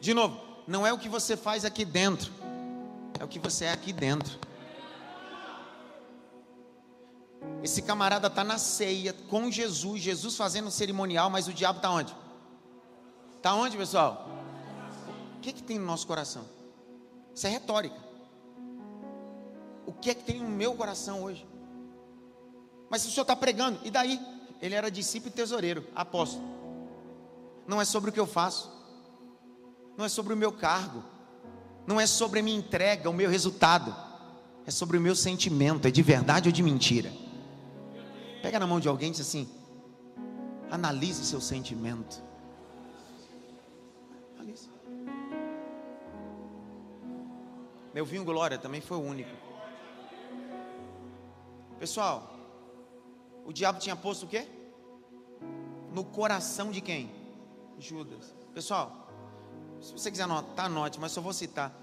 De 0.00 0.14
novo, 0.14 0.40
não 0.66 0.86
é 0.86 0.92
o 0.92 0.98
que 0.98 1.08
você 1.08 1.36
faz 1.36 1.64
aqui 1.64 1.84
dentro, 1.84 2.32
é 3.18 3.24
o 3.24 3.28
que 3.28 3.38
você 3.38 3.66
é 3.66 3.72
aqui 3.72 3.92
dentro. 3.92 4.38
Esse 7.62 7.82
camarada 7.82 8.28
está 8.28 8.42
na 8.42 8.58
ceia 8.58 9.12
com 9.12 9.50
Jesus, 9.50 10.00
Jesus 10.02 10.36
fazendo 10.36 10.68
um 10.68 10.70
cerimonial, 10.70 11.28
mas 11.28 11.46
o 11.46 11.52
diabo 11.52 11.78
está 11.78 11.90
onde? 11.90 12.16
Está 13.36 13.54
onde, 13.54 13.76
pessoal? 13.76 14.28
O 15.36 15.40
que, 15.40 15.52
que 15.52 15.62
tem 15.62 15.78
no 15.78 15.86
nosso 15.86 16.06
coração? 16.06 16.44
Isso 17.34 17.46
é 17.46 17.50
retórica 17.50 18.10
o 19.90 19.92
que 19.92 20.08
é 20.08 20.14
que 20.14 20.22
tem 20.22 20.38
no 20.38 20.48
meu 20.48 20.72
coração 20.74 21.24
hoje? 21.24 21.44
Mas 22.88 23.04
o 23.04 23.10
senhor 23.10 23.22
está 23.22 23.34
pregando, 23.34 23.80
e 23.84 23.90
daí? 23.90 24.20
Ele 24.62 24.74
era 24.76 24.88
discípulo 24.88 25.32
e 25.32 25.34
tesoureiro, 25.34 25.84
apóstolo. 25.96 26.44
Não 27.66 27.80
é 27.80 27.84
sobre 27.84 28.10
o 28.10 28.12
que 28.12 28.20
eu 28.20 28.26
faço, 28.26 28.70
não 30.00 30.06
é 30.06 30.08
sobre 30.08 30.32
o 30.32 30.36
meu 30.36 30.50
cargo, 30.50 31.04
não 31.86 32.00
é 32.00 32.06
sobre 32.06 32.40
a 32.40 32.42
minha 32.42 32.56
entrega, 32.56 33.10
o 33.10 33.12
meu 33.12 33.28
resultado, 33.28 33.94
é 34.66 34.70
sobre 34.70 34.96
o 34.96 35.00
meu 35.00 35.14
sentimento, 35.14 35.86
é 35.86 35.90
de 35.90 36.02
verdade 36.02 36.48
ou 36.48 36.52
de 36.52 36.62
mentira. 36.62 37.12
Pega 38.40 38.58
na 38.58 38.66
mão 38.66 38.80
de 38.80 38.88
alguém 38.88 39.08
e 39.08 39.12
diz 39.12 39.20
assim: 39.20 39.46
analise 40.70 41.22
seu 41.26 41.38
sentimento. 41.38 42.22
Analise. 44.38 44.70
Meu 47.92 48.06
vinho 48.06 48.24
Glória 48.24 48.56
também 48.56 48.80
foi 48.80 48.96
o 48.96 49.02
único. 49.02 49.36
Pessoal, 51.78 52.38
o 53.44 53.52
diabo 53.52 53.78
tinha 53.78 53.94
posto 53.94 54.24
o 54.24 54.28
quê? 54.28 54.48
No 55.92 56.04
coração 56.04 56.70
de 56.70 56.80
quem? 56.80 57.10
Judas. 57.78 58.34
Pessoal, 58.54 58.99
se 59.80 59.92
você 59.92 60.10
quiser 60.10 60.24
anotar, 60.24 60.66
anote, 60.66 61.00
mas 61.00 61.12
só 61.12 61.20
vou 61.20 61.32
citar. 61.32 61.74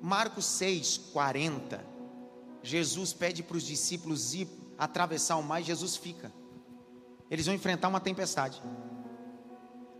Marcos 0.00 0.44
6, 0.46 0.98
40. 1.12 1.84
Jesus 2.62 3.12
pede 3.12 3.42
para 3.42 3.56
os 3.56 3.62
discípulos 3.62 4.34
ir 4.34 4.48
atravessar 4.78 5.36
o 5.36 5.42
mar 5.42 5.60
e 5.60 5.64
Jesus 5.64 5.96
fica. 5.96 6.32
Eles 7.30 7.46
vão 7.46 7.54
enfrentar 7.54 7.88
uma 7.88 8.00
tempestade. 8.00 8.62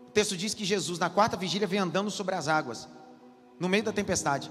O 0.06 0.10
texto 0.10 0.36
diz 0.36 0.54
que 0.54 0.64
Jesus, 0.64 0.98
na 0.98 1.08
quarta 1.08 1.36
vigília, 1.36 1.68
vem 1.68 1.78
andando 1.78 2.10
sobre 2.10 2.34
as 2.34 2.48
águas, 2.48 2.88
no 3.58 3.68
meio 3.68 3.84
da 3.84 3.92
tempestade. 3.92 4.50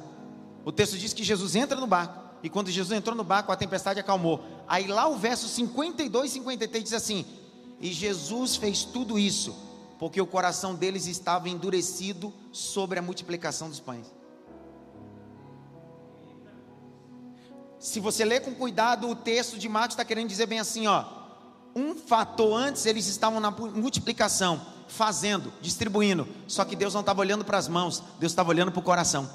O 0.63 0.71
texto 0.71 0.97
diz 0.97 1.13
que 1.13 1.23
Jesus 1.23 1.55
entra 1.55 1.79
no 1.79 1.87
barco 1.87 2.29
e 2.41 2.49
quando 2.49 2.71
Jesus 2.71 2.97
entrou 2.97 3.15
no 3.15 3.23
barco, 3.23 3.51
a 3.51 3.55
tempestade 3.55 3.99
acalmou. 3.99 4.43
Aí 4.67 4.87
lá 4.87 5.07
o 5.07 5.17
verso 5.17 5.47
52 5.47 6.31
e 6.31 6.33
53 6.35 6.83
diz 6.83 6.93
assim: 6.93 7.25
E 7.79 7.91
Jesus 7.91 8.55
fez 8.55 8.83
tudo 8.83 9.19
isso, 9.19 9.55
porque 9.99 10.21
o 10.21 10.25
coração 10.25 10.73
deles 10.73 11.05
estava 11.05 11.49
endurecido 11.49 12.33
sobre 12.51 12.97
a 12.97 13.01
multiplicação 13.01 13.69
dos 13.69 13.81
pães. 13.81 14.07
Se 17.77 17.99
você 17.99 18.23
ler 18.23 18.41
com 18.41 18.55
cuidado, 18.55 19.09
o 19.09 19.15
texto 19.15 19.59
de 19.59 19.67
Marcos 19.69 19.93
está 19.93 20.05
querendo 20.05 20.29
dizer 20.29 20.45
bem 20.47 20.59
assim: 20.59 20.87
ó, 20.87 21.05
um 21.75 21.93
fator 21.95 22.53
antes 22.57 22.85
eles 22.85 23.07
estavam 23.07 23.39
na 23.39 23.51
multiplicação, 23.51 24.65
fazendo, 24.87 25.51
distribuindo, 25.61 26.27
só 26.47 26.63
que 26.63 26.75
Deus 26.75 26.93
não 26.93 27.01
estava 27.01 27.19
olhando 27.19 27.43
para 27.43 27.57
as 27.57 27.67
mãos, 27.67 28.01
Deus 28.19 28.31
estava 28.31 28.49
olhando 28.49 28.71
para 28.71 28.79
o 28.79 28.83
coração 28.83 29.29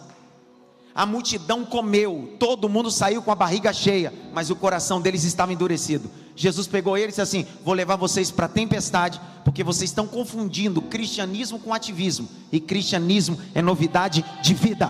a 0.95 1.05
multidão 1.05 1.65
comeu, 1.65 2.37
todo 2.39 2.69
mundo 2.69 2.89
saiu 2.89 3.21
com 3.21 3.33
a 3.33 3.35
barriga 3.35 3.73
cheia, 3.73 4.15
mas 4.33 4.49
o 4.49 4.55
coração 4.55 5.01
deles 5.01 5.25
estava 5.25 5.53
endurecido. 5.53 6.09
Jesus 6.37 6.69
pegou 6.69 6.97
ele 6.97 7.07
e 7.07 7.09
disse 7.09 7.21
assim: 7.21 7.47
Vou 7.65 7.75
levar 7.75 7.97
vocês 7.97 8.31
para 8.31 8.47
a 8.47 8.49
tempestade, 8.49 9.21
porque 9.45 9.65
vocês 9.65 9.91
estão 9.91 10.07
confundindo 10.07 10.81
cristianismo 10.81 11.59
com 11.59 11.75
ativismo, 11.75 12.29
e 12.53 12.61
cristianismo 12.61 13.37
é 13.55 13.61
novidade 13.61 14.25
de 14.41 14.55
vida. 14.55 14.89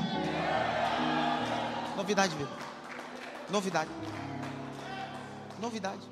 Novidade 1.96 2.32
de 2.32 2.38
vida. 2.38 2.50
Novidade. 3.50 3.90
Novidade. 5.60 6.02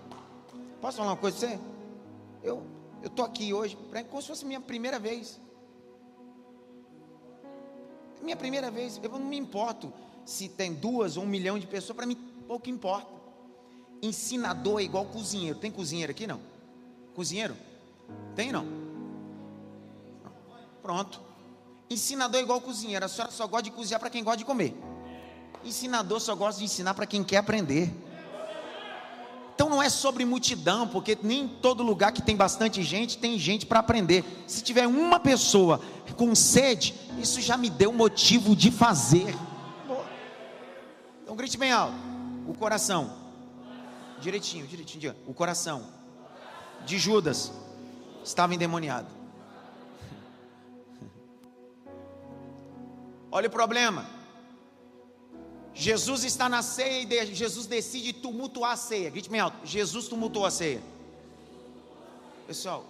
Posso 0.81 0.97
falar 0.97 1.11
uma 1.11 1.17
coisa 1.17 1.39
para 1.39 1.49
você? 1.49 1.61
Eu 2.43 2.63
estou 3.05 3.27
aqui 3.27 3.53
hoje, 3.53 3.77
como 4.09 4.23
se 4.23 4.29
fosse 4.29 4.47
minha 4.47 4.61
primeira 4.61 4.99
vez. 4.99 5.39
Minha 8.23 8.37
primeira 8.37 8.71
vez, 8.71 9.01
eu 9.03 9.11
não 9.11 9.19
me 9.19 9.37
importo 9.37 9.93
se 10.25 10.49
tem 10.49 10.73
duas 10.73 11.17
ou 11.17 11.25
um 11.25 11.27
milhão 11.27 11.59
de 11.59 11.67
pessoas, 11.67 11.97
para 11.97 12.07
mim 12.07 12.15
pouco 12.47 12.71
importa. 12.71 13.11
Ensinador 14.01 14.81
é 14.81 14.85
igual 14.85 15.05
cozinheiro. 15.07 15.59
Tem 15.59 15.71
cozinheiro 15.71 16.13
aqui 16.13 16.27
não? 16.27 16.41
Cozinheiro? 17.15 17.57
Tem 18.35 18.53
não? 18.53 18.67
Pronto. 20.81 21.21
Ensinador 21.89 22.41
é 22.41 22.43
igual 22.43 22.61
cozinheiro. 22.61 23.05
A 23.05 23.09
senhora 23.09 23.31
só 23.31 23.47
gosta 23.47 23.65
de 23.65 23.71
cozinhar 23.71 24.01
para 24.01 24.11
quem 24.11 24.25
gosta 24.25 24.39
de 24.39 24.45
comer. 24.45 24.75
Ensinador 25.65 26.21
só 26.21 26.35
gosta 26.35 26.59
de 26.59 26.65
ensinar 26.65 26.95
para 26.95 27.07
quem 27.07 27.23
quer 27.23 27.39
aprender. 27.39 27.93
Não 29.73 29.83
é 29.83 29.89
sobre 29.89 30.27
multidão, 30.27 30.87
porque 30.87 31.17
nem 31.23 31.49
todo 31.49 31.83
lugar 31.83 32.13
que 32.13 32.21
tem 32.21 32.37
bastante 32.37 32.83
gente 32.83 33.17
tem 33.17 33.39
gente 33.39 33.65
para 33.65 33.81
aprender. 33.81 34.23
Se 34.47 34.63
tiver 34.63 34.87
uma 34.87 35.19
pessoa 35.19 35.81
com 36.15 36.35
sede, 36.35 36.95
isso 37.19 37.41
já 37.41 37.57
me 37.57 37.71
deu 37.71 37.91
motivo 37.91 38.55
de 38.55 38.71
fazer. 38.71 39.35
Então 41.23 41.35
grite 41.35 41.57
bem 41.57 41.73
alto. 41.73 41.95
O 42.47 42.53
coração. 42.53 43.17
Direitinho, 44.21 44.67
direitinho. 44.67 45.17
O 45.27 45.33
coração 45.33 45.87
de 46.85 46.99
Judas 46.99 47.51
estava 48.23 48.55
endemoniado. 48.55 49.09
Olha 53.31 53.49
o 53.49 53.51
problema. 53.51 54.05
Jesus 55.75 56.25
está 56.25 56.49
na 56.49 56.63
ceia 56.63 57.25
e 57.25 57.35
Jesus 57.35 57.67
decide 57.67 58.13
tumultuar 58.13 58.73
a 58.73 58.77
ceia. 58.77 59.11
Grite 59.11 59.31
bem 59.31 59.41
alto. 59.41 59.67
Jesus 59.67 60.07
tumultuou 60.09 60.45
a 60.45 60.51
ceia. 60.51 60.83
Pessoal, 62.47 62.85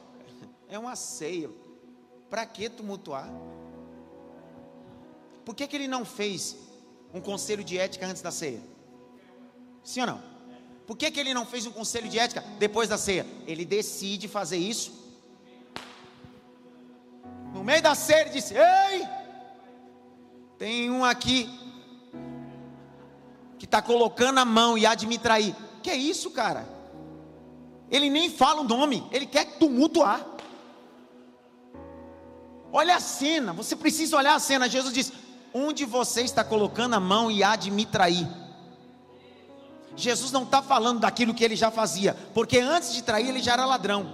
é 0.68 0.78
uma 0.78 0.96
ceia. 0.96 1.48
Para 2.28 2.44
que 2.46 2.68
tumultuar? 2.68 3.30
Por 5.44 5.54
que, 5.54 5.66
que 5.66 5.76
ele 5.76 5.86
não 5.86 6.04
fez 6.04 6.56
um 7.12 7.20
conselho 7.20 7.62
de 7.62 7.78
ética 7.78 8.06
antes 8.06 8.22
da 8.22 8.30
ceia? 8.30 8.60
Sim 9.84 10.00
ou 10.00 10.06
não? 10.06 10.22
Por 10.86 10.96
que, 10.96 11.10
que 11.10 11.20
ele 11.20 11.34
não 11.34 11.46
fez 11.46 11.66
um 11.66 11.70
conselho 11.70 12.08
de 12.08 12.18
ética 12.18 12.42
depois 12.58 12.88
da 12.88 12.98
ceia? 12.98 13.26
Ele 13.46 13.64
decide 13.64 14.28
fazer 14.28 14.56
isso. 14.56 14.92
No 17.52 17.62
meio 17.62 17.82
da 17.82 17.94
ceia, 17.94 18.22
ele 18.22 18.30
disse: 18.30 18.54
Ei, 18.54 19.06
tem 20.58 20.90
um 20.90 21.04
aqui 21.04 21.48
que 23.62 23.66
está 23.66 23.80
colocando 23.80 24.38
a 24.38 24.44
mão 24.44 24.76
e 24.76 24.84
há 24.84 24.92
de 24.92 25.06
me 25.06 25.16
trair. 25.16 25.54
Que 25.84 25.90
é 25.90 25.94
isso, 25.94 26.32
cara? 26.32 26.68
Ele 27.88 28.10
nem 28.10 28.28
fala 28.28 28.60
o 28.60 28.64
nome, 28.64 29.06
ele 29.12 29.24
quer 29.24 29.56
tumultuar. 29.56 30.26
Olha 32.72 32.96
a 32.96 33.00
cena, 33.00 33.52
você 33.52 33.76
precisa 33.76 34.16
olhar 34.16 34.34
a 34.34 34.40
cena. 34.40 34.68
Jesus 34.68 34.92
diz: 34.92 35.12
Onde 35.54 35.84
você 35.84 36.22
está 36.22 36.42
colocando 36.42 36.94
a 36.94 36.98
mão 36.98 37.30
e 37.30 37.44
há 37.44 37.54
de 37.54 37.70
me 37.70 37.86
trair? 37.86 38.26
Jesus 39.94 40.32
não 40.32 40.42
está 40.42 40.60
falando 40.60 40.98
daquilo 40.98 41.32
que 41.32 41.44
ele 41.44 41.54
já 41.54 41.70
fazia, 41.70 42.16
porque 42.34 42.58
antes 42.58 42.92
de 42.92 43.00
trair 43.00 43.28
ele 43.28 43.40
já 43.40 43.52
era 43.52 43.64
ladrão. 43.64 44.12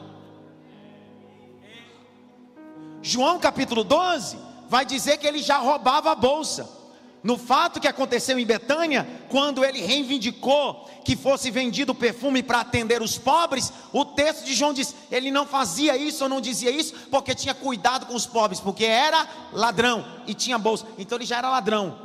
João 3.00 3.38
capítulo 3.40 3.82
12 3.82 4.38
vai 4.68 4.84
dizer 4.84 5.16
que 5.16 5.26
ele 5.26 5.38
já 5.38 5.56
roubava 5.56 6.12
a 6.12 6.14
bolsa. 6.14 6.77
No 7.22 7.36
fato 7.36 7.80
que 7.80 7.88
aconteceu 7.88 8.38
em 8.38 8.46
Betânia, 8.46 9.06
quando 9.28 9.64
ele 9.64 9.80
reivindicou 9.80 10.88
que 11.04 11.16
fosse 11.16 11.50
vendido 11.50 11.94
perfume 11.94 12.42
para 12.42 12.60
atender 12.60 13.02
os 13.02 13.18
pobres, 13.18 13.72
o 13.92 14.04
texto 14.04 14.44
de 14.44 14.54
João 14.54 14.72
diz: 14.72 14.94
ele 15.10 15.30
não 15.30 15.44
fazia 15.44 15.96
isso 15.96 16.22
ou 16.22 16.30
não 16.30 16.40
dizia 16.40 16.70
isso 16.70 16.94
porque 17.10 17.34
tinha 17.34 17.54
cuidado 17.54 18.06
com 18.06 18.14
os 18.14 18.26
pobres, 18.26 18.60
porque 18.60 18.84
era 18.84 19.26
ladrão 19.52 20.04
e 20.26 20.34
tinha 20.34 20.58
bolsa. 20.58 20.86
Então 20.96 21.18
ele 21.18 21.26
já 21.26 21.38
era 21.38 21.50
ladrão, 21.50 21.98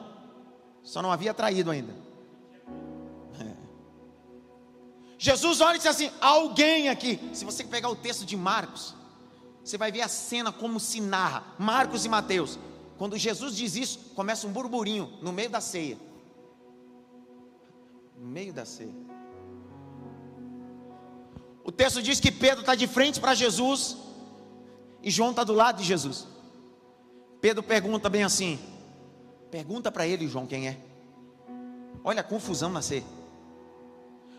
só 0.82 1.02
não 1.02 1.12
havia 1.12 1.34
traído 1.34 1.69
ainda. 1.69 1.95
É. 3.39 3.54
Jesus 5.17 5.62
olha 5.62 5.76
e 5.76 5.80
diz 5.80 5.88
assim: 5.88 6.10
alguém 6.19 6.89
aqui, 6.89 7.19
se 7.34 7.45
você 7.45 7.63
pegar 7.63 7.89
o 7.89 7.95
texto 7.95 8.26
de 8.26 8.36
Marcos, 8.36 8.95
você 9.63 9.78
vai 9.78 9.91
ver 9.91 10.02
a 10.02 10.08
cena 10.08 10.52
como 10.52 10.80
se 10.80 10.99
narra, 10.99 11.43
Marcos 11.60 12.04
e 12.04 12.10
Mateus. 12.10 12.58
Quando 12.97 13.17
Jesus 13.17 13.56
diz 13.56 13.75
isso, 13.75 13.99
começa 14.15 14.47
um 14.47 14.51
burburinho 14.51 15.12
no 15.21 15.34
meio 15.34 15.49
da 15.49 15.60
ceia. 15.60 15.97
No 18.17 18.27
meio 18.27 18.53
da 18.53 18.65
ceia. 18.65 18.93
O 21.63 21.71
texto 21.71 22.01
diz 22.01 22.19
que 22.19 22.32
Pedro 22.32 22.62
está 22.62 22.75
de 22.75 22.88
frente 22.88 23.19
para 23.19 23.34
Jesus 23.34 23.97
e 25.01 25.10
João 25.10 25.32
está 25.32 25.43
do 25.43 25.53
lado 25.53 25.77
de 25.77 25.84
Jesus. 25.84 26.27
Pedro 27.41 27.63
pergunta 27.63 28.10
bem 28.10 28.23
assim: 28.23 28.60
pergunta 29.49 29.91
para 29.91 30.06
ele, 30.06 30.27
João, 30.27 30.45
quem 30.45 30.67
é? 30.67 30.77
Olha 32.03 32.21
a 32.21 32.23
confusão 32.23 32.69
na 32.69 32.82
ceia. 32.82 33.03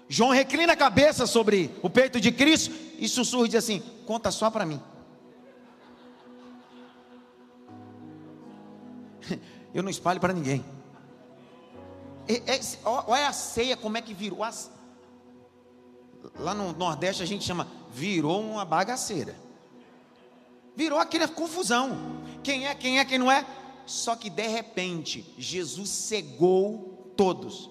João 0.08 0.30
reclina 0.30 0.74
a 0.74 0.76
cabeça 0.76 1.26
sobre 1.26 1.70
o 1.82 1.88
peito 1.88 2.20
de 2.20 2.30
Cristo 2.30 2.74
e 2.98 3.08
sussurra 3.08 3.46
e 3.46 3.48
diz 3.48 3.56
assim: 3.56 3.82
conta 4.06 4.30
só 4.30 4.50
para 4.50 4.66
mim. 4.66 4.80
Eu 9.74 9.82
não 9.82 9.90
espalho 9.90 10.20
para 10.20 10.32
ninguém. 10.32 10.64
É, 12.28 12.34
é, 12.54 12.60
olha 12.84 13.28
a 13.28 13.32
ceia, 13.32 13.76
como 13.76 13.96
é 13.96 14.02
que 14.02 14.14
virou. 14.14 14.38
Lá 16.38 16.54
no 16.54 16.72
Nordeste 16.72 17.22
a 17.22 17.26
gente 17.26 17.44
chama, 17.44 17.66
virou 17.92 18.40
uma 18.40 18.64
bagaceira. 18.64 19.36
Virou 20.76 20.98
aquela 20.98 21.28
confusão. 21.28 22.22
Quem 22.42 22.66
é, 22.66 22.74
quem 22.74 22.98
é, 22.98 23.04
quem 23.04 23.18
não 23.18 23.30
é. 23.30 23.46
Só 23.86 24.16
que 24.16 24.30
de 24.30 24.46
repente, 24.46 25.34
Jesus 25.36 25.90
cegou 25.90 27.12
todos. 27.16 27.70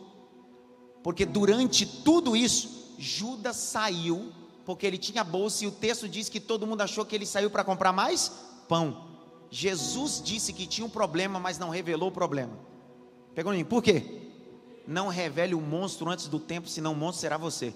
Porque 1.02 1.26
durante 1.26 1.86
tudo 1.86 2.36
isso, 2.36 2.96
Judas 2.98 3.58
saiu, 3.58 4.32
porque 4.64 4.86
ele 4.86 4.98
tinha 4.98 5.24
bolsa, 5.24 5.66
e 5.66 5.68
o 5.68 5.72
texto 5.72 6.08
diz 6.08 6.30
que 6.30 6.40
todo 6.40 6.68
mundo 6.68 6.82
achou 6.82 7.06
que 7.06 7.16
ele 7.16 7.26
saiu 7.26 7.50
para 7.50 7.64
comprar 7.64 7.92
mais 7.92 8.32
pão. 8.70 9.13
Jesus 9.54 10.20
disse 10.20 10.52
que 10.52 10.66
tinha 10.66 10.84
um 10.84 10.90
problema, 10.90 11.40
mas 11.40 11.60
não 11.60 11.70
revelou 11.70 12.10
o 12.10 12.12
problema. 12.12 12.58
Pegou 13.36 13.54
em 13.54 13.64
por 13.64 13.84
quê? 13.84 14.32
Não 14.88 15.10
revele 15.10 15.54
o 15.54 15.62
monstro 15.62 16.10
antes 16.10 16.28
do 16.28 16.40
tempo, 16.40 16.68
senão 16.68 16.94
o 16.94 16.96
monstro 16.96 17.22
será 17.22 17.38
você. 17.38 17.72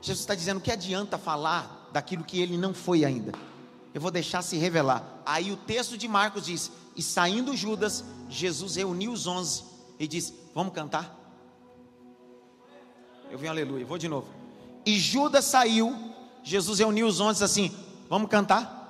Jesus 0.00 0.20
está 0.20 0.34
dizendo 0.34 0.58
que 0.58 0.72
adianta 0.72 1.18
falar 1.18 1.90
daquilo 1.92 2.24
que 2.24 2.40
ele 2.40 2.56
não 2.56 2.72
foi 2.72 3.04
ainda. 3.04 3.32
Eu 3.92 4.00
vou 4.00 4.10
deixar 4.10 4.40
se 4.40 4.56
revelar. 4.56 5.20
Aí 5.26 5.52
o 5.52 5.56
texto 5.58 5.98
de 5.98 6.08
Marcos 6.08 6.46
diz: 6.46 6.72
E 6.96 7.02
saindo 7.02 7.54
Judas, 7.54 8.02
Jesus 8.30 8.76
reuniu 8.76 9.12
os 9.12 9.26
onze 9.26 9.64
e 9.98 10.08
disse: 10.08 10.32
Vamos 10.54 10.72
cantar? 10.72 11.14
Eu 13.30 13.36
venho 13.36 13.52
aleluia, 13.52 13.84
vou 13.84 13.98
de 13.98 14.08
novo. 14.08 14.28
E 14.86 14.98
Judas 14.98 15.44
saiu, 15.44 15.94
Jesus 16.42 16.78
reuniu 16.78 17.06
os 17.06 17.20
onze 17.20 17.44
assim: 17.44 17.70
Vamos 18.08 18.30
cantar? 18.30 18.81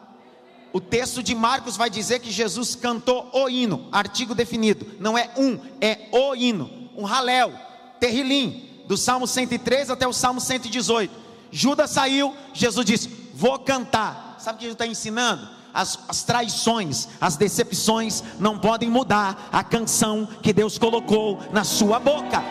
O 0.73 0.81
texto 0.81 1.23
de 1.23 1.35
Marcos 1.35 1.77
vai 1.77 1.91
dizer 1.91 2.21
que 2.21 2.31
Jesus 2.31 2.75
cantou 2.75 3.29
o 3.33 3.49
hino, 3.49 3.89
artigo 3.93 4.35
definido, 4.35 4.87
não 4.99 5.19
é 5.19 5.31
um, 5.37 5.61
é 5.81 6.09
o 6.11 6.35
hino, 6.35 6.91
um 6.97 7.05
halel, 7.05 7.53
terrilim, 8.01 8.71
do 8.87 8.97
Salmo 8.97 9.27
103 9.27 9.91
até 9.91 10.09
o 10.09 10.13
Salmo 10.13 10.41
118. 10.41 11.13
Judas 11.51 11.91
saiu, 11.91 12.35
Jesus 12.55 12.87
disse: 12.87 13.09
Vou 13.35 13.59
cantar. 13.59 14.37
Sabe 14.39 14.57
o 14.57 14.59
que 14.59 14.65
Jesus 14.65 14.75
está 14.75 14.87
ensinando? 14.87 15.49
As, 15.75 15.99
as, 16.09 16.23
traições, 16.23 17.09
as 17.21 17.37
decepções 17.37 18.23
não 18.39 18.59
podem 18.59 18.91
mudar 18.91 19.49
a 19.53 19.63
canção 19.63 20.27
que 20.43 20.53
Deus 20.53 20.77
colocou 20.79 21.39
na 21.53 21.65
sua 21.65 21.99
boca. 21.99 22.43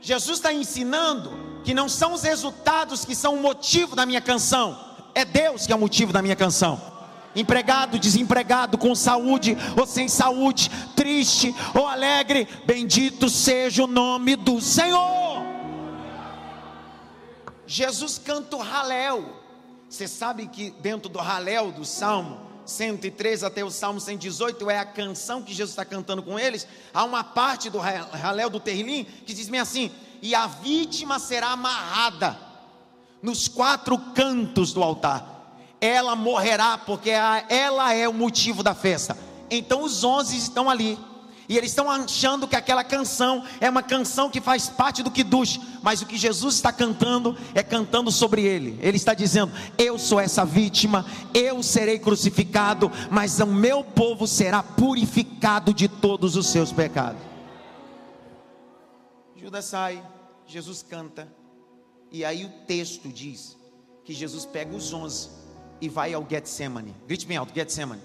Jesus 0.00 0.38
está 0.38 0.52
ensinando 0.52 1.47
que 1.64 1.74
não 1.74 1.88
são 1.88 2.12
os 2.12 2.22
resultados 2.22 3.04
que 3.04 3.14
são 3.14 3.34
o 3.34 3.42
motivo 3.42 3.94
da 3.94 4.06
minha 4.06 4.20
canção, 4.20 4.78
é 5.14 5.24
Deus 5.24 5.66
que 5.66 5.72
é 5.72 5.76
o 5.76 5.78
motivo 5.78 6.12
da 6.12 6.22
minha 6.22 6.36
canção. 6.36 6.80
Empregado, 7.34 7.98
desempregado, 7.98 8.78
com 8.78 8.94
saúde 8.94 9.56
ou 9.78 9.86
sem 9.86 10.08
saúde, 10.08 10.70
triste 10.96 11.54
ou 11.74 11.86
alegre, 11.86 12.48
bendito 12.64 13.28
seja 13.28 13.84
o 13.84 13.86
nome 13.86 14.34
do 14.34 14.60
Senhor. 14.60 15.42
Jesus 17.66 18.18
canta 18.18 18.56
o 18.56 18.62
Halel. 18.62 19.36
Você 19.88 20.08
sabe 20.08 20.46
que 20.46 20.70
dentro 20.80 21.08
do 21.08 21.18
Halel 21.18 21.70
do 21.70 21.84
Salmo 21.84 22.40
103 22.64 23.42
até 23.42 23.64
o 23.64 23.70
Salmo 23.70 24.00
118 24.00 24.70
é 24.70 24.78
a 24.78 24.84
canção 24.84 25.42
que 25.42 25.52
Jesus 25.52 25.70
está 25.70 25.84
cantando 25.84 26.22
com 26.22 26.38
eles. 26.38 26.66
Há 26.92 27.04
uma 27.04 27.24
parte 27.24 27.70
do 27.70 27.78
Halel 27.78 28.50
do 28.50 28.60
Terrilim 28.60 29.04
que 29.04 29.32
diz 29.34 29.48
bem 29.48 29.60
assim: 29.60 29.90
e 30.22 30.34
a 30.34 30.46
vítima 30.46 31.18
será 31.18 31.48
amarrada 31.48 32.38
nos 33.22 33.48
quatro 33.48 33.98
cantos 34.14 34.72
do 34.72 34.82
altar. 34.82 35.36
Ela 35.80 36.16
morrerá, 36.16 36.76
porque 36.78 37.10
ela 37.10 37.92
é 37.92 38.08
o 38.08 38.14
motivo 38.14 38.62
da 38.62 38.74
festa. 38.74 39.16
Então 39.50 39.82
os 39.82 40.02
onze 40.04 40.36
estão 40.36 40.68
ali. 40.68 40.98
E 41.48 41.56
eles 41.56 41.70
estão 41.70 41.90
achando 41.90 42.46
que 42.46 42.54
aquela 42.54 42.84
canção 42.84 43.42
é 43.58 43.70
uma 43.70 43.82
canção 43.82 44.28
que 44.28 44.38
faz 44.38 44.68
parte 44.68 45.02
do 45.02 45.10
Kiddush, 45.10 45.58
mas 45.82 46.02
o 46.02 46.06
que 46.06 46.18
Jesus 46.18 46.56
está 46.56 46.70
cantando 46.70 47.34
é 47.54 47.62
cantando 47.62 48.12
sobre 48.12 48.42
ele. 48.42 48.78
Ele 48.82 48.98
está 48.98 49.14
dizendo: 49.14 49.50
Eu 49.78 49.98
sou 49.98 50.20
essa 50.20 50.44
vítima, 50.44 51.06
eu 51.32 51.62
serei 51.62 51.98
crucificado, 51.98 52.92
mas 53.10 53.40
o 53.40 53.46
meu 53.46 53.82
povo 53.82 54.26
será 54.26 54.62
purificado 54.62 55.72
de 55.72 55.88
todos 55.88 56.36
os 56.36 56.48
seus 56.48 56.70
pecados. 56.70 57.22
Judas 59.48 59.64
sai, 59.64 60.06
Jesus 60.46 60.82
canta, 60.82 61.26
e 62.12 62.22
aí 62.22 62.44
o 62.44 62.50
texto 62.66 63.08
diz 63.08 63.56
que 64.04 64.12
Jesus 64.12 64.44
pega 64.44 64.76
os 64.76 64.92
onze 64.92 65.30
e 65.80 65.88
vai 65.88 66.12
ao 66.12 66.22
Getsemane. 66.28 66.94
Grite 67.06 67.26
bem 67.26 67.38
alto, 67.38 67.54
Getsemane. 67.54 68.02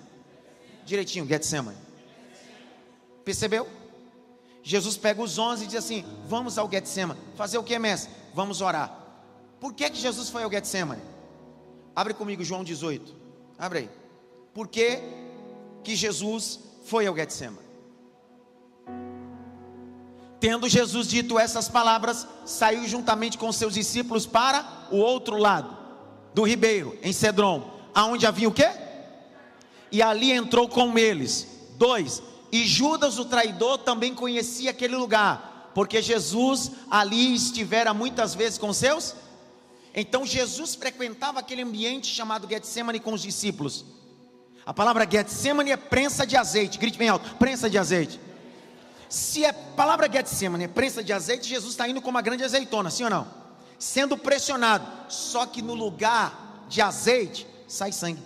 Direitinho, 0.86 1.28
Getsemane. 1.28 1.76
Percebeu? 3.26 3.68
Jesus 4.62 4.96
pega 4.96 5.22
os 5.22 5.38
onze 5.38 5.66
e 5.66 5.68
diz 5.68 5.76
assim: 5.76 6.06
Vamos 6.30 6.58
ao 6.58 6.72
Getsemane. 6.72 7.20
Fazer 7.36 7.58
o 7.58 7.64
que, 7.64 7.78
mestre? 7.78 8.10
Vamos 8.34 8.62
orar. 8.62 8.98
Por 9.60 9.74
que, 9.74 9.90
que 9.90 10.00
Jesus 10.00 10.30
foi 10.30 10.44
ao 10.44 10.50
Getsemane? 10.50 11.02
Abre 11.94 12.14
comigo 12.14 12.42
João 12.42 12.64
18. 12.64 13.14
Abre 13.60 13.80
aí. 13.80 13.90
Por 14.54 14.70
que, 14.70 14.98
que 15.84 15.94
Jesus 15.94 16.62
foi 16.86 17.06
ao 17.06 17.14
Getsemane? 17.14 17.63
Tendo 20.44 20.68
Jesus 20.68 21.08
dito 21.08 21.40
essas 21.40 21.70
palavras, 21.70 22.28
saiu 22.46 22.86
juntamente 22.86 23.38
com 23.38 23.50
seus 23.54 23.76
discípulos 23.76 24.26
para 24.26 24.90
o 24.92 24.98
outro 24.98 25.38
lado 25.38 25.74
do 26.34 26.44
ribeiro, 26.44 27.00
em 27.02 27.14
Cedron, 27.14 27.64
aonde 27.96 28.28
havia 28.28 28.50
o 28.50 28.54
quê? 28.54 28.70
E 29.90 30.02
ali 30.02 30.34
entrou 30.34 30.68
com 30.68 31.00
eles. 31.00 31.48
Dois. 31.78 32.22
E 32.52 32.66
Judas, 32.66 33.18
o 33.18 33.24
traidor, 33.24 33.78
também 33.78 34.14
conhecia 34.14 34.72
aquele 34.72 34.98
lugar, 34.98 35.72
porque 35.74 36.02
Jesus 36.02 36.72
ali 36.92 37.34
estivera 37.34 37.94
muitas 37.94 38.36
vezes 38.36 38.58
com 38.58 38.74
seus. 38.74 39.16
Então 39.96 40.26
Jesus 40.26 40.76
frequentava 40.76 41.40
aquele 41.40 41.62
ambiente 41.62 42.08
chamado 42.08 42.50
Getsemane 42.50 43.00
com 43.00 43.14
os 43.14 43.22
discípulos. 43.22 43.86
A 44.66 44.74
palavra 44.74 45.08
Getsemane 45.10 45.72
é 45.72 45.78
prensa 45.78 46.28
de 46.28 46.36
azeite. 46.36 46.78
Grite 46.78 46.98
bem 46.98 47.08
alto: 47.08 47.34
prensa 47.36 47.70
de 47.70 47.78
azeite. 47.78 48.20
Se 49.14 49.46
a 49.46 49.54
palavra 49.54 50.12
Getsemane 50.12 50.64
é 50.64 50.68
prensa 50.68 51.04
de 51.04 51.14
azeite, 51.14 51.48
Jesus 51.48 51.74
está 51.74 51.88
indo 51.88 52.02
com 52.02 52.10
uma 52.10 52.24
grande 52.24 52.44
azeitona, 52.44 52.90
sim 52.90 53.04
ou 53.04 53.12
não? 53.12 53.28
Sendo 53.78 54.18
pressionado, 54.18 54.88
só 55.08 55.46
que 55.46 55.62
no 55.62 55.76
lugar 55.76 56.66
de 56.68 56.82
azeite 56.82 57.46
sai 57.68 57.92
sangue. 57.92 58.24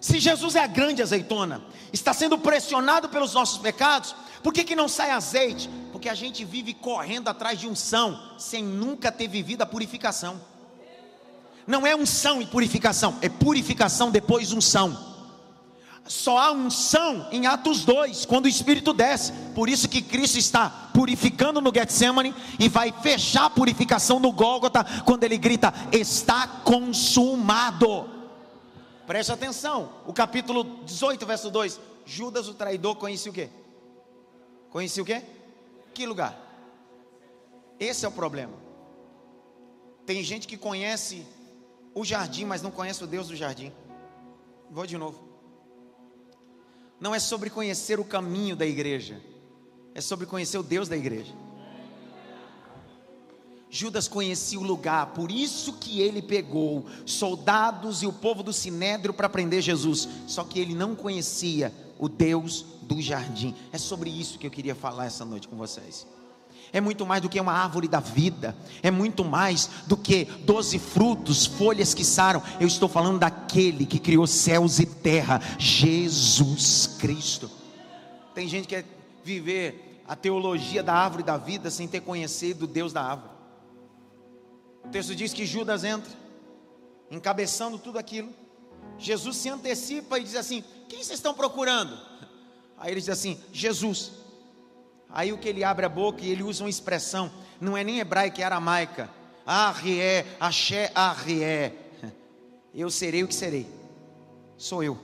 Se 0.00 0.18
Jesus 0.18 0.56
é 0.56 0.60
a 0.60 0.66
grande 0.66 1.02
azeitona, 1.02 1.62
está 1.92 2.14
sendo 2.14 2.38
pressionado 2.38 3.10
pelos 3.10 3.34
nossos 3.34 3.58
pecados, 3.58 4.16
por 4.42 4.54
que, 4.54 4.64
que 4.64 4.74
não 4.74 4.88
sai 4.88 5.10
azeite? 5.10 5.68
Porque 5.92 6.08
a 6.08 6.14
gente 6.14 6.46
vive 6.46 6.72
correndo 6.72 7.28
atrás 7.28 7.60
de 7.60 7.68
unção, 7.68 8.18
sem 8.38 8.64
nunca 8.64 9.12
ter 9.12 9.28
vivido 9.28 9.60
a 9.60 9.66
purificação. 9.66 10.40
Não 11.66 11.86
é 11.86 11.94
unção 11.94 12.40
e 12.40 12.46
purificação, 12.46 13.18
é 13.20 13.28
purificação 13.28 14.10
depois 14.10 14.50
unção. 14.50 15.11
Só 16.04 16.36
há 16.36 16.50
unção 16.50 17.28
em 17.30 17.46
Atos 17.46 17.84
2, 17.84 18.26
quando 18.26 18.46
o 18.46 18.48
Espírito 18.48 18.92
desce. 18.92 19.32
Por 19.54 19.68
isso 19.68 19.88
que 19.88 20.02
Cristo 20.02 20.36
está 20.38 20.90
purificando 20.92 21.60
no 21.60 21.72
Getsemane 21.72 22.34
e 22.58 22.68
vai 22.68 22.92
fechar 22.92 23.46
a 23.46 23.50
purificação 23.50 24.18
no 24.18 24.32
Gólgota 24.32 24.84
quando 25.04 25.24
ele 25.24 25.38
grita: 25.38 25.72
"Está 25.92 26.46
consumado". 26.64 28.08
Preste 29.06 29.32
atenção. 29.32 29.92
O 30.06 30.12
capítulo 30.12 30.64
18, 30.84 31.24
verso 31.24 31.50
2. 31.50 31.80
Judas 32.04 32.48
o 32.48 32.54
traidor 32.54 32.96
conhecia 32.96 33.30
o 33.30 33.34
quê? 33.34 33.48
Conhecia 34.70 35.02
o 35.02 35.06
quê? 35.06 35.22
Que 35.94 36.04
lugar? 36.06 36.36
Esse 37.78 38.04
é 38.04 38.08
o 38.08 38.12
problema. 38.12 38.54
Tem 40.04 40.22
gente 40.22 40.48
que 40.48 40.56
conhece 40.56 41.24
o 41.94 42.04
jardim, 42.04 42.44
mas 42.44 42.62
não 42.62 42.70
conhece 42.70 43.04
o 43.04 43.06
Deus 43.06 43.28
do 43.28 43.36
jardim. 43.36 43.72
Vou 44.70 44.86
de 44.86 44.96
novo. 44.96 45.31
Não 47.02 47.12
é 47.12 47.18
sobre 47.18 47.50
conhecer 47.50 47.98
o 47.98 48.04
caminho 48.04 48.54
da 48.54 48.64
igreja, 48.64 49.20
é 49.92 50.00
sobre 50.00 50.24
conhecer 50.24 50.56
o 50.56 50.62
Deus 50.62 50.88
da 50.88 50.96
igreja. 50.96 51.34
Judas 53.68 54.06
conhecia 54.06 54.60
o 54.60 54.62
lugar, 54.62 55.06
por 55.06 55.28
isso 55.28 55.72
que 55.72 56.00
ele 56.00 56.22
pegou 56.22 56.86
soldados 57.04 58.04
e 58.04 58.06
o 58.06 58.12
povo 58.12 58.44
do 58.44 58.52
sinédrio 58.52 59.12
para 59.12 59.28
prender 59.28 59.62
Jesus. 59.62 60.08
Só 60.28 60.44
que 60.44 60.60
ele 60.60 60.76
não 60.76 60.94
conhecia 60.94 61.74
o 61.98 62.08
Deus 62.08 62.64
do 62.82 63.02
jardim. 63.02 63.52
É 63.72 63.78
sobre 63.78 64.08
isso 64.08 64.38
que 64.38 64.46
eu 64.46 64.50
queria 64.52 64.76
falar 64.76 65.06
essa 65.06 65.24
noite 65.24 65.48
com 65.48 65.56
vocês 65.56 66.06
é 66.72 66.80
muito 66.80 67.04
mais 67.04 67.20
do 67.20 67.28
que 67.28 67.38
uma 67.38 67.52
árvore 67.52 67.86
da 67.86 68.00
vida, 68.00 68.56
é 68.82 68.90
muito 68.90 69.24
mais 69.24 69.68
do 69.86 69.96
que 69.96 70.24
doze 70.24 70.78
frutos, 70.78 71.44
folhas 71.44 71.92
que 71.92 72.04
saram. 72.04 72.42
Eu 72.58 72.66
estou 72.66 72.88
falando 72.88 73.18
daquele 73.18 73.84
que 73.84 73.98
criou 73.98 74.26
céus 74.26 74.78
e 74.78 74.86
terra, 74.86 75.40
Jesus 75.58 76.86
Cristo. 76.98 77.50
Tem 78.34 78.48
gente 78.48 78.66
que 78.66 78.74
quer 78.76 78.86
viver 79.22 80.02
a 80.08 80.16
teologia 80.16 80.82
da 80.82 80.94
árvore 80.94 81.22
da 81.22 81.36
vida 81.36 81.70
sem 81.70 81.86
ter 81.86 82.00
conhecido 82.00 82.66
Deus 82.66 82.92
da 82.92 83.02
árvore. 83.02 83.32
O 84.84 84.88
texto 84.88 85.14
diz 85.14 85.32
que 85.32 85.44
Judas 85.44 85.84
entra, 85.84 86.10
encabeçando 87.10 87.78
tudo 87.78 87.98
aquilo. 87.98 88.30
Jesus 88.98 89.36
se 89.36 89.50
antecipa 89.50 90.18
e 90.18 90.24
diz 90.24 90.36
assim: 90.36 90.64
Quem 90.88 91.02
vocês 91.02 91.18
estão 91.18 91.34
procurando? 91.34 91.98
Aí 92.78 92.92
ele 92.92 93.00
diz 93.00 93.10
assim: 93.10 93.38
Jesus. 93.52 94.21
Aí 95.12 95.30
o 95.30 95.38
que 95.38 95.48
ele 95.48 95.62
abre 95.62 95.84
a 95.84 95.90
boca 95.90 96.24
e 96.24 96.30
ele 96.30 96.42
usa 96.42 96.64
uma 96.64 96.70
expressão, 96.70 97.30
não 97.60 97.76
é 97.76 97.84
nem 97.84 97.98
hebraica, 97.98 98.40
é 98.40 98.44
aramaica. 98.44 99.10
Arrie, 99.44 100.24
axé, 100.40 100.90
arrie. 100.94 101.72
Eu 102.74 102.90
serei 102.90 103.22
o 103.22 103.28
que 103.28 103.34
serei. 103.34 103.66
Sou 104.56 104.82
eu. 104.82 104.96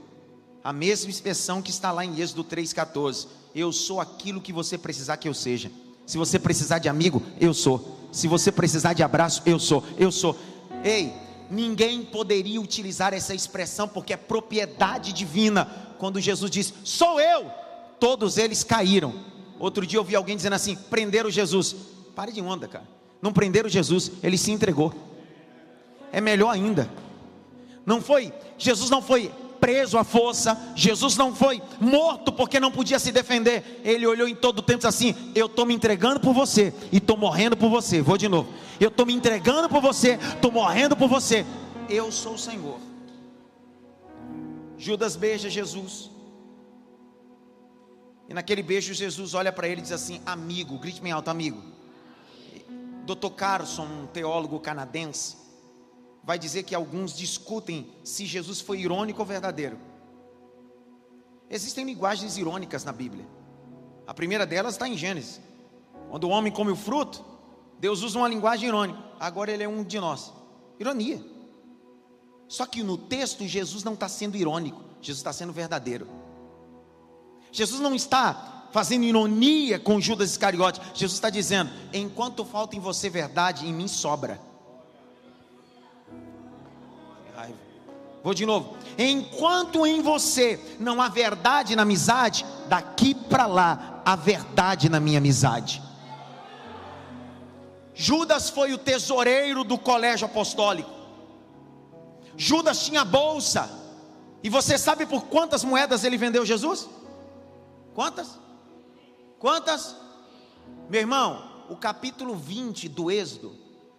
A 0.64 0.72
mesma 0.72 1.10
expressão 1.10 1.60
que 1.60 1.70
está 1.70 1.92
lá 1.92 2.04
em 2.04 2.18
Êxodo 2.18 2.42
3,14. 2.42 3.26
Eu 3.54 3.72
sou 3.72 4.00
aquilo 4.00 4.40
que 4.40 4.52
você 4.52 4.78
precisar 4.78 5.16
que 5.16 5.28
eu 5.28 5.34
seja. 5.34 5.70
Se 6.06 6.16
você 6.16 6.38
precisar 6.38 6.78
de 6.78 6.88
amigo, 6.88 7.22
eu 7.38 7.52
sou. 7.52 8.08
Se 8.12 8.26
você 8.26 8.50
precisar 8.50 8.92
de 8.94 9.02
abraço, 9.02 9.42
eu 9.44 9.58
sou. 9.58 9.84
Eu 9.98 10.10
sou. 10.10 10.38
Ei, 10.82 11.12
ninguém 11.50 12.04
poderia 12.04 12.60
utilizar 12.60 13.12
essa 13.12 13.34
expressão 13.34 13.88
porque 13.88 14.12
é 14.12 14.16
propriedade 14.16 15.12
divina. 15.12 15.66
Quando 15.98 16.20
Jesus 16.20 16.50
diz, 16.50 16.72
sou 16.84 17.20
eu, 17.20 17.50
todos 17.98 18.38
eles 18.38 18.62
caíram 18.64 19.27
Outro 19.58 19.86
dia 19.86 19.98
eu 19.98 20.04
vi 20.04 20.14
alguém 20.14 20.36
dizendo 20.36 20.54
assim: 20.54 20.76
prenderam 20.76 21.30
Jesus. 21.30 21.74
Pare 22.14 22.32
de 22.32 22.40
onda, 22.40 22.66
cara. 22.66 22.86
Não 23.20 23.32
prenderam 23.32 23.68
Jesus, 23.68 24.12
ele 24.22 24.38
se 24.38 24.50
entregou. 24.52 24.92
É 26.12 26.20
melhor 26.20 26.50
ainda. 26.50 26.88
Não 27.84 28.00
foi, 28.00 28.32
Jesus 28.56 28.90
não 28.90 29.02
foi 29.02 29.32
preso 29.60 29.98
à 29.98 30.04
força, 30.04 30.56
Jesus 30.76 31.16
não 31.16 31.34
foi 31.34 31.60
morto 31.80 32.32
porque 32.32 32.60
não 32.60 32.70
podia 32.70 32.98
se 32.98 33.10
defender. 33.10 33.80
Ele 33.84 34.06
olhou 34.06 34.28
em 34.28 34.34
todo 34.34 34.60
o 34.60 34.62
tempo 34.62 34.86
assim: 34.86 35.14
Eu 35.34 35.46
estou 35.46 35.66
me 35.66 35.74
entregando 35.74 36.20
por 36.20 36.32
você 36.32 36.72
e 36.92 36.98
estou 36.98 37.16
morrendo 37.16 37.56
por 37.56 37.68
você. 37.68 38.00
Vou 38.00 38.16
de 38.16 38.28
novo. 38.28 38.48
Eu 38.78 38.88
estou 38.88 39.04
me 39.04 39.14
entregando 39.14 39.68
por 39.68 39.80
você, 39.80 40.18
estou 40.34 40.52
morrendo 40.52 40.96
por 40.96 41.08
você. 41.08 41.44
Eu 41.88 42.12
sou 42.12 42.34
o 42.34 42.38
Senhor. 42.38 42.78
Judas 44.76 45.16
beija 45.16 45.50
Jesus. 45.50 46.10
E 48.28 48.34
naquele 48.34 48.62
beijo, 48.62 48.92
Jesus 48.92 49.32
olha 49.34 49.50
para 49.50 49.66
ele 49.66 49.80
e 49.80 49.82
diz 49.82 49.92
assim: 49.92 50.20
Amigo, 50.26 50.78
grite 50.78 51.00
bem 51.00 51.12
alto, 51.12 51.30
amigo. 51.30 51.62
Dr. 53.06 53.30
Carson, 53.30 53.84
um 53.84 54.06
teólogo 54.06 54.60
canadense, 54.60 55.36
vai 56.22 56.38
dizer 56.38 56.64
que 56.64 56.74
alguns 56.74 57.16
discutem 57.16 57.90
se 58.04 58.26
Jesus 58.26 58.60
foi 58.60 58.80
irônico 58.80 59.20
ou 59.20 59.26
verdadeiro. 59.26 59.78
Existem 61.48 61.86
linguagens 61.86 62.36
irônicas 62.36 62.84
na 62.84 62.92
Bíblia. 62.92 63.26
A 64.06 64.12
primeira 64.12 64.44
delas 64.44 64.74
está 64.74 64.86
em 64.86 64.96
Gênesis. 64.96 65.40
Quando 66.10 66.24
o 66.24 66.28
homem 66.28 66.52
come 66.52 66.70
o 66.70 66.76
fruto, 66.76 67.24
Deus 67.78 68.02
usa 68.02 68.18
uma 68.18 68.28
linguagem 68.28 68.68
irônica. 68.68 69.02
Agora 69.18 69.50
ele 69.50 69.62
é 69.62 69.68
um 69.68 69.82
de 69.82 69.98
nós. 69.98 70.32
Ironia. 70.78 71.24
Só 72.46 72.66
que 72.66 72.82
no 72.82 72.98
texto, 72.98 73.46
Jesus 73.46 73.82
não 73.84 73.94
está 73.94 74.08
sendo 74.08 74.36
irônico, 74.36 74.82
Jesus 75.00 75.18
está 75.18 75.32
sendo 75.32 75.52
verdadeiro. 75.52 76.06
Jesus 77.50 77.80
não 77.80 77.94
está 77.94 78.66
fazendo 78.72 79.04
ironia 79.04 79.78
com 79.78 80.00
Judas 80.00 80.30
Iscariote. 80.30 80.80
Jesus 80.94 81.14
está 81.14 81.30
dizendo: 81.30 81.70
enquanto 81.92 82.44
falta 82.44 82.76
em 82.76 82.80
você 82.80 83.08
verdade, 83.08 83.66
em 83.66 83.72
mim 83.72 83.88
sobra. 83.88 84.48
Vou 88.22 88.34
de 88.34 88.44
novo. 88.44 88.76
Enquanto 88.98 89.86
em 89.86 90.02
você 90.02 90.60
não 90.78 91.00
há 91.00 91.08
verdade 91.08 91.76
na 91.76 91.82
amizade, 91.82 92.44
daqui 92.68 93.14
para 93.14 93.46
lá 93.46 94.02
há 94.04 94.16
verdade 94.16 94.88
na 94.88 94.98
minha 94.98 95.18
amizade. 95.18 95.82
Judas 97.94 98.50
foi 98.50 98.72
o 98.72 98.78
tesoureiro 98.78 99.64
do 99.64 99.78
colégio 99.78 100.26
apostólico. 100.26 100.90
Judas 102.36 102.84
tinha 102.84 103.04
bolsa. 103.04 103.70
E 104.42 104.48
você 104.48 104.78
sabe 104.78 105.06
por 105.06 105.24
quantas 105.24 105.64
moedas 105.64 106.04
ele 106.04 106.16
vendeu 106.16 106.44
Jesus? 106.44 106.88
Quantas? 107.98 108.38
Quantas? 109.40 109.96
Meu 110.88 111.00
irmão, 111.00 111.64
o 111.68 111.74
capítulo 111.74 112.36
20 112.36 112.88
do 112.88 113.10
Êxodo 113.10 113.56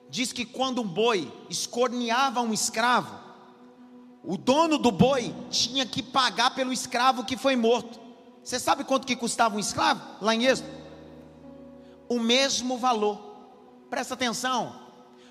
diz 0.10 0.32
que 0.32 0.46
quando 0.46 0.82
um 0.82 0.88
boi 0.88 1.30
escorneava 1.50 2.40
um 2.40 2.54
escravo, 2.54 3.14
o 4.24 4.38
dono 4.38 4.78
do 4.78 4.90
boi 4.90 5.36
tinha 5.50 5.86
que 5.86 6.02
pagar 6.02 6.56
pelo 6.56 6.72
escravo 6.72 7.26
que 7.26 7.36
foi 7.36 7.58
morto. 7.58 8.00
Você 8.42 8.58
sabe 8.58 8.86
quanto 8.86 9.06
que 9.06 9.18
custava 9.18 9.58
um 9.58 9.60
escravo 9.60 10.02
lá 10.22 10.34
em 10.34 10.46
Êxodo? 10.46 10.70
O 12.08 12.22
mesmo 12.22 12.78
valor. 12.78 13.18
Presta 13.90 14.14
atenção. 14.14 14.80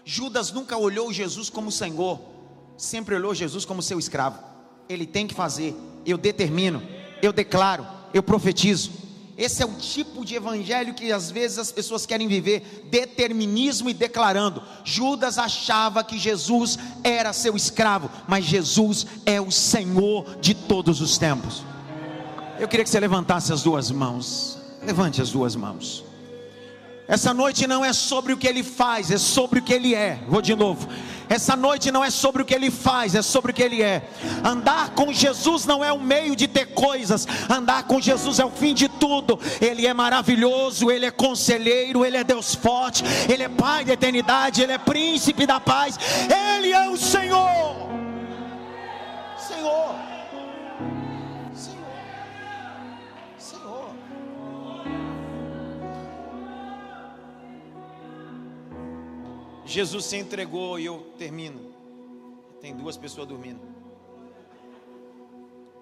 Judas 0.04 0.52
nunca 0.52 0.76
olhou 0.76 1.10
Jesus 1.10 1.48
como 1.48 1.72
Senhor, 1.72 2.20
sempre 2.76 3.14
olhou 3.14 3.34
Jesus 3.34 3.64
como 3.64 3.80
seu 3.80 3.98
escravo. 3.98 4.44
Ele 4.90 5.06
tem 5.06 5.26
que 5.26 5.34
fazer, 5.34 5.74
eu 6.04 6.18
determino, 6.18 6.82
eu 7.22 7.32
declaro, 7.32 7.96
eu 8.12 8.22
profetizo. 8.22 8.90
Esse 9.36 9.62
é 9.62 9.66
o 9.66 9.74
tipo 9.74 10.24
de 10.24 10.34
evangelho 10.34 10.94
que 10.94 11.12
às 11.12 11.30
vezes 11.30 11.58
as 11.58 11.70
pessoas 11.70 12.04
querem 12.04 12.26
viver, 12.26 12.88
determinismo 12.90 13.88
e 13.88 13.94
declarando. 13.94 14.60
Judas 14.82 15.38
achava 15.38 16.02
que 16.02 16.18
Jesus 16.18 16.76
era 17.04 17.32
seu 17.32 17.54
escravo, 17.54 18.10
mas 18.26 18.44
Jesus 18.44 19.06
é 19.24 19.40
o 19.40 19.52
Senhor 19.52 20.38
de 20.40 20.54
todos 20.54 21.00
os 21.00 21.18
tempos. 21.18 21.62
Eu 22.58 22.66
queria 22.66 22.82
que 22.82 22.90
você 22.90 22.98
levantasse 22.98 23.52
as 23.52 23.62
duas 23.62 23.92
mãos. 23.92 24.58
Levante 24.82 25.22
as 25.22 25.30
duas 25.30 25.54
mãos. 25.54 26.04
Essa 27.06 27.32
noite 27.32 27.66
não 27.66 27.84
é 27.84 27.92
sobre 27.92 28.32
o 28.32 28.36
que 28.36 28.46
ele 28.46 28.64
faz, 28.64 29.10
é 29.10 29.18
sobre 29.18 29.60
o 29.60 29.62
que 29.62 29.72
ele 29.72 29.94
é. 29.94 30.18
Vou 30.28 30.42
de 30.42 30.54
novo. 30.56 30.88
Essa 31.28 31.54
noite 31.54 31.90
não 31.90 32.04
é 32.04 32.10
sobre 32.10 32.42
o 32.42 32.44
que 32.44 32.54
ele 32.54 32.70
faz, 32.70 33.14
é 33.14 33.22
sobre 33.22 33.52
o 33.52 33.54
que 33.54 33.62
ele 33.62 33.82
é. 33.82 34.08
Andar 34.44 34.90
com 34.90 35.12
Jesus 35.12 35.66
não 35.66 35.84
é 35.84 35.92
o 35.92 36.00
meio 36.00 36.34
de 36.34 36.48
ter 36.48 36.66
coisas, 36.66 37.26
andar 37.48 37.84
com 37.84 38.00
Jesus 38.00 38.38
é 38.38 38.44
o 38.44 38.50
fim 38.50 38.74
de 38.74 38.88
tudo. 38.88 39.38
Ele 39.60 39.86
é 39.86 39.92
maravilhoso, 39.92 40.90
ele 40.90 41.06
é 41.06 41.10
conselheiro, 41.10 42.04
ele 42.04 42.16
é 42.16 42.24
Deus 42.24 42.54
forte, 42.54 43.02
ele 43.28 43.42
é 43.42 43.48
Pai 43.48 43.84
da 43.84 43.94
eternidade, 43.94 44.62
ele 44.62 44.72
é 44.72 44.78
príncipe 44.78 45.46
da 45.46 45.58
paz, 45.58 45.98
ele 46.58 46.72
é 46.72 46.88
o 46.88 46.96
Senhor. 46.96 47.87
Jesus 59.68 60.06
se 60.06 60.16
entregou 60.16 60.80
e 60.80 60.86
eu 60.86 61.12
termino. 61.18 61.74
Tem 62.58 62.74
duas 62.74 62.96
pessoas 62.96 63.28
dormindo. 63.28 63.60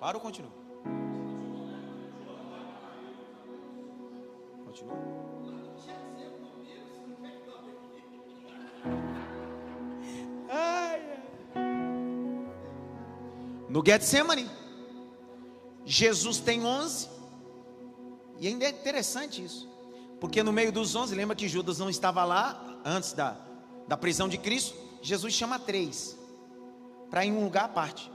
Para 0.00 0.16
ou 0.16 0.20
continua? 0.20 0.50
Continua. 4.64 4.96
No 13.68 13.82
Getsemane, 13.86 14.50
Jesus 15.84 16.40
tem 16.40 16.64
11. 16.64 17.08
E 18.40 18.48
ainda 18.48 18.64
é 18.64 18.70
interessante 18.70 19.44
isso. 19.44 19.70
Porque 20.20 20.42
no 20.42 20.52
meio 20.52 20.72
dos 20.72 20.96
11, 20.96 21.14
lembra 21.14 21.36
que 21.36 21.46
Judas 21.46 21.78
não 21.78 21.88
estava 21.88 22.24
lá 22.24 22.80
antes 22.84 23.12
da, 23.12 23.45
da 23.86 23.96
prisão 23.96 24.28
de 24.28 24.38
Cristo? 24.38 24.76
Jesus 25.02 25.32
chama 25.34 25.58
três 25.58 26.16
para 27.10 27.24
ir 27.24 27.28
em 27.28 27.32
um 27.32 27.44
lugar 27.44 27.64
à 27.64 27.68
parte. 27.68 28.10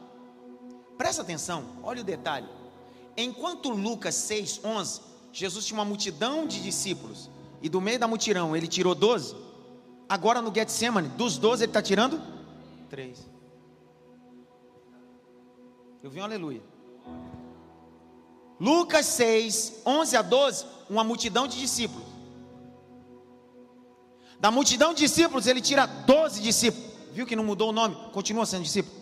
Presta 0.97 1.21
atenção, 1.21 1.65
olha 1.83 2.01
o 2.01 2.03
detalhe. 2.03 2.47
Enquanto 3.17 3.69
Lucas 3.69 4.15
6, 4.15 4.61
11, 4.63 5.01
Jesus 5.31 5.65
tinha 5.65 5.79
uma 5.79 5.85
multidão 5.85 6.45
de 6.45 6.61
discípulos, 6.61 7.29
e 7.61 7.69
do 7.69 7.79
meio 7.79 7.99
da 7.99 8.07
multidão 8.07 8.55
ele 8.55 8.67
tirou 8.67 8.93
12. 8.93 9.35
Agora 10.07 10.41
no 10.41 10.53
Getsemane, 10.53 11.07
dos 11.09 11.37
12 11.37 11.63
ele 11.63 11.69
está 11.69 11.81
tirando 11.81 12.21
três. 12.89 13.25
Eu 16.03 16.09
vi 16.09 16.19
um 16.19 16.23
aleluia. 16.23 16.61
Lucas 18.59 19.05
6, 19.07 19.81
11 19.85 20.17
a 20.17 20.21
12, 20.21 20.65
uma 20.89 21.03
multidão 21.03 21.47
de 21.47 21.59
discípulos. 21.59 22.10
Da 24.41 24.49
multidão 24.49 24.91
de 24.91 25.01
discípulos, 25.01 25.45
ele 25.45 25.61
tira 25.61 25.85
12 25.85 26.41
discípulos. 26.41 26.89
Viu 27.13 27.27
que 27.27 27.35
não 27.35 27.43
mudou 27.43 27.69
o 27.69 27.71
nome? 27.71 27.95
Continua 28.11 28.43
sendo 28.43 28.63
discípulo. 28.63 28.99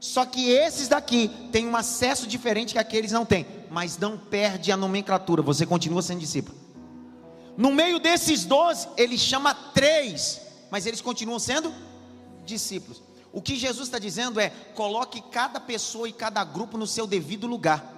Só 0.00 0.26
que 0.26 0.50
esses 0.50 0.88
daqui 0.88 1.30
têm 1.52 1.68
um 1.68 1.76
acesso 1.76 2.26
diferente 2.26 2.72
que 2.72 2.78
aqueles 2.80 3.12
não 3.12 3.24
têm. 3.24 3.46
Mas 3.70 3.96
não 3.98 4.18
perde 4.18 4.72
a 4.72 4.76
nomenclatura, 4.76 5.42
você 5.42 5.64
continua 5.64 6.02
sendo 6.02 6.18
discípulo. 6.18 6.58
No 7.56 7.72
meio 7.72 8.00
desses 8.00 8.44
12, 8.44 8.88
ele 8.96 9.16
chama 9.16 9.54
três, 9.54 10.40
mas 10.72 10.86
eles 10.86 11.00
continuam 11.00 11.38
sendo 11.38 11.72
discípulos. 12.44 13.00
O 13.32 13.40
que 13.40 13.54
Jesus 13.54 13.86
está 13.86 14.00
dizendo 14.00 14.40
é: 14.40 14.50
coloque 14.74 15.22
cada 15.30 15.60
pessoa 15.60 16.08
e 16.08 16.12
cada 16.12 16.42
grupo 16.42 16.76
no 16.76 16.86
seu 16.86 17.06
devido 17.06 17.46
lugar. 17.46 17.93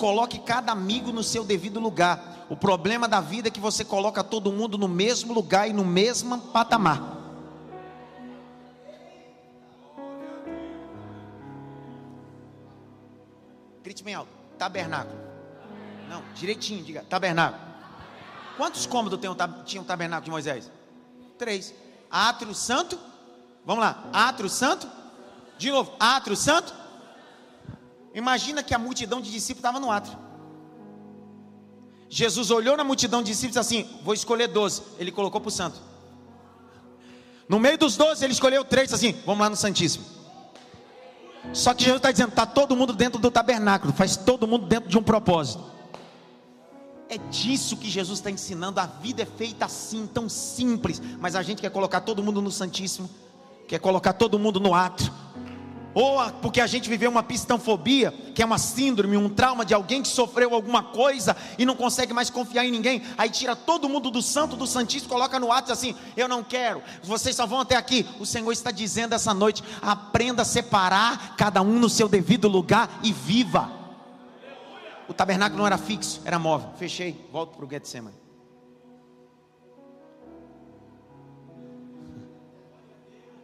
Coloque 0.00 0.38
cada 0.38 0.72
amigo 0.72 1.12
no 1.12 1.22
seu 1.22 1.44
devido 1.44 1.78
lugar. 1.78 2.46
O 2.48 2.56
problema 2.56 3.06
da 3.06 3.20
vida 3.20 3.48
é 3.48 3.50
que 3.50 3.60
você 3.60 3.84
coloca 3.84 4.24
todo 4.24 4.50
mundo 4.50 4.76
no 4.76 4.88
mesmo 4.88 5.32
lugar 5.32 5.68
e 5.68 5.72
no 5.72 5.84
mesmo 5.84 6.38
patamar. 6.38 7.18
Grite 13.84 14.02
bem 14.02 14.14
alto. 14.14 14.30
Tabernáculo. 14.58 15.20
Não, 16.08 16.24
direitinho, 16.34 16.82
diga. 16.82 17.04
Tabernáculo. 17.08 17.62
Quantos 18.56 18.86
cômodos 18.86 19.20
tinha 19.64 19.82
o 19.82 19.84
tabernáculo 19.84 20.24
de 20.24 20.30
Moisés? 20.30 20.70
Três. 21.38 21.74
Átrio 22.10 22.54
santo 22.54 22.98
Vamos 23.64 23.84
lá, 23.84 24.04
átrio 24.12 24.48
santo. 24.48 24.88
De 25.58 25.70
novo, 25.70 25.94
átrio 26.00 26.36
santo. 26.36 26.74
Imagina 28.14 28.62
que 28.62 28.74
a 28.74 28.78
multidão 28.78 29.20
de 29.20 29.30
discípulos 29.30 29.58
estava 29.58 29.80
no 29.80 29.90
átrio. 29.90 30.18
Jesus 32.08 32.50
olhou 32.50 32.76
na 32.76 32.82
multidão 32.82 33.22
de 33.22 33.30
discípulos 33.30 33.56
assim: 33.56 33.88
Vou 34.02 34.14
escolher 34.14 34.48
doze. 34.48 34.82
Ele 34.98 35.12
colocou 35.12 35.40
para 35.40 35.48
o 35.48 35.52
santo. 35.52 35.80
No 37.48 37.58
meio 37.58 37.78
dos 37.78 37.96
doze, 37.96 38.24
ele 38.24 38.32
escolheu 38.32 38.64
três 38.64 38.92
assim: 38.92 39.12
Vamos 39.24 39.40
lá 39.40 39.50
no 39.50 39.56
Santíssimo. 39.56 40.04
Só 41.52 41.72
que 41.72 41.84
Jesus 41.84 41.98
está 41.98 42.10
dizendo: 42.10 42.30
Está 42.30 42.46
todo 42.46 42.74
mundo 42.74 42.92
dentro 42.92 43.20
do 43.20 43.30
tabernáculo, 43.30 43.92
faz 43.92 44.16
todo 44.16 44.46
mundo 44.46 44.66
dentro 44.66 44.88
de 44.88 44.98
um 44.98 45.02
propósito. 45.02 45.64
É 47.08 47.18
disso 47.18 47.76
que 47.76 47.88
Jesus 47.88 48.18
está 48.18 48.30
ensinando. 48.30 48.80
A 48.80 48.86
vida 48.86 49.22
é 49.22 49.26
feita 49.26 49.64
assim, 49.64 50.06
tão 50.06 50.28
simples, 50.28 51.00
mas 51.18 51.36
a 51.36 51.42
gente 51.42 51.60
quer 51.60 51.70
colocar 51.70 52.00
todo 52.00 52.22
mundo 52.22 52.40
no 52.42 52.50
Santíssimo 52.50 53.08
quer 53.70 53.78
colocar 53.78 54.14
todo 54.14 54.36
mundo 54.36 54.58
no 54.58 54.74
ato, 54.74 55.12
ou 55.94 56.18
porque 56.42 56.60
a 56.60 56.66
gente 56.66 56.88
viveu 56.88 57.10
uma 57.10 57.22
pistanfobia, 57.22 58.12
que 58.34 58.42
é 58.42 58.44
uma 58.44 58.58
síndrome, 58.58 59.16
um 59.16 59.28
trauma 59.28 59.64
de 59.64 59.74
alguém 59.74 60.02
que 60.02 60.08
sofreu 60.08 60.54
alguma 60.54 60.82
coisa 60.82 61.36
e 61.58 61.66
não 61.66 61.74
consegue 61.74 62.12
mais 62.12 62.30
confiar 62.30 62.64
em 62.64 62.70
ninguém, 62.70 63.02
aí 63.18 63.28
tira 63.30 63.56
todo 63.56 63.88
mundo 63.88 64.10
do 64.10 64.22
santo, 64.22 64.56
do 64.56 64.66
santíssimo, 64.66 65.10
coloca 65.10 65.38
no 65.38 65.52
ato 65.52 65.72
assim: 65.72 65.94
eu 66.16 66.28
não 66.28 66.42
quero, 66.42 66.82
vocês 67.02 67.34
só 67.34 67.46
vão 67.46 67.60
até 67.60 67.76
aqui. 67.76 68.06
O 68.18 68.26
Senhor 68.26 68.52
está 68.52 68.70
dizendo 68.70 69.14
essa 69.14 69.34
noite: 69.34 69.62
aprenda 69.82 70.42
a 70.42 70.44
separar 70.44 71.36
cada 71.36 71.62
um 71.62 71.78
no 71.78 71.88
seu 71.88 72.08
devido 72.08 72.48
lugar 72.48 73.00
e 73.02 73.12
viva. 73.12 73.70
O 75.08 75.12
tabernáculo 75.12 75.58
não 75.58 75.66
era 75.66 75.76
fixo, 75.76 76.20
era 76.24 76.38
móvel. 76.38 76.70
Fechei, 76.78 77.28
volto 77.32 77.56
para 77.56 77.66
o 77.66 77.68
Getsemane. 77.68 78.20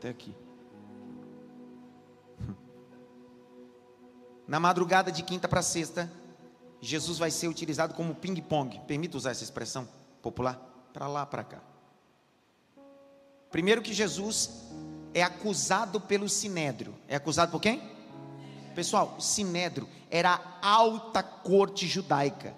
até 0.06 0.10
aqui. 0.10 0.45
Na 4.46 4.60
madrugada 4.60 5.10
de 5.10 5.22
quinta 5.22 5.48
para 5.48 5.62
sexta, 5.62 6.10
Jesus 6.80 7.18
vai 7.18 7.30
ser 7.30 7.48
utilizado 7.48 7.94
como 7.94 8.14
ping-pong. 8.14 8.80
Permita 8.86 9.16
usar 9.16 9.30
essa 9.30 9.44
expressão 9.44 9.88
popular? 10.22 10.60
Para 10.92 11.08
lá, 11.08 11.26
para 11.26 11.44
cá. 11.44 11.60
Primeiro 13.50 13.82
que 13.82 13.92
Jesus 13.92 14.50
é 15.12 15.22
acusado 15.22 16.00
pelo 16.00 16.28
sinédrio. 16.28 16.94
É 17.08 17.16
acusado 17.16 17.50
por 17.50 17.60
quem? 17.60 17.82
Pessoal, 18.74 19.16
o 19.18 19.20
sinédrio 19.20 19.88
era 20.10 20.40
a 20.62 20.68
alta 20.68 21.22
corte 21.22 21.86
judaica 21.86 22.54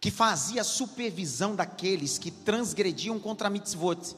que 0.00 0.10
fazia 0.10 0.62
supervisão 0.62 1.56
daqueles 1.56 2.18
que 2.18 2.30
transgrediam 2.30 3.18
contra 3.18 3.48
a 3.48 3.50
mitzvot 3.50 4.16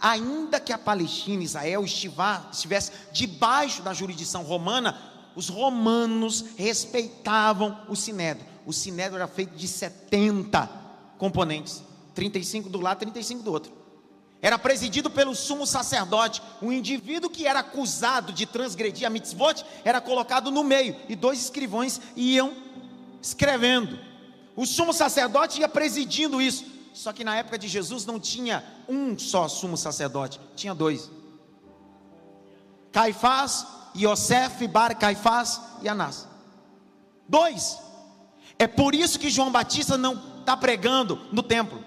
ainda 0.00 0.60
que 0.60 0.72
a 0.72 0.78
Palestina, 0.78 1.42
Israel, 1.42 1.84
estivesse 1.84 2.92
debaixo 3.12 3.82
da 3.82 3.94
jurisdição 3.94 4.42
romana, 4.42 4.98
os 5.36 5.48
romanos 5.48 6.44
respeitavam 6.56 7.80
o 7.88 7.96
sinédrio. 7.96 8.46
O 8.66 8.72
sinédrio 8.72 9.16
era 9.16 9.28
feito 9.28 9.54
de 9.56 9.68
70 9.68 10.68
componentes, 11.18 11.82
35 12.14 12.68
do 12.68 12.80
lado, 12.80 12.98
35 12.98 13.42
do 13.42 13.52
outro. 13.52 13.72
Era 14.40 14.58
presidido 14.58 15.08
pelo 15.10 15.34
sumo 15.34 15.66
sacerdote. 15.66 16.42
O 16.60 16.70
indivíduo 16.70 17.30
que 17.30 17.46
era 17.46 17.60
acusado 17.60 18.32
de 18.32 18.44
transgredir 18.44 19.06
a 19.06 19.10
mitzvot 19.10 19.64
era 19.84 20.00
colocado 20.00 20.50
no 20.50 20.62
meio 20.62 20.94
e 21.08 21.16
dois 21.16 21.40
escrivões 21.40 22.00
iam 22.14 22.52
escrevendo. 23.22 23.98
O 24.54 24.66
sumo 24.66 24.92
sacerdote 24.92 25.60
ia 25.60 25.68
presidindo 25.68 26.42
isso. 26.42 26.66
Só 26.92 27.12
que 27.12 27.24
na 27.24 27.36
época 27.36 27.58
de 27.58 27.66
Jesus 27.66 28.04
não 28.06 28.20
tinha 28.20 28.62
um 28.88 29.18
só 29.18 29.48
sumo 29.48 29.76
sacerdote, 29.76 30.38
tinha 30.54 30.74
dois. 30.74 31.10
Caifás, 32.92 33.66
Yosef, 33.96 34.66
Bar 34.66 34.96
Caifás 34.96 35.60
e 35.82 35.88
Anás. 35.88 36.26
Dois. 37.28 37.78
É 38.58 38.66
por 38.66 38.94
isso 38.94 39.18
que 39.18 39.30
João 39.30 39.50
Batista 39.50 39.96
não 39.96 40.20
está 40.40 40.56
pregando 40.56 41.20
no 41.32 41.42
templo. 41.42 41.82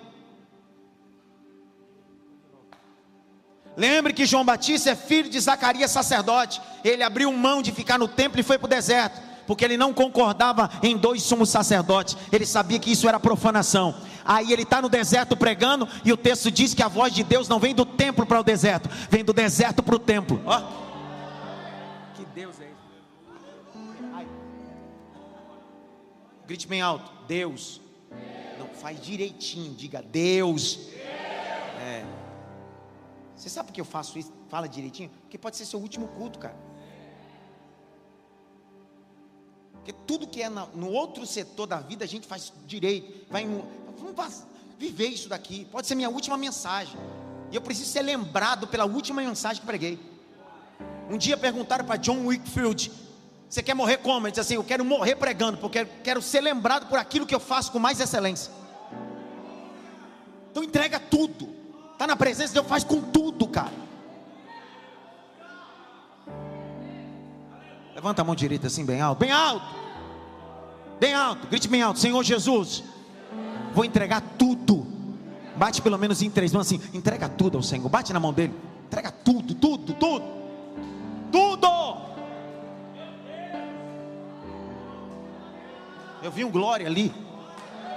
Lembre 3.75 4.11
que 4.11 4.25
João 4.25 4.43
Batista 4.43 4.89
é 4.89 4.95
filho 4.95 5.29
de 5.29 5.39
Zacarias, 5.39 5.91
sacerdote. 5.91 6.59
Ele 6.83 7.03
abriu 7.03 7.31
mão 7.31 7.61
de 7.61 7.71
ficar 7.71 7.99
no 7.99 8.07
templo 8.07 8.39
e 8.39 8.43
foi 8.43 8.57
para 8.57 8.65
o 8.65 8.69
deserto, 8.69 9.21
porque 9.45 9.63
ele 9.63 9.77
não 9.77 9.93
concordava 9.93 10.67
em 10.81 10.97
dois 10.97 11.21
sumos 11.21 11.49
sacerdotes. 11.49 12.17
Ele 12.31 12.45
sabia 12.45 12.79
que 12.79 12.91
isso 12.91 13.07
era 13.07 13.19
profanação. 13.19 13.95
Aí 14.25 14.51
ele 14.51 14.63
está 14.63 14.81
no 14.81 14.89
deserto 14.89 15.37
pregando, 15.37 15.87
e 16.03 16.11
o 16.11 16.17
texto 16.17 16.49
diz 16.49 16.73
que 16.73 16.81
a 16.81 16.87
voz 16.87 17.13
de 17.13 17.23
Deus 17.23 17.47
não 17.47 17.59
vem 17.59 17.75
do 17.75 17.85
templo 17.85 18.25
para 18.25 18.39
o 18.39 18.43
deserto, 18.43 18.89
vem 19.09 19.23
do 19.23 19.31
deserto 19.31 19.83
para 19.83 19.95
o 19.95 19.99
templo. 19.99 20.41
Ó. 20.45 20.86
Deus 22.37 22.59
é 22.61 22.65
esse? 22.65 24.27
Grite 26.45 26.67
bem 26.67 26.81
alto: 26.81 27.11
Deus. 27.27 27.81
Não, 28.59 28.67
faz 28.67 29.01
direitinho, 29.01 29.73
diga 29.73 30.03
Deus. 30.03 30.87
É. 31.81 32.05
Você 33.35 33.49
sabe 33.49 33.69
por 33.69 33.73
que 33.73 33.81
eu 33.81 33.85
faço 33.85 34.19
isso? 34.19 34.31
Fala 34.49 34.69
direitinho? 34.69 35.09
Porque 35.21 35.35
pode 35.35 35.57
ser 35.57 35.65
seu 35.65 35.79
último 35.79 36.07
culto, 36.09 36.37
cara. 36.37 36.55
Porque 39.73 39.93
tudo 40.05 40.27
que 40.27 40.43
é 40.43 40.49
no 40.49 40.91
outro 40.91 41.25
setor 41.25 41.65
da 41.65 41.79
vida 41.79 42.05
a 42.05 42.07
gente 42.07 42.27
faz 42.27 42.53
direito. 42.67 43.25
Vai 43.31 43.45
em, 43.45 43.63
vamos 43.97 44.43
viver 44.77 45.07
isso 45.07 45.27
daqui. 45.27 45.65
Pode 45.65 45.87
ser 45.87 45.95
minha 45.95 46.09
última 46.09 46.37
mensagem. 46.37 46.99
E 47.51 47.55
eu 47.55 47.61
preciso 47.63 47.89
ser 47.89 48.03
lembrado 48.03 48.67
pela 48.67 48.85
última 48.85 49.23
mensagem 49.23 49.59
que 49.59 49.65
preguei. 49.65 50.16
Um 51.09 51.17
dia 51.17 51.37
perguntaram 51.37 51.85
para 51.85 51.95
John 51.97 52.25
Wickfield: 52.25 52.91
Você 53.49 53.63
quer 53.63 53.73
morrer 53.73 53.97
como? 53.97 54.27
Ele 54.27 54.31
disse 54.31 54.41
assim: 54.41 54.55
Eu 54.55 54.63
quero 54.63 54.83
morrer 54.83 55.15
pregando, 55.15 55.57
porque 55.57 55.85
quero 56.03 56.21
ser 56.21 56.41
lembrado 56.41 56.87
por 56.87 56.99
aquilo 56.99 57.25
que 57.25 57.33
eu 57.33 57.39
faço 57.39 57.71
com 57.71 57.79
mais 57.79 57.99
excelência. 57.99 58.51
Então 60.51 60.63
entrega 60.63 60.99
tudo. 60.99 61.49
Está 61.93 62.05
na 62.05 62.15
presença 62.15 62.49
de 62.49 62.53
Deus, 62.55 62.67
faz 62.67 62.83
com 62.83 63.01
tudo, 63.01 63.47
cara. 63.47 63.73
Levanta 67.95 68.21
a 68.21 68.25
mão 68.25 68.35
direita 68.35 68.67
assim, 68.67 68.85
bem 68.85 69.01
alto, 69.01 69.17
bem 69.17 69.31
alto, 69.31 69.65
bem 70.99 71.13
alto, 71.15 71.47
grite 71.47 71.67
bem 71.67 71.81
alto: 71.81 71.99
Senhor 71.99 72.23
Jesus 72.23 72.83
vou 73.73 73.85
entregar 73.85 74.21
tudo. 74.37 74.85
Bate 75.55 75.81
pelo 75.81 75.97
menos 75.97 76.21
em 76.21 76.29
três 76.29 76.51
mãos 76.51 76.67
assim, 76.67 76.81
entrega 76.93 77.27
tudo 77.27 77.57
ao 77.57 77.63
Senhor. 77.63 77.87
Bate 77.89 78.13
na 78.13 78.19
mão 78.19 78.33
dele, 78.33 78.53
entrega 78.85 79.11
tudo, 79.11 79.55
tudo, 79.55 79.93
tudo, 79.93 80.23
tudo. 81.31 81.67
Eu 86.21 86.31
vi 86.31 86.43
um 86.43 86.51
glória 86.51 86.87
ali. 86.87 87.13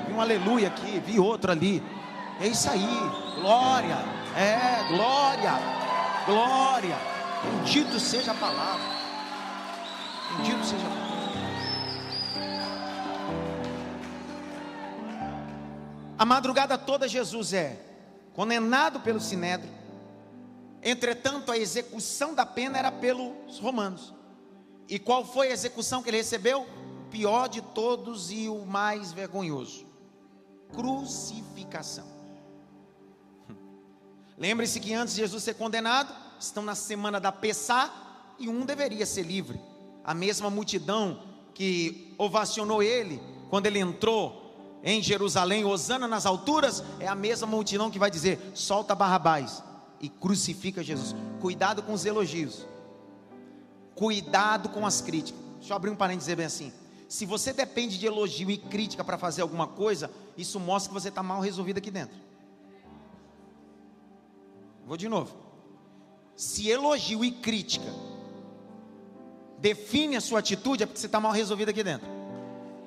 Vi 0.06 0.12
um 0.12 0.20
aleluia 0.20 0.68
aqui, 0.68 1.00
vi 1.00 1.18
outro 1.18 1.50
ali. 1.50 1.82
É 2.40 2.46
isso 2.46 2.70
aí. 2.70 2.86
Glória. 3.40 3.98
É, 4.36 4.86
glória. 4.88 5.52
Glória. 6.26 6.96
Bendito 7.42 7.98
seja 7.98 8.32
a 8.32 8.34
palavra. 8.34 8.84
Bendito 10.36 10.64
seja 10.64 10.86
a 10.86 10.90
palavra. 10.90 11.10
A 16.18 16.24
madrugada 16.26 16.76
toda 16.76 17.08
Jesus 17.08 17.54
é 17.54 17.78
condenado 18.34 19.00
pelo 19.00 19.18
Sinédrio. 19.18 19.79
Entretanto, 20.82 21.52
a 21.52 21.58
execução 21.58 22.34
da 22.34 22.46
pena 22.46 22.78
era 22.78 22.90
pelos 22.90 23.58
romanos. 23.58 24.14
E 24.88 24.98
qual 24.98 25.24
foi 25.24 25.48
a 25.48 25.52
execução 25.52 26.02
que 26.02 26.08
ele 26.08 26.16
recebeu? 26.16 26.66
Pior 27.10 27.48
de 27.48 27.60
todos 27.60 28.30
e 28.30 28.48
o 28.48 28.64
mais 28.64 29.12
vergonhoso: 29.12 29.86
crucificação. 30.72 32.06
Lembre-se 34.38 34.80
que 34.80 34.94
antes 34.94 35.14
de 35.14 35.20
Jesus 35.20 35.42
ser 35.42 35.54
condenado, 35.54 36.14
estão 36.38 36.62
na 36.62 36.74
semana 36.74 37.20
da 37.20 37.30
Pessá 37.30 37.92
e 38.38 38.48
um 38.48 38.64
deveria 38.64 39.04
ser 39.04 39.22
livre. 39.22 39.60
A 40.02 40.14
mesma 40.14 40.48
multidão 40.48 41.22
que 41.52 42.14
ovacionou 42.16 42.82
ele 42.82 43.20
quando 43.50 43.66
ele 43.66 43.78
entrou 43.78 44.80
em 44.82 45.02
Jerusalém, 45.02 45.62
Osana 45.62 46.08
nas 46.08 46.24
alturas, 46.24 46.82
é 46.98 47.06
a 47.06 47.14
mesma 47.14 47.46
multidão 47.46 47.90
que 47.90 47.98
vai 47.98 48.10
dizer: 48.10 48.40
solta 48.54 48.94
Barrabás 48.94 49.62
e 50.00 50.08
crucifica 50.08 50.82
Jesus. 50.82 51.14
Cuidado 51.40 51.82
com 51.82 51.92
os 51.92 52.04
elogios, 52.04 52.66
cuidado 53.94 54.68
com 54.68 54.86
as 54.86 55.00
críticas. 55.00 55.40
Deixa 55.58 55.72
eu 55.72 55.76
abrir 55.76 55.90
um 55.90 55.96
parênteses 55.96 56.26
dizer 56.26 56.36
bem 56.36 56.46
assim: 56.46 56.72
se 57.08 57.26
você 57.26 57.52
depende 57.52 57.98
de 57.98 58.06
elogio 58.06 58.50
e 58.50 58.56
crítica 58.56 59.04
para 59.04 59.18
fazer 59.18 59.42
alguma 59.42 59.66
coisa, 59.66 60.10
isso 60.36 60.58
mostra 60.58 60.88
que 60.88 61.00
você 61.00 61.08
está 61.08 61.22
mal 61.22 61.40
resolvido 61.40 61.78
aqui 61.78 61.90
dentro. 61.90 62.16
Vou 64.86 64.96
de 64.96 65.08
novo. 65.08 65.36
Se 66.34 66.68
elogio 66.68 67.24
e 67.24 67.30
crítica 67.30 67.92
define 69.58 70.16
a 70.16 70.20
sua 70.20 70.38
atitude, 70.38 70.82
é 70.82 70.86
porque 70.86 70.98
você 70.98 71.06
está 71.06 71.20
mal 71.20 71.32
resolvido 71.32 71.68
aqui 71.68 71.82
dentro. 71.82 72.08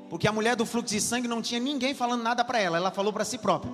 Porque 0.10 0.28
a 0.28 0.32
mulher 0.32 0.56
do 0.56 0.66
fluxo 0.66 0.94
de 0.94 1.02
sangue 1.02 1.28
não 1.28 1.42
tinha 1.42 1.60
ninguém 1.60 1.94
falando 1.94 2.24
nada 2.24 2.44
para 2.44 2.60
ela, 2.60 2.78
ela 2.78 2.92
falou 2.92 3.14
para 3.14 3.24
si 3.24 3.38
própria. 3.38 3.72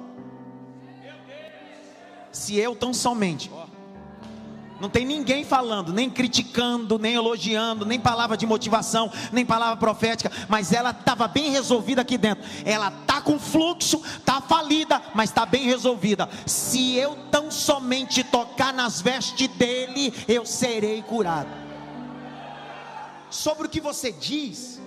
Se 2.31 2.55
eu 2.55 2.75
tão 2.75 2.93
somente. 2.93 3.51
Não 4.79 4.89
tem 4.89 5.05
ninguém 5.05 5.43
falando, 5.43 5.91
nem 5.91 6.09
criticando, 6.09 6.97
nem 6.97 7.15
elogiando, 7.15 7.85
nem 7.85 7.99
palavra 7.99 8.37
de 8.37 8.45
motivação, 8.45 9.11
nem 9.31 9.45
palavra 9.45 9.75
profética, 9.75 10.31
mas 10.47 10.71
ela 10.71 10.91
estava 10.91 11.27
bem 11.27 11.51
resolvida 11.51 12.01
aqui 12.01 12.17
dentro. 12.17 12.45
Ela 12.63 12.89
tá 12.89 13.21
com 13.21 13.37
fluxo, 13.37 14.01
tá 14.23 14.39
falida, 14.39 15.01
mas 15.13 15.31
está 15.31 15.45
bem 15.45 15.63
resolvida. 15.63 16.29
Se 16.45 16.95
eu 16.95 17.17
tão 17.29 17.51
somente 17.51 18.23
tocar 18.23 18.73
nas 18.73 19.01
vestes 19.01 19.49
dele, 19.49 20.13
eu 20.27 20.45
serei 20.45 21.01
curado. 21.01 21.49
Sobre 23.29 23.67
o 23.67 23.69
que 23.69 23.81
você 23.81 24.13
diz, 24.13 24.79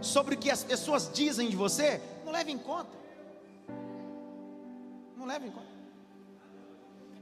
sobre 0.00 0.36
o 0.36 0.38
que 0.38 0.50
as 0.50 0.62
pessoas 0.62 1.10
dizem 1.12 1.50
de 1.50 1.56
você, 1.56 2.00
não 2.24 2.32
leve 2.32 2.52
em 2.52 2.58
conta. 2.58 2.96
Não 5.16 5.26
leve 5.26 5.48
em 5.48 5.50
conta. 5.50 5.79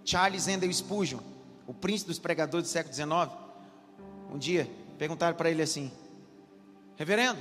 Charles 0.09 0.49
Endel 0.49 0.73
Spurgeon, 0.73 1.21
o 1.67 1.75
príncipe 1.75 2.09
dos 2.09 2.19
pregadores 2.19 2.67
do 2.67 2.73
século 2.73 2.95
XIX, 2.95 3.31
um 4.33 4.39
dia 4.39 4.67
perguntaram 4.97 5.37
para 5.37 5.51
ele 5.51 5.61
assim: 5.61 5.93
Reverendo, 6.97 7.39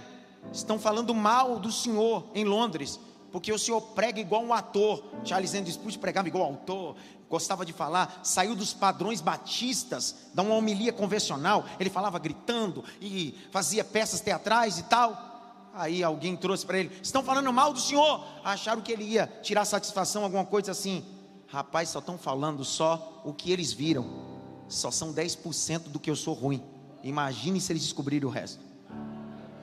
estão 0.51 0.77
falando 0.77 1.15
mal 1.15 1.61
do 1.61 1.71
senhor 1.71 2.29
em 2.35 2.43
Londres, 2.43 2.99
porque 3.31 3.53
o 3.53 3.57
senhor 3.57 3.79
prega 3.79 4.19
igual 4.19 4.43
um 4.43 4.53
ator. 4.53 5.01
Charles 5.23 5.53
Endel 5.53 5.71
Spurgeon 5.71 6.01
pregava 6.01 6.27
igual 6.27 6.43
um 6.43 6.55
autor, 6.55 6.97
gostava 7.29 7.65
de 7.65 7.71
falar, 7.71 8.19
saiu 8.21 8.53
dos 8.53 8.73
padrões 8.73 9.21
batistas, 9.21 10.27
da 10.33 10.43
uma 10.43 10.55
homilia 10.55 10.91
convencional. 10.91 11.63
Ele 11.79 11.89
falava 11.89 12.19
gritando 12.19 12.83
e 12.99 13.33
fazia 13.49 13.85
peças 13.85 14.19
teatrais 14.19 14.77
e 14.77 14.83
tal. 14.83 15.71
Aí 15.73 16.03
alguém 16.03 16.35
trouxe 16.35 16.65
para 16.65 16.79
ele: 16.79 16.99
estão 17.01 17.23
falando 17.23 17.53
mal 17.53 17.71
do 17.71 17.79
senhor. 17.79 18.25
Acharam 18.43 18.81
que 18.81 18.91
ele 18.91 19.05
ia 19.05 19.25
tirar 19.41 19.63
satisfação, 19.63 20.25
alguma 20.25 20.43
coisa 20.43 20.71
assim. 20.71 21.15
Rapaz, 21.47 21.89
só 21.89 21.99
estão 21.99 22.17
falando 22.17 22.65
só 22.65 23.21
o 23.23 23.33
que 23.33 23.51
eles 23.51 23.71
viram. 23.71 24.05
Só 24.67 24.91
são 24.91 25.13
10% 25.13 25.89
do 25.89 25.99
que 25.99 26.11
eu 26.11 26.15
sou 26.15 26.33
ruim. 26.33 26.61
Imagine 27.01 27.61
se 27.61 27.71
eles 27.71 27.83
descobrirem 27.83 28.27
o 28.27 28.31
resto. 28.31 28.59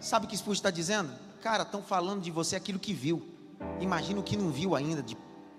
Sabe 0.01 0.25
o 0.25 0.29
que 0.29 0.37
Spurgeon 0.37 0.55
está 0.55 0.71
dizendo? 0.71 1.11
Cara, 1.43 1.63
estão 1.63 1.83
falando 1.83 2.23
de 2.23 2.31
você 2.31 2.57
aquilo 2.57 2.79
que 2.79 2.95
viu. 2.95 3.23
Imagina 3.81 4.21
o 4.21 4.23
que 4.23 4.37
não 4.37 4.51
viu 4.51 4.75
ainda, 4.75 5.03
de 5.03 5.17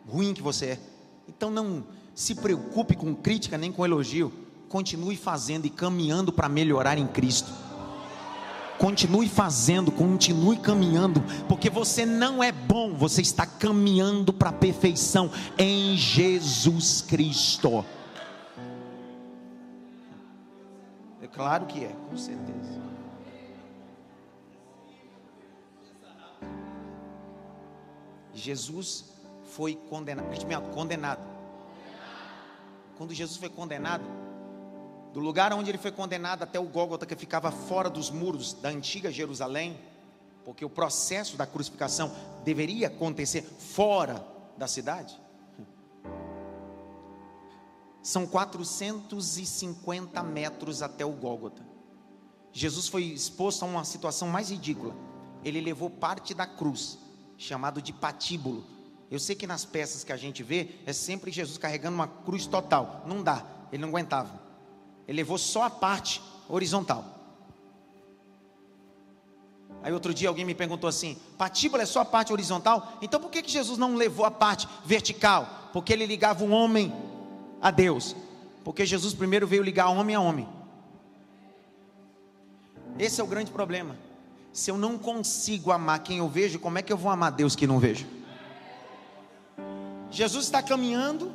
ruim 0.08 0.34
que 0.34 0.42
você 0.42 0.66
é. 0.66 0.80
Então 1.28 1.52
não 1.52 1.86
se 2.16 2.34
preocupe 2.34 2.96
com 2.96 3.14
crítica 3.14 3.58
nem 3.58 3.72
com 3.72 3.86
elogio. 3.86 4.34
Continue 4.68 5.16
fazendo 5.16 5.66
e 5.66 5.70
caminhando 5.70 6.34
para 6.34 6.50
melhorar 6.50 6.98
em 6.98 7.06
Cristo. 7.06 7.52
Continue 8.78 9.30
fazendo, 9.30 9.92
continue 9.92 10.58
caminhando, 10.58 11.24
porque 11.48 11.70
você 11.70 12.06
não 12.06 12.44
é 12.44 12.52
bom, 12.52 12.94
você 12.94 13.22
está 13.22 13.46
caminhando 13.46 14.34
para 14.34 14.50
a 14.50 14.54
perfeição 14.54 15.32
em 15.58 15.96
Jesus 15.96 17.02
Cristo. 17.02 17.86
É 21.22 21.28
claro 21.28 21.66
que 21.66 21.86
é, 21.86 21.96
com 22.10 22.18
certeza. 22.18 22.82
Jesus 28.34 29.06
foi 29.46 29.76
condenado, 29.90 30.28
condenado. 30.74 31.26
Quando 32.98 33.14
Jesus 33.14 33.38
foi 33.38 33.50
condenado, 33.50 34.04
do 35.16 35.22
lugar 35.22 35.54
onde 35.54 35.72
ele 35.72 35.78
foi 35.78 35.94
condenado 35.94 36.44
até 36.44 36.60
o 36.60 36.66
Gólgota, 36.66 37.06
que 37.06 37.16
ficava 37.16 37.50
fora 37.50 37.90
dos 37.90 38.12
muros 38.12 38.52
da 38.52 38.68
antiga 38.68 39.10
Jerusalém, 39.10 39.80
porque 40.44 40.66
o 40.66 40.70
processo 40.70 41.38
da 41.38 41.48
crucificação 41.48 42.14
deveria 42.44 42.88
acontecer 42.88 43.42
fora 43.42 44.28
da 44.58 44.68
cidade. 44.68 45.18
São 48.04 48.28
450 48.28 50.22
metros 50.22 50.82
até 50.82 51.06
o 51.06 51.14
Gólgota. 51.14 51.66
Jesus 52.52 52.90
foi 52.90 53.04
exposto 53.04 53.64
a 53.64 53.70
uma 53.70 53.86
situação 53.86 54.28
mais 54.28 54.50
ridícula. 54.52 54.94
Ele 55.46 55.62
levou 55.62 55.90
parte 55.90 56.34
da 56.34 56.46
cruz, 56.46 57.00
chamado 57.38 57.82
de 57.82 57.94
patíbulo. 57.94 58.66
Eu 59.10 59.20
sei 59.20 59.34
que 59.34 59.48
nas 59.48 59.64
peças 59.64 60.04
que 60.04 60.12
a 60.12 60.18
gente 60.18 60.44
vê 60.44 60.72
é 60.86 60.92
sempre 60.92 61.32
Jesus 61.32 61.58
carregando 61.58 61.96
uma 61.96 62.08
cruz 62.10 62.46
total. 62.46 63.06
Não 63.08 63.24
dá, 63.24 63.46
ele 63.72 63.82
não 63.82 63.88
aguentava. 63.88 64.45
Ele 65.08 65.18
levou 65.18 65.38
só 65.38 65.64
a 65.64 65.70
parte 65.70 66.22
horizontal. 66.50 67.16
Aí 69.84 69.94
outro 69.94 70.14
dia 70.14 70.30
alguém 70.30 70.46
me 70.46 70.56
perguntou 70.56 70.88
assim: 70.88 71.18
patíbula 71.38 71.84
é 71.84 71.86
só 71.86 72.02
a 72.02 72.06
parte 72.06 72.34
horizontal? 72.34 72.98
Então 73.02 73.20
por 73.20 73.30
que, 73.30 73.42
que 73.42 73.52
Jesus 73.52 73.78
não 73.78 73.96
levou 73.96 74.26
a 74.26 74.32
parte 74.32 74.68
vertical? 74.84 75.70
Porque 75.72 75.94
ele 75.94 76.06
ligava 76.06 76.44
o 76.44 76.50
homem 76.50 76.92
a 77.62 77.70
Deus. 77.70 78.16
Porque 78.64 78.86
Jesus 78.86 79.14
primeiro 79.14 79.46
veio 79.46 79.62
ligar 79.62 79.90
homem 79.90 80.16
a 80.16 80.20
homem. 80.20 80.50
Esse 82.98 83.22
é 83.22 83.24
o 83.24 83.28
grande 83.28 83.52
problema. 83.52 83.96
Se 84.52 84.72
eu 84.72 84.78
não 84.78 84.98
consigo 84.98 85.72
amar 85.72 86.00
quem 86.00 86.18
eu 86.18 86.30
vejo, 86.30 86.58
como 86.60 86.80
é 86.80 86.82
que 86.82 86.92
eu 86.92 86.98
vou 86.98 87.12
amar 87.12 87.32
Deus 87.32 87.56
que 87.56 87.68
não 87.68 87.78
vejo? 87.78 88.08
Jesus 90.10 90.46
está 90.46 90.64
caminhando, 90.64 91.32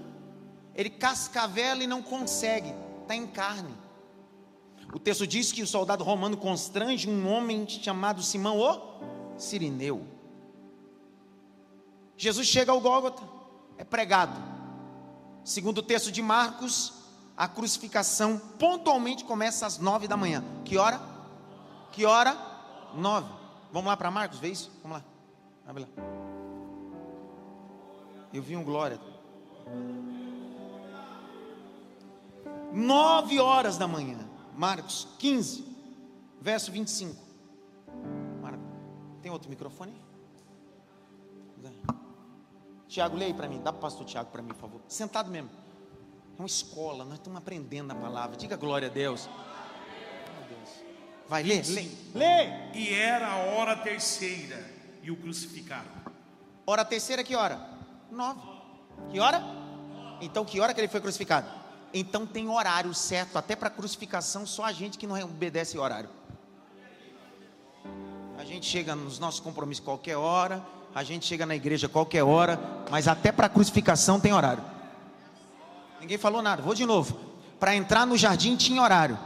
ele 0.75 0.89
cascavela 0.89 1.85
e 1.85 1.87
não 1.87 2.03
consegue 2.03 2.75
está 3.11 3.17
em 3.17 3.27
carne. 3.27 3.75
O 4.93 4.99
texto 4.99 5.27
diz 5.27 5.51
que 5.51 5.63
o 5.63 5.67
soldado 5.67 6.05
romano 6.05 6.37
constrange 6.37 7.09
um 7.09 7.29
homem 7.29 7.69
chamado 7.69 8.23
Simão 8.23 8.59
o 8.59 9.37
Sirineu. 9.37 10.07
Jesus 12.17 12.47
chega 12.47 12.71
ao 12.71 12.81
Gólgota, 12.81 13.23
é 13.79 13.85
pregado. 13.85 14.41
Segundo 15.43 15.79
o 15.79 15.83
texto 15.83 16.13
de 16.13 16.23
Marcos, 16.23 16.93
a 17.37 17.49
crucificação 17.49 18.39
pontualmente 18.59 19.25
começa 19.25 19.67
às 19.67 19.79
nove 19.79 20.07
da 20.07 20.17
manhã. 20.17 20.45
Que 20.65 20.77
hora? 20.77 21.01
Que 21.91 22.05
hora? 22.05 22.37
Nove. 22.95 23.33
Vamos 23.73 23.89
lá 23.89 23.97
para 23.97 24.11
Marcos, 24.11 24.39
vê 24.39 24.49
isso? 24.49 24.71
Vamos 24.83 24.99
lá. 24.99 25.05
Abre 25.67 25.83
lá. 25.85 25.89
Eu 28.33 28.43
vi 28.43 28.57
um 28.57 28.65
glória. 28.65 29.01
Nove 32.73 33.41
horas 33.41 33.77
da 33.77 33.87
manhã. 33.89 34.19
Marcos 34.55 35.09
15, 35.19 35.65
verso 36.41 36.71
25. 36.71 37.17
Marcos, 38.43 38.67
tem 39.23 39.31
outro 39.31 39.49
microfone? 39.49 39.95
Tiago, 42.91 43.17
leia 43.17 43.33
para 43.33 43.49
mim. 43.49 43.61
Dá 43.63 43.73
para 43.73 43.79
o 43.79 43.83
pastor 43.83 44.05
Tiago 44.05 44.31
para 44.31 44.43
mim, 44.43 44.49
por 44.49 44.61
favor. 44.61 44.81
Sentado 44.89 45.31
mesmo. 45.31 45.49
É 46.37 46.43
uma 46.43 46.47
escola, 46.47 47.05
nós 47.05 47.15
estamos 47.15 47.39
aprendendo 47.39 47.93
a 47.93 47.95
palavra. 47.95 48.37
Diga 48.37 48.57
glória 48.57 48.89
a 48.89 48.91
Deus. 48.91 49.29
Vai, 51.29 51.45
lê, 51.45 51.63
lê. 51.63 51.89
Lê. 52.13 52.73
E 52.75 52.93
era 52.93 53.29
a 53.29 53.37
hora 53.37 53.77
terceira. 53.77 54.59
e 55.03 55.11
o 55.11 55.17
crucificaram. 55.17 55.89
Hora 56.67 56.85
terceira, 56.85 57.23
que 57.23 57.37
hora? 57.37 57.61
Nove. 58.11 58.41
Que 59.11 59.21
hora? 59.21 59.41
Então, 60.21 60.45
que 60.45 60.61
hora 60.61 60.75
que 60.75 60.81
ele 60.81 60.89
foi 60.89 61.01
crucificado? 61.01 61.60
Então 61.93 62.25
tem 62.25 62.49
horário 62.49 62.95
certo, 62.95 63.37
até 63.37 63.57
para 63.57 63.69
crucificação, 63.69 64.47
só 64.47 64.65
a 64.65 64.73
gente 64.73 64.97
que 64.97 65.07
não 65.07 65.21
obedece 65.21 65.77
horário. 65.77 66.09
A 68.39 68.45
gente 68.45 68.65
chega 68.67 68.95
nos 68.95 69.19
nossos 69.19 69.41
compromissos 69.41 69.85
qualquer 69.85 70.17
hora, 70.17 70.65
a 70.95 71.03
gente 71.03 71.27
chega 71.27 71.45
na 71.45 71.55
igreja 71.55 71.89
qualquer 71.89 72.23
hora, 72.23 72.59
mas 72.91 73.07
até 73.07 73.31
para 73.31 73.49
crucificação 73.49 74.19
tem 74.19 74.33
horário. 74.33 74.65
Ninguém 76.01 76.17
falou 76.17 76.41
nada, 76.41 76.63
vou 76.63 76.75
de 76.75 76.87
novo. 76.87 77.19
Para 77.59 77.77
entrar 77.77 78.07
no 78.07 78.17
jardim 78.17 78.57
tinha 78.57 78.83
horário. 78.83 79.19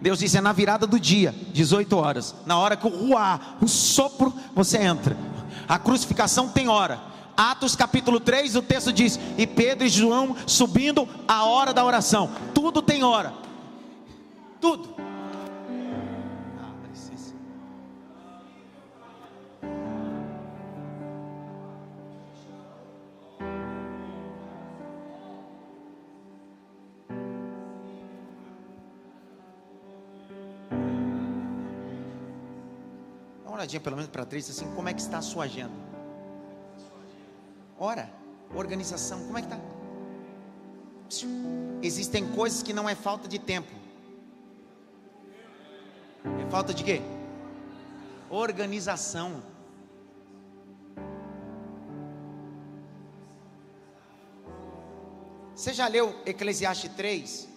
Deus 0.00 0.20
disse: 0.20 0.38
é 0.38 0.40
na 0.40 0.52
virada 0.52 0.86
do 0.86 0.98
dia, 1.00 1.34
18 1.52 1.96
horas. 1.96 2.34
Na 2.46 2.58
hora 2.58 2.76
que 2.76 2.86
o 2.86 2.90
ruar, 2.90 3.58
o 3.60 3.68
sopro, 3.68 4.32
você 4.54 4.78
entra. 4.78 5.16
A 5.68 5.78
crucificação 5.78 6.48
tem 6.48 6.68
hora. 6.68 7.09
Atos 7.40 7.74
capítulo 7.74 8.20
3, 8.20 8.54
o 8.54 8.60
texto 8.60 8.92
diz: 8.92 9.18
E 9.38 9.46
Pedro 9.46 9.86
e 9.86 9.88
João 9.88 10.36
subindo 10.46 11.08
a 11.26 11.46
hora 11.46 11.72
da 11.72 11.82
oração. 11.82 12.30
Tudo 12.52 12.82
tem 12.82 13.02
hora. 13.02 13.32
Tudo. 14.60 14.94
Dá 33.42 33.48
uma 33.48 33.56
olhadinha 33.56 33.80
pelo 33.80 33.96
menos 33.96 34.10
para 34.10 34.26
três, 34.26 34.50
assim, 34.50 34.70
como 34.74 34.90
é 34.90 34.92
que 34.92 35.00
está 35.00 35.16
a 35.16 35.22
sua 35.22 35.44
agenda? 35.44 35.89
Ora, 37.82 38.12
organização, 38.54 39.24
como 39.24 39.38
é 39.38 39.40
que 39.40 39.46
está? 39.46 39.58
Existem 41.80 42.30
coisas 42.32 42.62
que 42.62 42.74
não 42.74 42.86
é 42.86 42.94
falta 42.94 43.26
de 43.26 43.38
tempo. 43.38 43.72
É 46.46 46.50
falta 46.50 46.74
de 46.74 46.84
quê? 46.84 47.00
Organização. 48.28 49.42
Você 55.54 55.72
já 55.72 55.88
leu 55.88 56.14
Eclesiastes 56.26 56.92
3? 56.92 57.48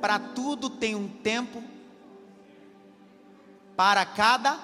Para 0.00 0.20
tudo 0.20 0.70
tem 0.70 0.94
um 0.94 1.08
tempo, 1.08 1.60
para 3.76 4.06
cada 4.06 4.56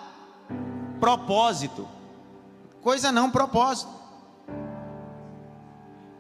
propósito. 1.01 1.89
Coisa 2.81 3.11
não 3.11 3.33
propósito. 3.33 4.04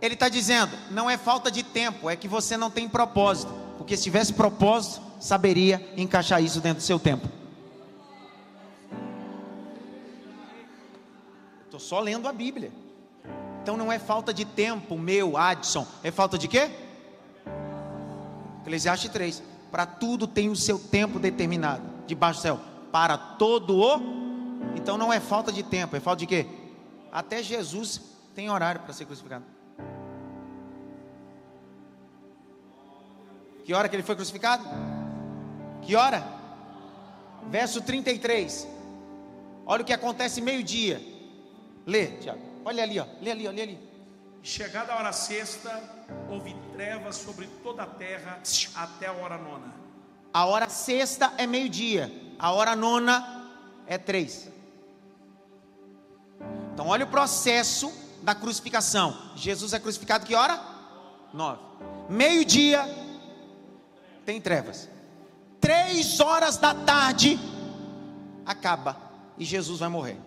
Ele 0.04 0.12
está 0.12 0.28
dizendo: 0.28 0.76
não 0.90 1.08
é 1.08 1.16
falta 1.16 1.50
de 1.50 1.62
tempo, 1.62 2.10
é 2.10 2.14
que 2.14 2.28
você 2.28 2.58
não 2.58 2.70
tem 2.70 2.86
propósito. 2.86 3.50
Porque 3.78 3.96
se 3.96 4.02
tivesse 4.02 4.34
propósito, 4.34 5.00
saberia 5.18 5.82
encaixar 5.96 6.42
isso 6.42 6.60
dentro 6.60 6.82
do 6.82 6.84
seu 6.84 6.98
tempo. 6.98 7.26
Estou 11.64 11.80
só 11.80 12.00
lendo 12.00 12.28
a 12.28 12.32
Bíblia. 12.34 12.70
Então 13.62 13.78
não 13.78 13.90
é 13.90 13.98
falta 13.98 14.34
de 14.34 14.44
tempo, 14.44 14.98
meu, 14.98 15.38
Adson. 15.38 15.86
É 16.02 16.10
falta 16.10 16.36
de 16.36 16.48
quê? 16.48 16.70
Eclesiastes 18.60 19.10
3. 19.10 19.42
Para 19.72 19.86
tudo 19.86 20.26
tem 20.26 20.50
o 20.50 20.56
seu 20.56 20.78
tempo 20.78 21.18
determinado. 21.18 21.82
Debaixo 22.06 22.40
do 22.40 22.42
céu. 22.42 22.60
Para 22.92 23.16
todo 23.16 23.80
o. 23.80 24.00
Então 24.76 24.98
não 24.98 25.10
é 25.10 25.18
falta 25.18 25.50
de 25.50 25.62
tempo, 25.62 25.96
é 25.96 26.00
falta 26.00 26.20
de 26.20 26.26
quê? 26.26 26.46
Até 27.10 27.42
Jesus 27.42 28.02
tem 28.34 28.50
horário 28.50 28.82
para 28.82 28.92
ser 28.92 29.06
crucificado. 29.06 29.53
Que 33.64 33.72
hora 33.72 33.88
que 33.88 33.96
ele 33.96 34.02
foi 34.02 34.14
crucificado? 34.14 34.64
Que 35.82 35.96
hora? 35.96 36.22
Verso 37.48 37.80
33. 37.80 38.68
Olha 39.66 39.82
o 39.82 39.84
que 39.84 39.92
acontece 39.92 40.40
meio-dia. 40.40 41.00
Lê, 41.86 42.08
Tiago. 42.18 42.40
Olha 42.64 42.82
ali, 42.82 43.00
ó. 43.00 43.06
Lê 43.20 43.30
ali, 43.30 43.48
ó. 43.48 43.50
Lê 43.50 43.62
ali. 43.62 43.94
Chegada 44.42 44.92
a 44.92 44.98
hora 44.98 45.12
sexta, 45.12 45.82
houve 46.28 46.54
trevas 46.74 47.16
sobre 47.16 47.46
toda 47.62 47.82
a 47.82 47.86
terra 47.86 48.38
até 48.74 49.06
a 49.06 49.12
hora 49.12 49.38
nona. 49.38 49.72
A 50.32 50.44
hora 50.44 50.68
sexta 50.68 51.32
é 51.38 51.46
meio-dia. 51.46 52.12
A 52.38 52.52
hora 52.52 52.76
nona 52.76 53.50
é 53.86 53.96
três. 53.96 54.50
Então, 56.74 56.88
olha 56.88 57.06
o 57.06 57.08
processo 57.08 57.90
da 58.22 58.34
crucificação. 58.34 59.16
Jesus 59.36 59.72
é 59.72 59.78
crucificado 59.78 60.26
que 60.26 60.34
hora? 60.34 60.60
Nove. 61.32 61.60
Meio-dia, 62.10 62.84
tem 64.24 64.40
trevas. 64.40 64.88
Três 65.60 66.20
horas 66.20 66.56
da 66.56 66.74
tarde 66.74 67.38
acaba 68.44 68.96
e 69.38 69.44
Jesus 69.44 69.80
vai 69.80 69.88
morrer. 69.88 70.18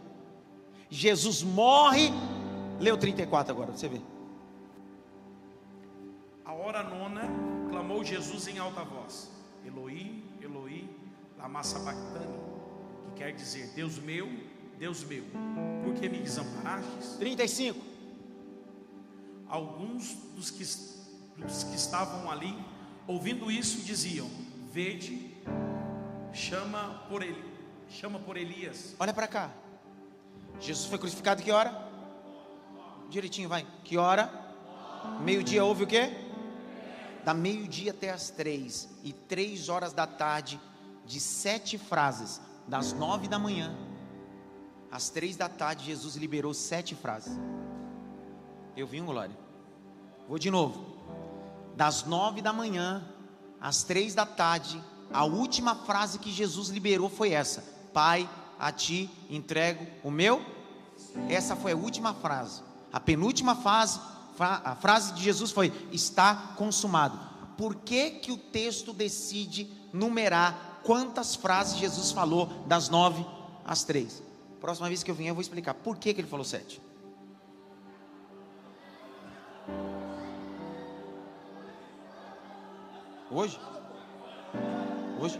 Jesus 0.90 1.44
morre. 1.44 2.12
Leu 2.80 2.98
34 2.98 3.52
agora, 3.52 3.72
você 3.72 3.88
vê. 3.88 4.02
A 6.46 6.54
hora 6.54 6.84
nona 6.84 7.24
clamou 7.70 8.04
Jesus 8.04 8.48
em 8.48 8.58
alta 8.58 8.84
voz: 8.84 9.30
Eloi, 9.66 10.24
Eloi, 10.42 10.90
lama 11.38 11.64
sabachthani, 11.64 12.40
que 13.16 13.24
quer 13.24 13.34
dizer: 13.34 13.72
Deus 13.76 13.98
meu, 14.00 14.30
Deus 14.78 15.04
meu, 15.04 15.24
por 15.84 15.94
que 15.96 16.08
me 16.08 16.20
desamparastes? 16.20 17.18
35. 17.18 17.80
Alguns 19.50 20.14
dos 20.36 20.52
que, 20.52 20.64
dos 21.38 21.64
que 21.64 21.76
estavam 21.76 22.30
ali 22.30 22.58
ouvindo 23.08 23.50
isso, 23.50 23.82
diziam: 23.84 24.30
Vede, 24.72 25.36
chama 26.34 27.06
por 27.10 27.24
ele, 27.24 27.44
chama 27.90 28.20
por 28.20 28.38
Elias. 28.38 28.96
Olha 29.00 29.14
para 29.14 29.28
cá. 29.28 29.52
Jesus 30.60 30.88
foi 30.88 30.98
crucificado 30.98 31.42
que 31.42 31.52
hora? 31.52 31.88
Direitinho, 33.10 33.48
vai. 33.48 33.66
Que 33.84 33.98
hora? 33.98 34.30
Meio-dia 35.22 35.64
houve 35.64 35.84
o 35.84 35.88
quê? 35.88 36.12
Da 37.24 37.34
meio-dia 37.34 37.92
até 37.92 38.10
as 38.10 38.30
três. 38.30 38.90
E 39.04 39.14
três 39.14 39.70
horas 39.70 39.94
da 39.94 40.06
tarde, 40.06 40.60
de 41.06 41.20
sete 41.20 41.78
frases. 41.78 42.42
Das 42.68 42.92
nove 42.92 43.28
da 43.28 43.40
manhã 43.40 43.88
às 44.92 45.10
três 45.10 45.36
da 45.36 45.50
tarde, 45.50 45.86
Jesus 45.86 46.16
liberou 46.16 46.54
sete 46.54 46.96
frases. 46.96 47.38
Eu 48.76 48.88
vi 48.88 49.02
um 49.02 49.06
glória. 49.06 49.38
Vou 50.28 50.40
de 50.40 50.50
novo 50.50 50.97
das 51.78 52.04
nove 52.06 52.42
da 52.42 52.52
manhã 52.52 53.08
às 53.62 53.84
três 53.84 54.16
da 54.16 54.26
tarde, 54.26 54.84
a 55.14 55.24
última 55.24 55.76
frase 55.76 56.18
que 56.18 56.32
Jesus 56.32 56.70
liberou 56.70 57.08
foi 57.08 57.32
essa: 57.32 57.64
Pai, 57.94 58.28
a 58.60 58.72
ti 58.72 59.10
entrego 59.30 59.86
o 60.04 60.10
meu. 60.10 60.44
Essa 61.30 61.56
foi 61.56 61.72
a 61.72 61.78
última 61.78 62.14
frase. 62.16 62.62
A 62.92 63.00
penúltima 63.00 63.56
frase, 63.56 64.00
a 64.40 64.76
frase 64.76 65.14
de 65.14 65.24
Jesus 65.24 65.52
foi: 65.52 65.72
Está 65.92 66.54
consumado. 66.58 67.18
Por 67.56 67.76
que, 67.76 68.10
que 68.12 68.32
o 68.32 68.38
texto 68.38 68.92
decide 68.92 69.72
numerar 69.94 70.82
quantas 70.84 71.36
frases 71.36 71.78
Jesus 71.78 72.12
falou 72.12 72.48
das 72.66 72.90
nove 72.90 73.26
às 73.64 73.84
três? 73.84 74.22
Próxima 74.60 74.88
vez 74.88 75.04
que 75.04 75.12
eu 75.12 75.16
vier, 75.16 75.30
eu 75.30 75.36
vou 75.36 75.42
explicar 75.42 75.76
por 75.76 75.98
que, 75.98 76.14
que 76.14 76.22
ele 76.22 76.28
falou 76.28 76.46
sete. 76.46 76.82
Hoje? 83.30 83.60
Hoje? 85.20 85.40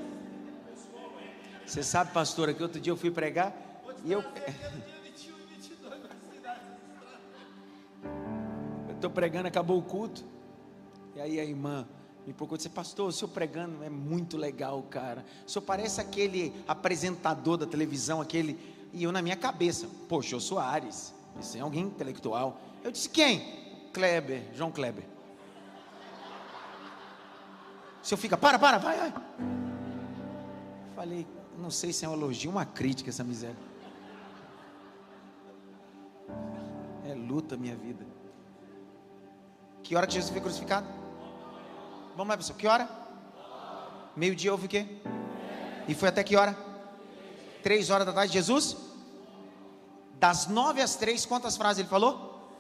Você 1.66 1.82
sabe, 1.82 2.12
pastora, 2.12 2.54
que 2.54 2.62
outro 2.62 2.82
dia 2.82 2.92
eu 2.92 2.98
fui 2.98 3.10
pregar 3.10 3.56
e 4.04 4.12
eu. 4.12 4.24
Eu 8.88 8.96
estou 8.96 9.10
pregando, 9.10 9.48
acabou 9.48 9.78
o 9.78 9.82
culto. 9.82 10.26
E 11.16 11.22
aí 11.22 11.40
a 11.40 11.46
irmã 11.46 11.88
me 12.26 12.34
procurou 12.34 12.56
e 12.56 12.58
disse: 12.58 12.70
Pastor, 12.70 13.08
o 13.08 13.12
senhor 13.12 13.32
pregando 13.32 13.82
é 13.84 13.90
muito 13.90 14.38
legal, 14.38 14.84
cara. 14.84 15.26
O 15.46 15.50
senhor 15.50 15.64
parece 15.64 16.02
aquele 16.02 16.54
apresentador 16.68 17.58
da 17.58 17.66
televisão, 17.66 18.20
aquele. 18.20 18.60
E 18.92 19.04
eu 19.04 19.12
na 19.14 19.22
minha 19.22 19.38
cabeça, 19.38 19.88
poxa, 20.10 20.36
eu 20.36 20.42
sou 20.42 20.60
Ares. 20.60 21.14
Isso 21.40 21.58
é 21.58 21.62
alguém 21.62 21.86
intelectual. 21.86 22.60
Eu 22.84 22.92
disse: 22.92 23.10
Quem? 23.10 23.90
Kleber, 23.94 24.44
João 24.54 24.72
Kleber. 24.72 25.17
O 28.08 28.10
senhor 28.10 28.20
fica, 28.20 28.38
para, 28.38 28.58
para, 28.58 28.78
vai, 28.78 28.98
vai. 28.98 29.14
Falei, 30.96 31.28
não 31.58 31.70
sei 31.70 31.92
se 31.92 32.06
é 32.06 32.08
um 32.08 32.14
elogio, 32.14 32.50
uma 32.50 32.66
crítica 32.66 33.10
essa 33.10 33.22
miséria. 33.22 33.58
É 37.06 37.14
luta 37.14 37.58
minha 37.58 37.76
vida. 37.76 38.06
Que 39.84 39.94
hora 39.94 40.08
que 40.08 40.14
Jesus 40.14 40.32
foi 40.32 40.40
crucificado? 40.40 40.88
Vamos 42.16 42.30
lá, 42.30 42.38
pessoal. 42.38 42.58
Que 42.58 42.66
hora? 42.66 42.90
Meio-dia 44.16 44.54
houve 44.54 44.68
o 44.68 44.70
quê? 44.70 44.88
E 45.86 45.94
foi 45.94 46.08
até 46.08 46.24
que 46.24 46.38
hora? 46.38 46.56
Três 47.62 47.90
horas 47.90 48.08
da 48.08 48.14
tarde, 48.14 48.32
Jesus 48.32 48.78
Das 50.18 50.48
nove 50.48 50.82
às 50.82 50.96
três, 50.96 51.26
quantas 51.26 51.58
frases 51.58 51.80
ele 51.80 51.90
falou? 51.90 52.56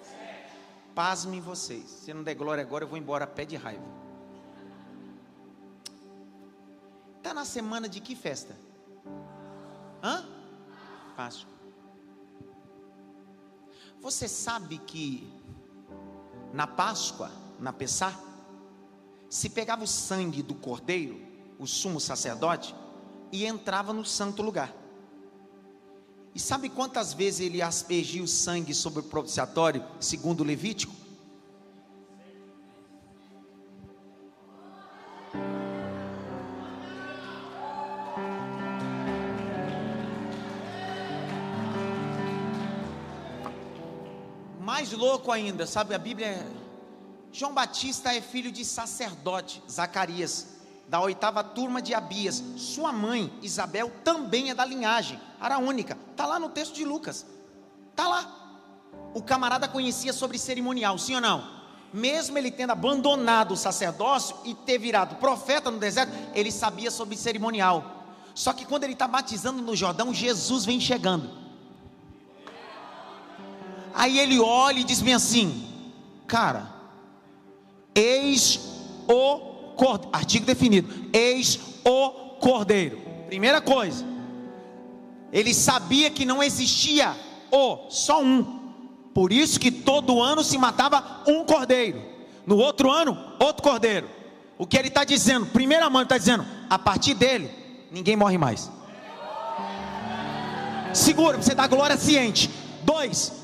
Pasmem 0.93 1.39
vocês. 1.39 1.86
Se 1.86 2.14
não 2.14 2.22
der 2.22 2.36
glória 2.36 2.62
agora, 2.62 2.84
eu 2.84 2.89
vou 2.89 2.98
embora 2.98 3.24
a 3.24 3.28
pé 3.28 3.45
de 3.45 3.56
raiva. 3.56 4.07
Está 7.28 7.34
na 7.34 7.43
semana 7.43 7.89
de 7.89 7.99
que 7.99 8.15
festa? 8.15 8.55
Hã? 10.01 10.25
Páscoa. 11.13 11.51
Você 13.99 14.30
sabe 14.30 14.78
que 14.78 15.30
na 16.53 16.65
Páscoa, 16.65 17.30
na 17.59 17.73
Pessá, 17.73 18.17
se 19.30 19.49
pegava 19.49 19.84
o 19.84 19.88
sangue 19.88 20.41
do 20.41 20.55
cordeiro, 20.55 21.19
o 21.59 21.67
sumo 21.67 21.99
sacerdote, 21.99 22.73
e 23.30 23.45
entrava 23.45 23.91
no 23.91 24.05
santo 24.05 24.41
lugar. 24.41 24.73
E 26.34 26.39
sabe 26.39 26.69
quantas 26.69 27.13
vezes 27.13 27.41
ele 27.41 27.61
aspergia 27.61 28.23
o 28.23 28.28
sangue 28.28 28.73
sobre 28.73 29.01
o 29.01 29.03
propiciatório, 29.03 29.86
segundo 29.99 30.39
o 30.39 30.45
Levítico? 30.45 30.95
Louco 44.98 45.32
ainda, 45.32 45.66
sabe? 45.66 45.95
A 45.95 46.00
Bíblia 46.00 46.28
é. 46.28 46.48
João 47.32 47.54
Batista 47.54 48.14
é 48.14 48.20
filho 48.20 48.52
de 48.52 48.66
sacerdote, 48.66 49.62
Zacarias 49.70 50.58
da 50.88 51.02
oitava 51.02 51.43
turma 51.43 51.82
de 51.82 51.93
Abias. 51.93 52.41
Sua 52.56 52.91
mãe, 52.91 53.32
Isabel, 53.41 53.91
também 54.04 54.50
é 54.50 54.56
da 54.56 54.66
linhagem 54.66 55.20
araônica. 55.39 55.98
Está 56.12 56.26
lá 56.26 56.39
no 56.39 56.50
texto 56.50 56.74
de 56.74 56.86
Lucas. 56.86 57.26
Está 57.91 58.08
lá. 58.08 58.34
O 59.14 59.22
camarada 59.22 59.68
conhecia 59.68 60.14
sobre 60.14 60.39
cerimonial, 60.39 60.98
sim 60.98 61.16
ou 61.16 61.22
não? 61.22 61.58
Mesmo 61.93 62.38
ele 62.38 62.52
tendo 62.52 62.72
abandonado 62.72 63.54
o 63.54 63.58
sacerdócio 63.58 64.36
e 64.45 64.54
ter 64.54 64.78
virado 64.78 65.16
profeta 65.16 65.72
no 65.72 65.80
deserto, 65.80 66.12
ele 66.34 66.52
sabia 66.52 66.91
sobre 66.91 67.18
cerimonial. 67.18 68.06
Só 68.34 68.54
que 68.54 68.66
quando 68.66 68.84
ele 68.84 68.93
está 68.93 69.08
batizando 69.08 69.62
no 69.62 69.76
Jordão, 69.76 70.14
Jesus 70.14 70.64
vem 70.64 70.80
chegando. 70.80 71.47
Aí 73.98 74.20
ele 74.20 74.39
olha 74.39 74.80
e 74.80 74.84
diz 74.84 75.02
bem 75.02 75.16
assim: 75.16 75.68
Cara, 76.28 76.72
eis 77.95 78.60
o 79.08 79.39
cordeiro, 79.76 80.10
artigo 80.14 80.45
definido, 80.45 81.10
eis 81.12 81.60
o 81.84 82.10
cordeiro. 82.39 83.02
Primeira 83.26 83.60
coisa, 83.60 84.06
ele 85.34 85.52
sabia 85.52 86.12
que 86.12 86.26
não 86.26 86.43
existia 86.43 87.16
o, 87.52 87.89
só 87.89 88.22
um. 88.22 88.72
Por 89.16 89.34
isso 89.34 89.60
que 89.60 89.72
todo 89.72 90.22
ano 90.22 90.43
se 90.43 90.60
matava 90.60 91.24
um 91.26 91.43
cordeiro. 91.43 92.00
No 92.45 92.58
outro 92.58 92.91
ano, 92.91 93.18
outro 93.39 93.64
cordeiro. 93.64 94.08
O 94.60 94.68
que 94.68 94.78
ele 94.78 94.89
está 94.89 95.04
dizendo? 95.04 95.48
Primeira 95.48 95.89
mão 95.89 96.04
está 96.04 96.20
dizendo, 96.20 96.45
a 96.70 96.78
partir 96.78 97.16
dele, 97.16 97.50
ninguém 97.91 98.16
morre 98.16 98.38
mais. 98.38 98.72
Segura, 100.93 101.38
você 101.38 101.56
dá 101.56 101.66
glória 101.66 101.98
ciente. 101.98 102.48
Dois, 102.84 103.36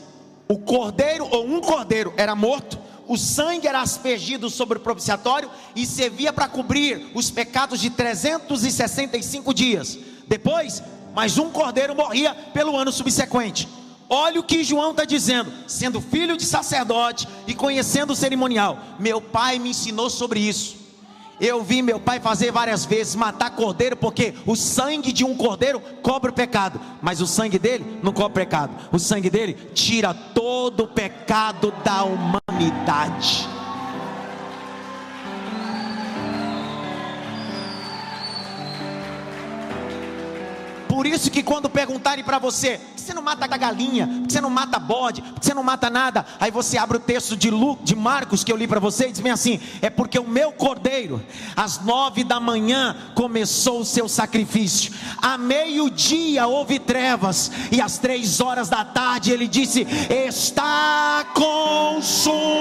o 0.48 0.58
cordeiro 0.58 1.28
ou 1.30 1.46
um 1.48 1.62
cordeiro 1.62 2.14
era 2.18 2.36
morto 2.36 2.78
o 3.08 3.18
sangue 3.18 3.68
era 3.68 3.82
aspergido 3.82 4.50
sobre 4.50 4.78
o 4.78 4.82
propiciatório 4.82 5.50
e 5.76 5.86
servia 5.86 6.32
para 6.32 6.48
cobrir 6.48 7.12
os 7.14 7.30
pecados 7.30 7.80
de 7.80 7.90
365 7.90 9.54
dias. 9.54 10.00
Depois, 10.28 10.82
mais 11.14 11.38
um 11.38 11.50
cordeiro 11.50 11.96
morria 11.96 12.34
pelo 12.34 12.78
ano 12.78 12.92
subsequente. 12.92 13.68
Olha 14.10 14.40
o 14.40 14.44
que 14.44 14.64
João 14.64 14.92
está 14.92 15.06
dizendo, 15.06 15.52
sendo 15.68 16.00
filho 16.00 16.38
de 16.38 16.46
sacerdote 16.46 17.28
e 17.48 17.54
conhecendo 17.54 18.14
o 18.14 18.16
cerimonial. 18.16 18.78
Meu 19.00 19.20
pai 19.20 19.60
me 19.60 19.70
ensinou 19.70 20.10
sobre 20.10 20.40
isso. 20.40 20.83
Eu 21.40 21.64
vi 21.64 21.82
meu 21.82 22.00
pai 22.00 22.20
fazer 22.20 22.52
várias 22.52 22.86
vezes 22.86 23.16
matar 23.16 23.52
cordeiro, 23.52 23.96
porque 23.96 24.34
o 24.46 24.56
sangue 24.56 25.12
de 25.12 25.24
um 25.24 25.36
cordeiro 25.36 25.82
cobre 26.02 26.30
o 26.32 26.34
pecado, 26.34 26.80
mas 27.02 27.22
o 27.22 27.28
sangue 27.28 27.60
dele 27.60 28.00
não 28.04 28.14
cobre 28.14 28.46
pecado. 28.46 28.74
O 28.92 29.00
sangue 29.00 29.30
dele 29.30 29.54
tira 29.74 30.14
todo 30.14 30.84
o 30.84 30.88
pecado 30.88 31.74
da 31.84 32.04
humanidade. 32.04 33.48
Por 40.94 41.08
isso 41.08 41.32
que 41.32 41.42
quando 41.42 41.68
perguntarem 41.72 42.24
para 42.24 42.38
você, 42.38 42.78
por 42.78 42.94
que 42.94 43.02
você 43.02 43.16
não 43.16 43.24
mata 43.24 43.46
a 43.46 43.58
galinha? 43.58 44.06
Por 44.06 44.28
que 44.28 44.34
você 44.34 44.40
não 44.40 44.52
mata 44.52 44.78
bode? 44.78 45.24
Por 45.24 45.40
que 45.40 45.46
você 45.48 45.54
não 45.56 45.64
mata 45.64 45.90
nada? 45.90 46.24
Aí 46.40 46.52
você 46.52 46.78
abre 46.78 46.98
o 46.98 47.00
texto 47.00 47.36
de, 47.36 47.50
Lu, 47.50 47.80
de 47.82 47.96
Marcos 47.96 48.44
que 48.44 48.52
eu 48.52 48.56
li 48.56 48.68
para 48.68 48.80
você 48.80 49.08
e 49.08 49.12
diz 49.12 49.20
bem 49.20 49.32
assim: 49.32 49.60
é 49.82 49.90
porque 49.90 50.20
o 50.20 50.28
meu 50.28 50.52
cordeiro, 50.52 51.20
às 51.56 51.84
nove 51.84 52.24
da 52.24 52.40
manhã, 52.40 52.96
começou 53.16 53.80
o 53.80 53.86
seu 53.86 54.08
sacrifício. 54.08 54.94
A 55.20 55.36
meio-dia 55.36 56.46
houve 56.46 56.78
trevas, 56.78 57.52
e 57.72 57.82
às 57.82 57.98
três 57.98 58.40
horas 58.40 58.70
da 58.70 58.86
tarde 58.86 59.32
ele 59.32 59.48
disse: 59.48 59.88
Está 60.12 61.26
consumado. 61.34 62.54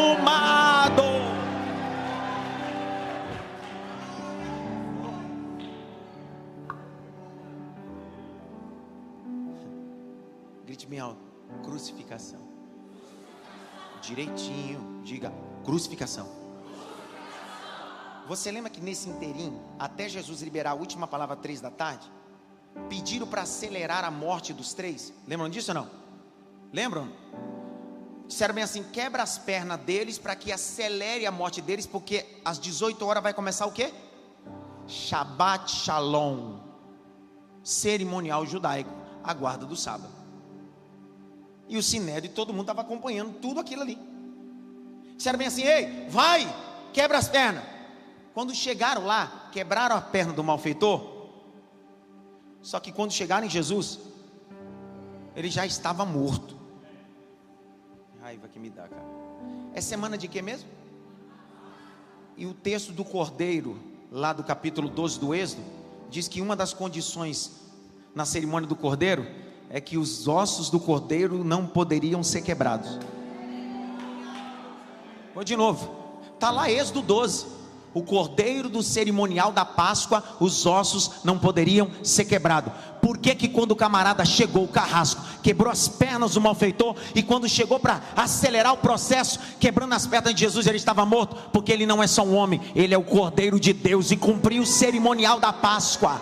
Crucificação. 11.62 12.40
Direitinho, 14.00 15.00
diga 15.02 15.32
crucificação. 15.64 16.28
Você 18.26 18.50
lembra 18.50 18.70
que 18.70 18.80
nesse 18.80 19.08
inteirinho, 19.08 19.60
até 19.78 20.08
Jesus 20.08 20.42
liberar 20.42 20.72
a 20.72 20.74
última 20.74 21.06
palavra 21.06 21.36
três 21.36 21.60
da 21.60 21.70
tarde, 21.70 22.10
pediram 22.88 23.26
para 23.26 23.42
acelerar 23.42 24.04
a 24.04 24.10
morte 24.10 24.52
dos 24.52 24.74
três? 24.74 25.12
Lembram 25.26 25.48
disso 25.48 25.70
ou 25.70 25.74
não? 25.74 25.90
Lembram? 26.72 27.12
Disseram 28.26 28.54
bem 28.54 28.64
assim: 28.64 28.82
quebra 28.82 29.22
as 29.22 29.38
pernas 29.38 29.80
deles 29.80 30.18
para 30.18 30.36
que 30.36 30.52
acelere 30.52 31.26
a 31.26 31.32
morte 31.32 31.60
deles, 31.60 31.86
porque 31.86 32.24
às 32.44 32.58
18 32.58 33.04
horas 33.04 33.22
vai 33.22 33.34
começar 33.34 33.66
o 33.66 33.72
quê? 33.72 33.92
Shabbat 34.86 35.70
Shalom, 35.70 36.58
cerimonial 37.62 38.46
judaico, 38.46 38.90
a 39.22 39.34
guarda 39.34 39.66
do 39.66 39.76
sábado. 39.76 40.21
E 41.72 41.78
o 41.78 41.82
Sinédrio 41.82 42.30
e 42.30 42.34
todo 42.34 42.52
mundo 42.52 42.64
estava 42.64 42.82
acompanhando 42.82 43.32
tudo 43.40 43.58
aquilo 43.58 43.80
ali. 43.80 43.98
Disseram 45.16 45.38
bem 45.38 45.48
assim: 45.48 45.62
ei, 45.62 46.06
vai, 46.10 46.46
quebra 46.92 47.16
as 47.16 47.30
pernas. 47.30 47.64
Quando 48.34 48.54
chegaram 48.54 49.06
lá, 49.06 49.48
quebraram 49.50 49.96
a 49.96 50.00
perna 50.02 50.34
do 50.34 50.44
malfeitor. 50.44 51.30
Só 52.60 52.78
que 52.78 52.92
quando 52.92 53.10
chegaram 53.10 53.46
em 53.46 53.50
Jesus, 53.50 54.00
ele 55.34 55.48
já 55.48 55.64
estava 55.64 56.04
morto. 56.04 56.58
Raiva 58.20 58.48
que 58.48 58.58
me 58.58 58.68
dá, 58.68 58.86
cara. 58.86 59.06
É 59.72 59.80
semana 59.80 60.18
de 60.18 60.28
quê 60.28 60.42
mesmo? 60.42 60.68
E 62.36 62.44
o 62.44 62.52
texto 62.52 62.92
do 62.92 63.02
Cordeiro, 63.02 63.80
lá 64.10 64.34
do 64.34 64.44
capítulo 64.44 64.90
12 64.90 65.18
do 65.18 65.34
Êxodo, 65.34 65.62
diz 66.10 66.28
que 66.28 66.42
uma 66.42 66.54
das 66.54 66.74
condições 66.74 67.62
na 68.14 68.26
cerimônia 68.26 68.68
do 68.68 68.76
Cordeiro 68.76 69.26
é 69.72 69.80
que 69.80 69.96
os 69.96 70.28
ossos 70.28 70.68
do 70.68 70.78
cordeiro 70.78 71.42
não 71.42 71.66
poderiam 71.66 72.22
ser 72.22 72.42
quebrados. 72.42 72.98
Vou 75.34 75.42
de 75.42 75.56
novo. 75.56 75.90
Está 76.34 76.50
lá 76.50 76.70
Êxodo 76.70 77.00
12. 77.00 77.46
O 77.94 78.02
cordeiro 78.02 78.68
do 78.68 78.82
cerimonial 78.82 79.50
da 79.50 79.64
Páscoa, 79.64 80.22
os 80.40 80.66
ossos 80.66 81.24
não 81.24 81.38
poderiam 81.38 81.90
ser 82.02 82.26
quebrados. 82.26 82.72
Por 83.00 83.16
que, 83.16 83.34
que 83.34 83.48
quando 83.48 83.72
o 83.72 83.76
camarada 83.76 84.24
chegou, 84.26 84.64
o 84.64 84.68
carrasco, 84.68 85.22
quebrou 85.42 85.70
as 85.70 85.88
pernas 85.88 86.34
do 86.34 86.40
malfeitor, 86.40 86.94
e 87.14 87.22
quando 87.22 87.48
chegou 87.48 87.78
para 87.78 88.00
acelerar 88.16 88.72
o 88.72 88.78
processo, 88.78 89.38
quebrando 89.58 89.94
as 89.94 90.06
pernas 90.06 90.34
de 90.34 90.40
Jesus, 90.40 90.66
ele 90.66 90.76
estava 90.76 91.04
morto? 91.04 91.36
Porque 91.50 91.72
ele 91.72 91.86
não 91.86 92.02
é 92.02 92.06
só 92.06 92.22
um 92.22 92.34
homem, 92.34 92.60
ele 92.74 92.94
é 92.94 92.98
o 92.98 93.04
cordeiro 93.04 93.60
de 93.60 93.72
Deus 93.72 94.10
e 94.10 94.16
cumpriu 94.16 94.62
o 94.62 94.66
cerimonial 94.66 95.40
da 95.40 95.52
Páscoa. 95.52 96.20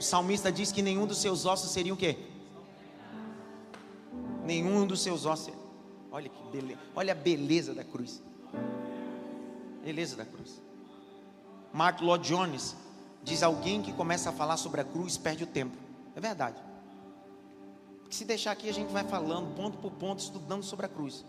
O 0.00 0.02
salmista 0.02 0.50
diz 0.50 0.72
que 0.72 0.80
nenhum 0.80 1.06
dos 1.06 1.18
seus 1.18 1.44
ossos 1.44 1.72
seria 1.72 1.92
o 1.92 1.96
quê? 1.96 2.16
Nenhum 4.46 4.86
dos 4.86 5.02
seus 5.02 5.26
ossos. 5.26 5.52
Olha 6.10 6.26
que 6.26 6.42
beleza. 6.50 6.80
Olha 6.96 7.12
a 7.12 7.14
beleza 7.14 7.74
da 7.74 7.84
cruz. 7.84 8.22
Beleza 9.84 10.16
da 10.16 10.24
cruz. 10.24 10.62
Mark 11.70 12.00
Lloyd 12.00 12.26
Jones 12.26 12.74
diz 13.22 13.42
alguém 13.42 13.82
que 13.82 13.92
começa 13.92 14.30
a 14.30 14.32
falar 14.32 14.56
sobre 14.56 14.80
a 14.80 14.84
cruz 14.84 15.18
perde 15.18 15.44
o 15.44 15.46
tempo. 15.46 15.76
É 16.16 16.20
verdade. 16.20 16.56
Porque 18.00 18.16
se 18.16 18.24
deixar 18.24 18.52
aqui 18.52 18.70
a 18.70 18.72
gente 18.72 18.90
vai 18.90 19.04
falando 19.04 19.54
ponto 19.54 19.76
por 19.76 19.90
ponto 19.90 20.20
estudando 20.20 20.62
sobre 20.62 20.86
a 20.86 20.88
cruz. 20.88 21.26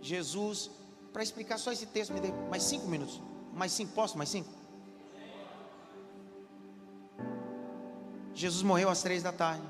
Jesus, 0.00 0.70
para 1.12 1.22
explicar 1.22 1.58
só 1.58 1.70
esse 1.70 1.84
texto, 1.84 2.14
me 2.14 2.20
dê 2.20 2.32
mais 2.48 2.62
cinco 2.62 2.86
minutos. 2.86 3.20
Mais 3.52 3.70
cinco, 3.70 3.92
posso? 3.92 4.16
Mais 4.16 4.30
cinco? 4.30 4.59
Jesus 8.40 8.62
morreu 8.62 8.88
às 8.88 9.02
três 9.02 9.22
da 9.22 9.32
tarde. 9.32 9.62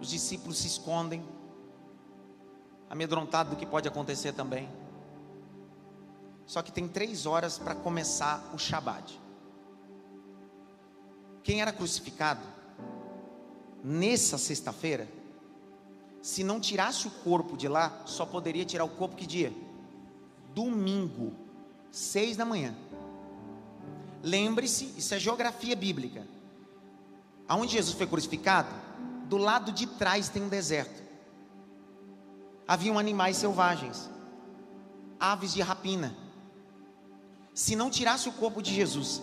Os 0.00 0.08
discípulos 0.08 0.58
se 0.58 0.68
escondem, 0.68 1.24
amedrontados 2.88 3.52
do 3.52 3.58
que 3.58 3.66
pode 3.66 3.88
acontecer 3.88 4.32
também. 4.32 4.68
Só 6.46 6.62
que 6.62 6.70
tem 6.70 6.86
três 6.86 7.26
horas 7.26 7.58
para 7.58 7.74
começar 7.74 8.48
o 8.54 8.58
Shabat. 8.58 9.20
Quem 11.42 11.60
era 11.60 11.72
crucificado 11.72 12.46
nessa 13.82 14.38
sexta-feira, 14.38 15.08
se 16.22 16.44
não 16.44 16.60
tirasse 16.60 17.08
o 17.08 17.10
corpo 17.10 17.56
de 17.56 17.66
lá, 17.66 18.02
só 18.06 18.24
poderia 18.24 18.64
tirar 18.64 18.84
o 18.84 18.88
corpo 18.88 19.16
que 19.16 19.26
dia? 19.26 19.52
Domingo, 20.54 21.32
seis 21.90 22.36
da 22.36 22.44
manhã. 22.44 22.72
Lembre-se, 24.22 24.94
isso 24.96 25.12
é 25.12 25.18
geografia 25.18 25.74
bíblica. 25.74 26.37
Aonde 27.48 27.72
Jesus 27.72 27.96
foi 27.96 28.06
crucificado, 28.06 28.68
do 29.24 29.38
lado 29.38 29.72
de 29.72 29.86
trás 29.86 30.28
tem 30.28 30.42
um 30.42 30.48
deserto. 30.48 31.02
Haviam 32.66 32.98
animais 32.98 33.36
selvagens, 33.36 34.10
aves 35.18 35.54
de 35.54 35.62
rapina 35.62 36.14
se 37.58 37.74
não 37.74 37.90
tirasse 37.90 38.28
o 38.28 38.32
corpo 38.32 38.62
de 38.62 38.72
Jesus, 38.72 39.20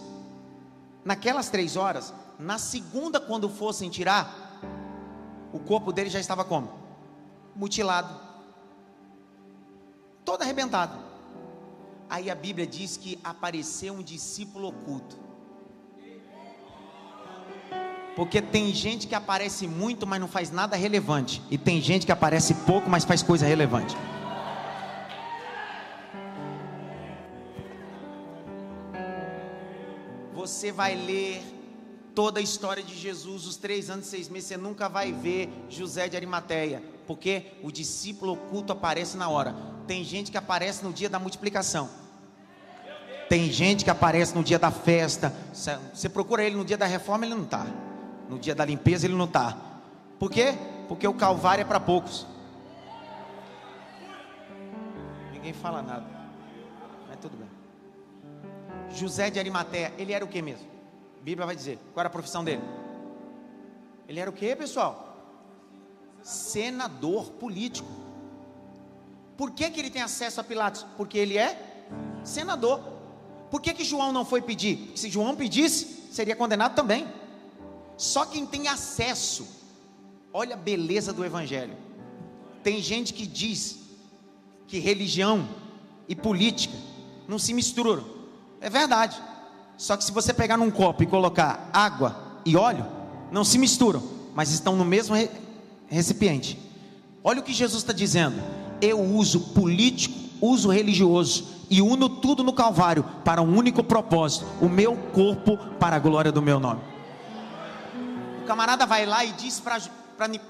naquelas 1.06 1.48
três 1.48 1.78
horas, 1.78 2.14
na 2.38 2.58
segunda, 2.58 3.18
quando 3.18 3.48
fossem 3.48 3.90
tirar, 3.90 4.60
o 5.54 5.60
corpo 5.60 5.94
dele 5.94 6.10
já 6.10 6.20
estava 6.20 6.44
como? 6.44 6.70
Mutilado, 7.56 8.14
todo 10.26 10.42
arrebentado. 10.42 11.00
Aí 12.10 12.30
a 12.30 12.36
Bíblia 12.36 12.68
diz 12.68 12.98
que 12.98 13.18
apareceu 13.24 13.94
um 13.94 14.04
discípulo 14.04 14.68
oculto. 14.68 15.18
Porque 18.16 18.42
tem 18.42 18.74
gente 18.74 19.08
que 19.08 19.16
aparece 19.16 19.68
muito, 19.68 20.08
mas 20.08 20.20
não 20.22 20.28
faz 20.28 20.52
nada 20.52 20.76
relevante. 20.76 21.42
E 21.52 21.58
tem 21.58 21.82
gente 21.82 22.06
que 22.06 22.12
aparece 22.12 22.54
pouco, 22.66 22.90
mas 22.90 23.04
faz 23.04 23.22
coisa 23.22 23.46
relevante. 23.46 23.96
você 30.46 30.72
vai 30.72 30.96
ler 30.96 31.44
toda 32.14 32.40
a 32.40 32.44
história 32.44 32.84
de 32.84 32.96
Jesus, 32.96 33.48
os 33.48 33.58
três 33.58 33.90
anos 33.90 34.06
e 34.06 34.10
seis 34.10 34.30
meses, 34.30 34.48
você 34.48 34.58
nunca 34.58 34.88
vai 34.88 35.12
ver 35.12 35.50
José 35.70 36.08
de 36.08 36.16
Arimateia, 36.16 36.84
porque 37.08 37.54
o 37.64 37.72
discípulo 37.72 38.34
oculto 38.34 38.72
aparece 38.72 39.18
na 39.18 39.28
hora. 39.28 39.56
Tem 39.88 40.04
gente 40.04 40.30
que 40.30 40.38
aparece 40.38 40.84
no 40.84 40.94
dia 40.94 41.10
da 41.10 41.18
multiplicação. 41.18 41.90
Tem 43.28 43.52
gente 43.52 43.84
que 43.84 43.90
aparece 43.90 44.36
no 44.36 44.44
dia 44.44 44.60
da 44.60 44.70
festa. 44.70 45.34
Você 45.52 46.08
procura 46.08 46.44
ele 46.44 46.56
no 46.56 46.64
dia 46.64 46.78
da 46.78 46.86
reforma, 46.86 47.26
ele 47.26 47.34
não 47.34 47.44
está. 47.44 47.66
No 48.30 48.40
dia 48.40 48.56
da 48.56 48.66
limpeza, 48.66 49.06
ele 49.06 49.16
não 49.16 49.26
está. 49.26 49.58
Por 50.20 50.32
quê? 50.32 50.56
Porque 50.88 51.08
o 51.08 51.14
Calvário 51.14 51.62
é 51.62 51.66
para 51.66 51.80
poucos. 51.80 52.26
Ninguém 55.32 55.54
fala 55.54 55.82
nada. 55.82 56.06
Mas 57.08 57.18
tudo 57.20 57.38
bem. 57.38 57.50
José 58.90 59.30
de 59.30 59.40
Arimateia, 59.40 59.94
ele 59.98 60.14
era 60.14 60.24
o 60.24 60.28
que 60.28 60.42
mesmo? 60.42 60.66
A 61.20 61.24
Bíblia 61.24 61.46
vai 61.46 61.56
dizer. 61.56 61.78
Qual 61.94 62.02
era 62.02 62.08
a 62.08 62.12
profissão 62.12 62.44
dele? 62.44 62.62
Ele 64.08 64.20
era 64.20 64.30
o 64.30 64.34
que, 64.34 64.56
pessoal? 64.56 65.18
Senador 66.22 67.32
político. 67.32 67.90
Por 69.38 69.52
que, 69.52 69.70
que 69.70 69.80
ele 69.80 69.90
tem 69.90 70.02
acesso 70.02 70.40
a 70.40 70.44
Pilatos? 70.44 70.86
Porque 70.98 71.18
ele 71.18 71.38
é 71.38 71.60
senador. 72.24 72.80
Por 73.52 73.62
que, 73.62 73.74
que 73.74 73.84
João 73.84 74.12
não 74.12 74.26
foi 74.26 74.42
pedir? 74.42 74.92
Se 74.96 75.10
João 75.10 75.36
pedisse, 75.36 76.08
seria 76.12 76.36
condenado 76.36 76.76
também. 76.76 77.08
Só 77.98 78.26
quem 78.26 78.46
tem 78.46 78.68
acesso, 78.68 79.48
olha 80.34 80.56
a 80.56 80.58
beleza 80.58 81.14
do 81.14 81.24
Evangelho. 81.24 81.76
Tem 82.64 82.82
gente 82.82 83.14
que 83.14 83.26
diz 83.26 83.80
que 84.68 84.80
religião 84.80 85.48
e 86.08 86.16
política 86.16 86.76
não 87.28 87.40
se 87.40 87.54
misturam. 87.54 88.04
É 88.60 88.70
verdade. 88.70 89.22
Só 89.78 89.96
que 89.98 90.04
se 90.04 90.12
você 90.12 90.34
pegar 90.34 90.58
num 90.58 90.72
copo 90.72 91.04
e 91.04 91.08
colocar 91.08 91.70
água 91.72 92.40
e 92.46 92.56
óleo, 92.56 92.86
não 93.32 93.44
se 93.44 93.58
misturam, 93.58 94.02
mas 94.34 94.52
estão 94.52 94.76
no 94.76 94.86
mesmo 94.86 95.16
recipiente. 95.88 96.58
Olha 97.24 97.40
o 97.40 97.44
que 97.44 97.54
Jesus 97.54 97.84
está 97.84 97.94
dizendo. 97.94 98.42
Eu 98.82 99.02
uso 99.02 99.40
político, 99.54 100.16
uso 100.42 100.70
religioso 100.70 101.48
e 101.70 101.82
uno 101.82 102.08
tudo 102.08 102.44
no 102.44 102.54
Calvário 102.54 103.04
para 103.24 103.42
um 103.42 103.58
único 103.58 103.84
propósito: 103.84 104.46
o 104.62 104.70
meu 104.70 104.96
corpo 105.14 105.58
para 105.80 105.96
a 105.96 106.00
glória 106.00 106.32
do 106.32 106.42
meu 106.42 106.60
nome. 106.60 106.82
Camarada 108.46 108.86
vai 108.86 109.06
lá 109.06 109.24
e 109.26 109.32
diz 109.34 109.60
para 109.60 109.80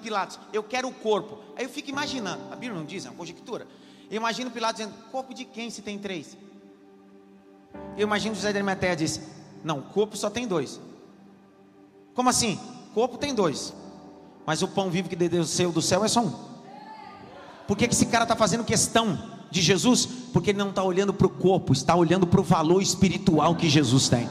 Pilatos: 0.01 0.39
Eu 0.53 0.63
quero 0.63 0.87
o 0.87 0.93
corpo. 0.93 1.39
Aí 1.55 1.65
eu 1.65 1.69
fico 1.69 1.89
imaginando, 1.89 2.41
a 2.51 2.55
Bíblia 2.55 2.77
não 2.77 2.85
diz, 2.85 3.05
é 3.05 3.09
uma 3.09 3.15
conjectura. 3.15 3.67
Eu 4.09 4.17
imagino 4.17 4.51
Pilatos 4.51 4.77
dizendo: 4.77 4.95
Corpo 5.11 5.33
de 5.33 5.45
quem 5.45 5.69
se 5.69 5.81
tem 5.81 5.97
três? 5.97 6.37
Eu 7.97 8.03
imagino 8.03 8.35
José 8.35 8.51
de 8.51 8.57
Arimateia 8.57 8.95
disse: 8.95 9.21
Não, 9.63 9.81
corpo 9.81 10.15
só 10.17 10.29
tem 10.29 10.47
dois. 10.47 10.79
Como 12.13 12.29
assim? 12.29 12.59
Corpo 12.93 13.17
tem 13.17 13.33
dois. 13.33 13.73
Mas 14.45 14.61
o 14.61 14.67
pão 14.67 14.89
vivo 14.89 15.09
que 15.09 15.15
desceu 15.15 15.71
do 15.71 15.81
céu 15.81 16.05
é 16.05 16.07
só 16.07 16.21
um. 16.21 16.31
Por 17.67 17.75
que, 17.75 17.87
que 17.87 17.93
esse 17.93 18.05
cara 18.05 18.23
está 18.23 18.35
fazendo 18.35 18.63
questão 18.63 19.17
de 19.49 19.61
Jesus? 19.61 20.05
Porque 20.31 20.51
ele 20.51 20.59
não 20.59 20.69
está 20.69 20.83
olhando 20.83 21.13
para 21.13 21.25
o 21.25 21.29
corpo, 21.29 21.73
está 21.73 21.95
olhando 21.95 22.27
para 22.27 22.39
o 22.39 22.43
valor 22.43 22.81
espiritual 22.81 23.55
que 23.55 23.67
Jesus 23.67 24.07
tem. 24.07 24.29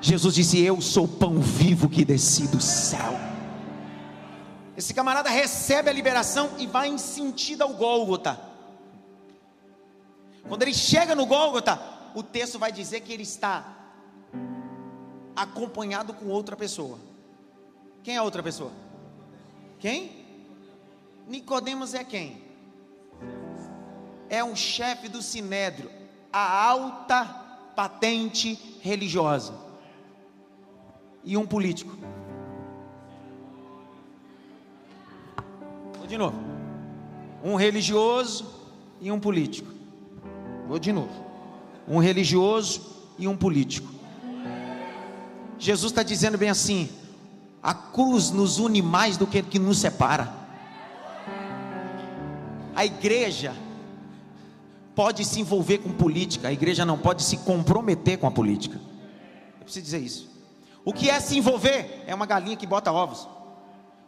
Jesus 0.00 0.34
disse: 0.34 0.60
Eu 0.60 0.80
sou 0.80 1.04
o 1.04 1.08
pão 1.08 1.40
vivo 1.40 1.88
que 1.88 2.04
desci 2.04 2.46
do 2.48 2.60
céu. 2.60 3.18
Esse 4.76 4.94
camarada 4.94 5.28
recebe 5.28 5.90
a 5.90 5.92
liberação 5.92 6.50
e 6.56 6.66
vai 6.66 6.88
em 6.88 6.98
sentido 6.98 7.62
ao 7.62 7.74
Gólgota. 7.74 8.38
Quando 10.48 10.62
ele 10.62 10.72
chega 10.72 11.14
no 11.14 11.26
Gólgota, 11.26 11.80
o 12.14 12.22
texto 12.22 12.58
vai 12.58 12.70
dizer 12.70 13.00
que 13.00 13.12
ele 13.12 13.24
está 13.24 13.76
acompanhado 15.34 16.14
com 16.14 16.26
outra 16.26 16.56
pessoa. 16.56 16.98
Quem 18.02 18.14
é 18.14 18.18
a 18.18 18.22
outra 18.22 18.42
pessoa? 18.42 18.70
Quem? 19.78 20.24
Nicodemos 21.26 21.92
é 21.92 22.04
quem? 22.04 22.42
É 24.30 24.42
um 24.44 24.54
chefe 24.54 25.08
do 25.08 25.20
sinédrio, 25.20 25.90
a 26.32 26.64
alta 26.66 27.24
patente 27.74 28.78
religiosa. 28.80 29.67
E 31.24 31.36
um 31.36 31.46
político. 31.46 31.96
Vou 35.98 36.06
de 36.06 36.16
novo. 36.16 36.38
Um 37.44 37.54
religioso 37.54 38.46
e 39.00 39.10
um 39.12 39.20
político. 39.20 39.72
Vou 40.66 40.78
de 40.78 40.92
novo 40.92 41.28
um 41.88 41.98
religioso 41.98 42.82
e 43.18 43.26
um 43.26 43.36
político. 43.36 43.88
Jesus 45.58 45.90
está 45.90 46.02
dizendo 46.02 46.36
bem 46.36 46.50
assim: 46.50 46.88
a 47.62 47.72
cruz 47.72 48.30
nos 48.30 48.58
une 48.58 48.82
mais 48.82 49.16
do 49.16 49.26
que 49.26 49.42
que 49.42 49.58
nos 49.58 49.78
separa. 49.78 50.36
A 52.76 52.84
igreja 52.84 53.56
pode 54.94 55.24
se 55.24 55.40
envolver 55.40 55.78
com 55.78 55.90
política, 55.90 56.48
a 56.48 56.52
igreja 56.52 56.84
não 56.84 56.98
pode 56.98 57.22
se 57.22 57.38
comprometer 57.38 58.18
com 58.18 58.26
a 58.26 58.30
política. 58.30 58.78
Eu 59.58 59.64
preciso 59.64 59.84
dizer 59.84 59.98
isso. 59.98 60.37
O 60.88 60.92
que 60.94 61.10
é 61.10 61.20
se 61.20 61.36
envolver? 61.36 62.02
É 62.06 62.14
uma 62.14 62.24
galinha 62.24 62.56
que 62.56 62.66
bota 62.66 62.90
ovos. 62.90 63.28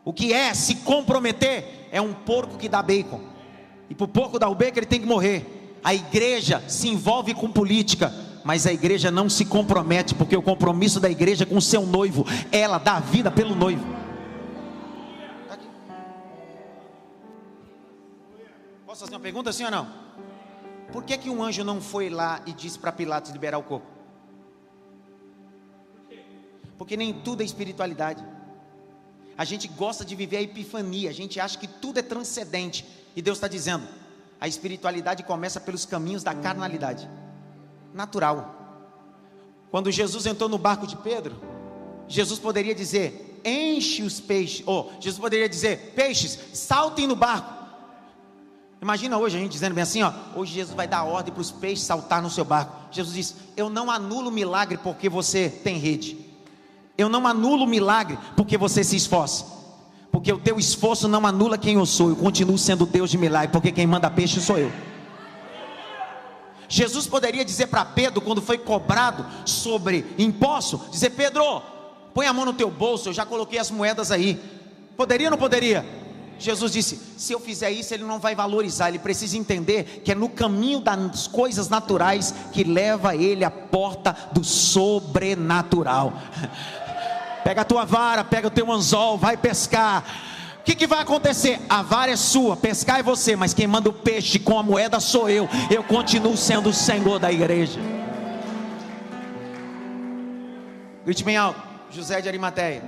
O 0.03 0.15
que 0.15 0.33
é 0.33 0.55
se 0.55 0.77
comprometer? 0.77 1.87
É 1.93 2.01
um 2.01 2.15
porco 2.15 2.57
que 2.57 2.71
dá 2.71 2.83
bacon. 2.83 3.21
E 3.91 3.95
para 3.95 4.07
o 4.07 4.09
porco 4.09 4.39
dar 4.39 4.49
o 4.49 4.55
bacon, 4.55 4.79
ele 4.79 4.87
tem 4.87 4.99
que 4.99 5.07
morrer. 5.07 5.79
A 5.85 5.93
igreja 5.95 6.65
se 6.67 6.89
envolve 6.89 7.35
com 7.35 7.53
política, 7.53 8.11
mas 8.45 8.67
a 8.67 8.73
igreja 8.73 9.11
não 9.11 9.29
se 9.29 9.45
compromete, 9.45 10.15
porque 10.15 10.35
o 10.35 10.41
compromisso 10.41 10.99
da 10.99 11.11
igreja 11.11 11.45
é 11.45 11.47
com 11.47 11.59
o 11.59 11.61
seu 11.61 11.85
noivo, 11.85 12.25
ela 12.51 12.79
dá 12.79 12.95
a 12.95 13.01
vida 13.01 13.31
pelo 13.31 13.55
noivo. 13.55 13.85
Tá 15.51 15.59
Posso 18.87 19.01
fazer 19.01 19.13
uma 19.17 19.21
pergunta, 19.21 19.53
sim 19.53 19.67
ou 19.67 19.71
não? 19.71 19.87
Por 20.91 21.05
que, 21.05 21.19
que 21.19 21.29
um 21.29 21.45
anjo 21.45 21.63
não 21.63 21.79
foi 21.79 22.09
lá 22.09 22.41
e 22.47 22.55
disse 22.55 22.79
para 22.79 22.91
Pilatos 22.91 23.33
liberar 23.33 23.59
o 23.59 23.63
corpo? 23.63 24.00
Porque 26.81 26.97
nem 26.97 27.13
tudo 27.13 27.43
é 27.43 27.45
espiritualidade. 27.45 28.25
A 29.37 29.45
gente 29.45 29.69
gosta 29.69 30.03
de 30.03 30.17
viver 30.17 30.39
a 30.39 30.43
epifania, 30.43 31.11
a 31.11 31.13
gente 31.13 31.39
acha 31.39 31.59
que 31.59 31.69
tudo 31.69 31.99
é 31.99 32.03
transcendente, 32.03 32.87
e 33.15 33.21
Deus 33.21 33.37
está 33.37 33.47
dizendo: 33.47 33.87
a 34.41 34.49
espiritualidade 34.49 35.23
começa 35.23 35.61
pelos 35.61 35.85
caminhos 35.85 36.23
da 36.23 36.35
carnalidade. 36.35 37.07
Natural. 37.93 38.89
Quando 39.71 39.91
Jesus 39.91 40.25
entrou 40.25 40.49
no 40.49 40.57
barco 40.57 40.87
de 40.87 40.97
Pedro, 40.97 41.39
Jesus 42.09 42.41
poderia 42.41 42.75
dizer: 42.75 43.43
enche 43.45 44.03
os 44.03 44.19
peixes. 44.19 44.67
Ou 44.67 44.91
Jesus 45.01 45.21
poderia 45.21 45.51
dizer: 45.51 45.93
peixes, 45.95 46.39
saltem 46.55 47.07
no 47.07 47.15
barco. 47.15 47.53
Imagina 48.81 49.19
hoje 49.19 49.37
a 49.37 49.41
gente 49.41 49.53
dizendo 49.53 49.75
bem 49.75 49.83
assim: 49.83 50.03
ó, 50.03 50.15
hoje 50.35 50.55
Jesus 50.55 50.75
vai 50.75 50.89
dar 50.89 51.05
ordem 51.05 51.31
para 51.31 51.43
os 51.43 51.51
peixes 51.51 51.85
saltar 51.85 52.23
no 52.23 52.31
seu 52.31 52.47
barco. 52.47 52.75
Jesus 52.91 53.15
disse: 53.15 53.35
Eu 53.55 53.69
não 53.69 53.91
anulo 53.91 54.31
o 54.31 54.33
milagre 54.33 54.79
porque 54.79 55.11
você 55.11 55.51
tem 55.51 55.77
rede. 55.77 56.30
Eu 57.01 57.09
não 57.09 57.27
anulo 57.27 57.65
o 57.65 57.67
milagre 57.67 58.19
porque 58.37 58.59
você 58.59 58.85
se 58.85 58.97
esforça. 58.97 59.45
Porque 60.13 60.33
o 60.33 60.39
teu 60.39 60.59
esforço 60.59 61.09
não 61.09 61.27
anula 61.27 61.57
quem 61.57 61.77
eu 61.77 61.87
sou. 61.87 62.11
Eu 62.11 62.17
continuo 62.17 62.59
sendo 62.59 62.85
Deus 62.85 63.11
de 63.11 63.17
milagre, 63.17 63.53
porque 63.53 63.73
quem 63.73 63.87
manda 63.87 64.11
peixe 64.11 64.41
sou 64.41 64.59
eu. 64.59 64.71
Jesus 66.69 67.07
poderia 67.07 67.45
dizer 67.45 67.67
para 67.67 67.85
Pedro, 67.85 68.21
quando 68.21 68.43
foi 68.43 68.59
cobrado 68.59 69.27
sobre 69.45 70.05
imposto, 70.19 70.81
dizer: 70.91 71.11
Pedro, 71.11 71.63
põe 72.13 72.27
a 72.27 72.33
mão 72.33 72.45
no 72.45 72.53
teu 72.53 72.71
bolso, 72.71 73.09
eu 73.09 73.13
já 73.13 73.25
coloquei 73.25 73.59
as 73.59 73.71
moedas 73.71 74.11
aí. 74.11 74.39
Poderia 74.97 75.29
ou 75.29 75.31
não 75.31 75.39
poderia? 75.39 75.85
Jesus 76.41 76.73
disse: 76.73 76.99
se 77.19 77.33
eu 77.33 77.39
fizer 77.39 77.71
isso, 77.71 77.93
ele 77.93 78.03
não 78.03 78.19
vai 78.19 78.35
valorizar. 78.35 78.89
Ele 78.89 78.99
precisa 78.99 79.37
entender 79.37 80.03
que 80.03 80.11
é 80.11 80.15
no 80.15 80.29
caminho 80.29 80.81
das 80.81 81.27
coisas 81.27 81.69
naturais 81.69 82.35
que 82.53 82.65
leva 82.65 83.15
ele 83.15 83.45
à 83.45 83.51
porta 83.51 84.17
do 84.33 84.43
sobrenatural. 84.43 86.13
Pega 87.45 87.63
a 87.63 87.65
tua 87.65 87.85
vara, 87.85 88.25
pega 88.25 88.49
o 88.49 88.51
teu 88.51 88.71
anzol, 88.71 89.19
vai 89.19 89.37
pescar. 89.37 90.05
O 90.61 90.63
que, 90.63 90.75
que, 90.75 90.87
vai 90.87 91.01
acontecer? 91.01 91.59
A 91.69 91.83
vara 91.83 92.13
é 92.13 92.17
sua, 92.17 92.57
pescar 92.57 93.01
é 93.01 93.03
você, 93.03 93.35
mas 93.35 93.55
quem 93.55 93.67
manda 93.67 93.89
o 93.89 93.93
peixe 93.93 94.39
com 94.39 94.59
a 94.59 94.63
moeda 94.63 95.01
sou 95.01 95.29
eu. 95.29 95.49
Eu 95.71 95.83
continuo 95.83 96.37
sendo 96.37 96.69
o 96.69 96.73
Senhor 96.73 97.19
da 97.19 97.33
igreja. 97.33 97.81
Grite 101.05 101.25
bem 101.25 101.37
alto: 101.37 101.61
José 101.91 102.21
de 102.21 102.29
Arimateia. 102.29 102.83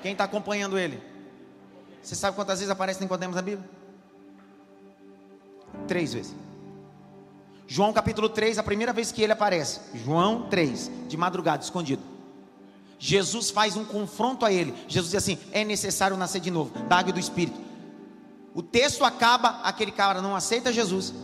Quem 0.00 0.12
está 0.12 0.24
acompanhando 0.24 0.78
ele? 0.78 1.02
Você 2.00 2.14
sabe 2.14 2.36
quantas 2.36 2.60
vezes 2.60 2.70
aparece 2.70 3.00
Nicodemos 3.00 3.34
na 3.34 3.42
Bíblia? 3.42 3.68
Três 5.86 6.14
vezes. 6.14 6.34
João 7.66 7.92
capítulo 7.92 8.28
3, 8.28 8.58
a 8.58 8.62
primeira 8.62 8.92
vez 8.92 9.12
que 9.12 9.22
ele 9.22 9.32
aparece. 9.32 9.80
João 9.92 10.48
3, 10.48 10.90
de 11.08 11.16
madrugada, 11.16 11.62
escondido. 11.62 12.02
Jesus 12.98 13.50
faz 13.50 13.76
um 13.76 13.84
confronto 13.84 14.44
a 14.44 14.52
ele. 14.52 14.74
Jesus 14.88 15.12
diz 15.12 15.22
assim: 15.22 15.38
é 15.52 15.64
necessário 15.64 16.16
nascer 16.16 16.40
de 16.40 16.50
novo, 16.50 16.76
da 16.88 16.98
água 16.98 17.10
e 17.10 17.12
do 17.12 17.20
espírito. 17.20 17.58
O 18.54 18.62
texto 18.62 19.04
acaba, 19.04 19.60
aquele 19.62 19.92
cara 19.92 20.20
não 20.20 20.34
aceita 20.34 20.72
Jesus. 20.72 21.14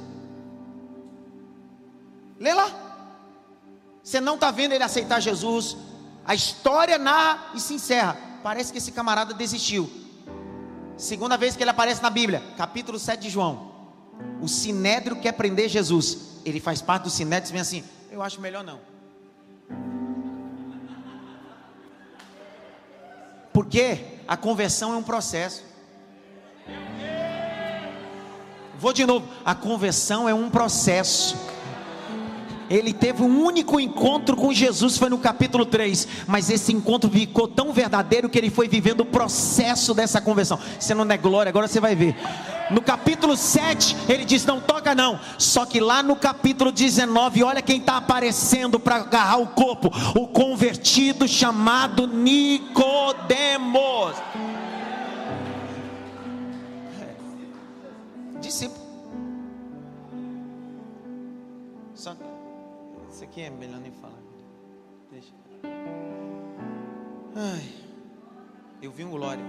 Lê 2.39 2.53
lá. 2.53 2.71
Você 4.03 4.21
não 4.21 4.35
está 4.35 4.51
vendo 4.51 4.73
ele 4.73 4.85
aceitar 4.85 5.21
Jesus. 5.21 5.77
A 6.25 6.35
história 6.35 6.99
narra 6.99 7.53
e 7.55 7.61
se 7.61 7.75
encerra. 7.75 8.17
Parece 8.43 8.71
que 8.71 8.79
esse 8.79 8.93
camarada 8.93 9.35
desistiu. 9.35 9.91
Segunda 10.97 11.37
vez 11.37 11.57
que 11.57 11.63
ele 11.63 11.71
aparece 11.71 12.03
na 12.03 12.11
Bíblia, 12.11 12.43
capítulo 12.57 12.99
7 12.99 13.21
de 13.21 13.31
João. 13.31 13.73
O 14.41 14.47
sinédrio 14.47 15.17
quer 15.17 15.33
prender 15.33 15.69
Jesus. 15.69 16.19
Ele 16.45 16.61
faz 16.61 16.81
parte 16.81 17.05
do 17.05 17.11
sinédrio 17.11 17.51
e 17.51 17.53
vem 17.53 17.61
assim: 17.61 17.85
Eu 18.13 18.23
acho 18.23 18.41
melhor 18.41 18.63
não. 18.63 18.94
Porque 23.65 23.99
a 24.29 24.37
conversão 24.37 24.93
é 24.93 24.97
um 24.97 25.03
processo. 25.03 25.65
Vou 28.79 28.93
de 28.93 29.07
novo, 29.07 29.27
a 29.43 29.55
conversão 29.55 30.29
é 30.29 30.35
um 30.35 30.51
processo. 30.51 31.35
Ele 32.75 32.93
teve 32.93 33.23
um 33.23 33.45
único 33.45 33.79
encontro 33.79 34.37
com 34.37 34.53
Jesus, 34.53 34.99
foi 34.99 35.09
no 35.09 35.19
capítulo 35.19 35.65
3. 35.65 36.09
Mas 36.27 36.51
esse 36.51 36.73
encontro 36.73 37.09
ficou 37.09 37.47
tão 37.47 37.73
verdadeiro 37.73 38.29
que 38.29 38.37
ele 38.37 38.51
foi 38.51 38.67
vivendo 38.67 39.03
o 39.03 39.05
processo 39.05 39.95
dessa 39.95 40.21
conversão. 40.21 40.59
Você 40.81 40.93
não 40.93 41.09
é 41.09 41.17
glória, 41.17 41.51
agora 41.51 41.69
você 41.69 41.79
vai 41.79 41.95
ver. 41.95 42.17
No 42.73 42.83
capítulo 42.83 43.37
7, 43.37 43.97
ele 44.09 44.25
diz: 44.25 44.45
Não 44.45 44.61
toca, 44.61 44.93
não. 44.93 45.21
Só 45.39 45.65
que 45.65 45.79
lá 45.79 46.03
no 46.03 46.17
capítulo 46.17 46.73
19, 46.73 47.45
olha 47.45 47.63
quem 47.63 47.79
está 47.79 47.97
aparecendo 47.97 48.81
para 48.81 48.97
agarrar 48.97 49.37
o 49.37 49.47
corpo: 49.47 49.93
o 50.19 50.27
convertido 50.27 51.29
chamado 51.29 52.09
Nicodemos. 52.09 53.45
Discípulo. 58.41 58.83
Só 61.95 62.17
isso 63.25 63.31
aqui 63.31 63.41
é 63.43 63.51
melhor 63.51 63.81
nem 63.81 63.91
falar. 63.93 64.23
Deixa. 65.11 65.33
Ai, 67.35 67.73
eu 68.83 68.93
vi 68.93 69.05
um 69.05 69.11
glória. 69.11 69.45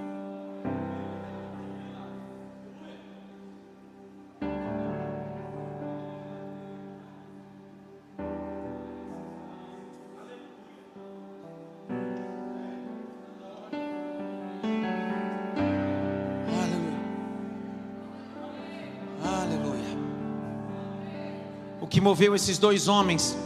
que 21.88 22.02
moveu 22.02 22.36
esses 22.36 22.58
dois 22.58 22.90
homens? 22.90 23.38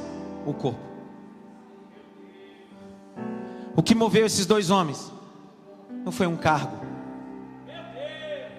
O 0.49 0.53
corpo. 0.55 0.79
O 3.75 3.83
que 3.83 3.93
moveu 3.93 4.25
esses 4.25 4.47
dois 4.47 4.71
homens? 4.71 5.11
Não 6.03 6.11
foi 6.11 6.25
um 6.25 6.35
cargo, 6.35 6.75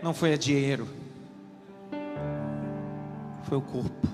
não 0.01 0.15
foi 0.15 0.39
dinheiro, 0.39 0.87
foi 3.43 3.59
o 3.59 3.61
corpo. 3.61 4.09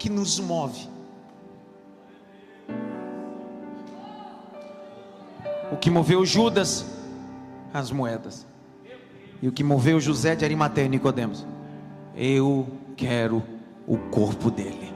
Que 0.00 0.10
nos 0.10 0.40
move? 0.40 0.88
O 5.70 5.76
que 5.76 5.90
moveu 5.90 6.26
Judas? 6.26 6.84
As 7.72 7.92
moedas. 7.92 8.44
E 9.40 9.46
o 9.46 9.52
que 9.52 9.62
moveu 9.62 10.00
José 10.00 10.34
de 10.34 10.44
Arimateia 10.44 10.86
e 10.86 10.88
Nicodemos? 10.88 11.46
Eu 12.16 12.66
quero 12.96 13.44
o 13.86 13.96
corpo 13.96 14.50
dele. 14.50 14.92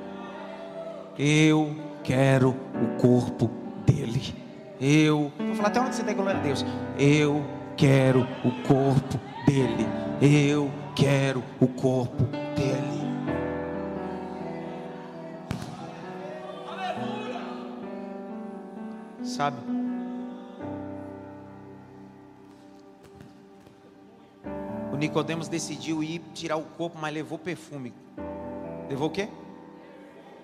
Eu 1.18 1.74
quero 2.02 2.50
o 2.50 3.00
corpo 3.00 3.50
dele. 3.86 4.34
Eu, 4.80 5.32
vou 5.38 5.54
falar 5.54 5.68
até 5.68 5.80
onde 5.80 5.94
você 5.94 6.04
tem 6.04 6.14
glória 6.14 6.38
a 6.38 6.42
Deus. 6.42 6.64
Eu 6.98 7.44
quero 7.76 8.26
o 8.44 8.62
corpo 8.66 9.18
dele. 9.46 9.86
Eu 10.20 10.70
quero 10.94 11.42
o 11.60 11.66
corpo 11.66 12.24
dele. 12.54 12.96
Sabe? 19.22 19.58
O 24.92 24.96
Nicodemos 24.96 25.48
decidiu 25.48 26.02
ir 26.02 26.22
tirar 26.32 26.56
o 26.56 26.62
corpo, 26.62 26.98
mas 26.98 27.12
levou 27.12 27.38
perfume. 27.38 27.92
Levou 28.88 29.08
o 29.08 29.10
quê? 29.10 29.28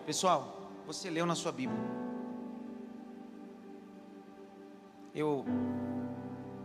Pessoal, 0.05 0.69
você 0.85 1.09
leu 1.09 1.25
na 1.25 1.37
sua 1.37 1.53
Bíblia. 1.53 1.79
Eu, 5.15 5.45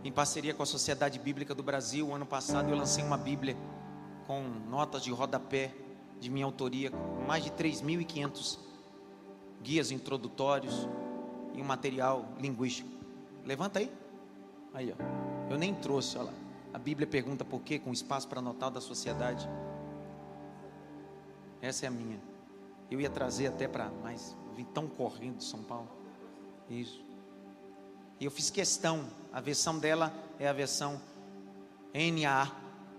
em 0.02 0.10
parceria 0.10 0.52
com 0.52 0.62
a 0.62 0.66
Sociedade 0.66 1.20
Bíblica 1.20 1.54
do 1.54 1.62
Brasil, 1.62 2.12
ano 2.12 2.26
passado 2.26 2.68
eu 2.70 2.76
lancei 2.76 3.04
uma 3.04 3.16
Bíblia 3.16 3.56
com 4.26 4.42
notas 4.68 5.04
de 5.04 5.12
rodapé 5.12 5.72
de 6.18 6.28
minha 6.28 6.44
autoria, 6.46 6.90
mais 7.28 7.44
de 7.44 7.50
3.500 7.52 8.58
guias 9.62 9.92
introdutórios 9.92 10.88
e 11.54 11.62
um 11.62 11.64
material 11.64 12.24
linguístico. 12.40 12.88
Levanta 13.44 13.78
aí. 13.78 13.92
Aí, 14.74 14.92
ó. 14.92 15.50
Eu 15.52 15.56
nem 15.56 15.72
trouxe, 15.74 16.18
olha 16.18 16.26
lá. 16.26 16.32
A 16.74 16.78
Bíblia 16.78 17.06
pergunta 17.06 17.44
por 17.44 17.60
quê, 17.60 17.78
com 17.78 17.92
espaço 17.92 18.26
para 18.26 18.40
anotar 18.40 18.70
da 18.70 18.80
sociedade. 18.80 19.48
Essa 21.60 21.86
é 21.86 21.88
a 21.88 21.90
minha. 21.90 22.20
Eu 22.90 23.00
ia 23.00 23.10
trazer 23.10 23.48
até 23.48 23.68
para, 23.68 23.90
mas 24.02 24.36
vim 24.54 24.64
tão 24.64 24.86
correndo 24.88 25.38
de 25.38 25.44
São 25.44 25.62
Paulo. 25.62 25.88
Isso. 26.68 27.04
E 28.20 28.24
eu 28.24 28.30
fiz 28.30 28.50
questão, 28.50 29.08
a 29.32 29.40
versão 29.40 29.78
dela 29.78 30.12
é 30.38 30.48
a 30.48 30.52
versão 30.52 31.00
NA, 31.94 32.50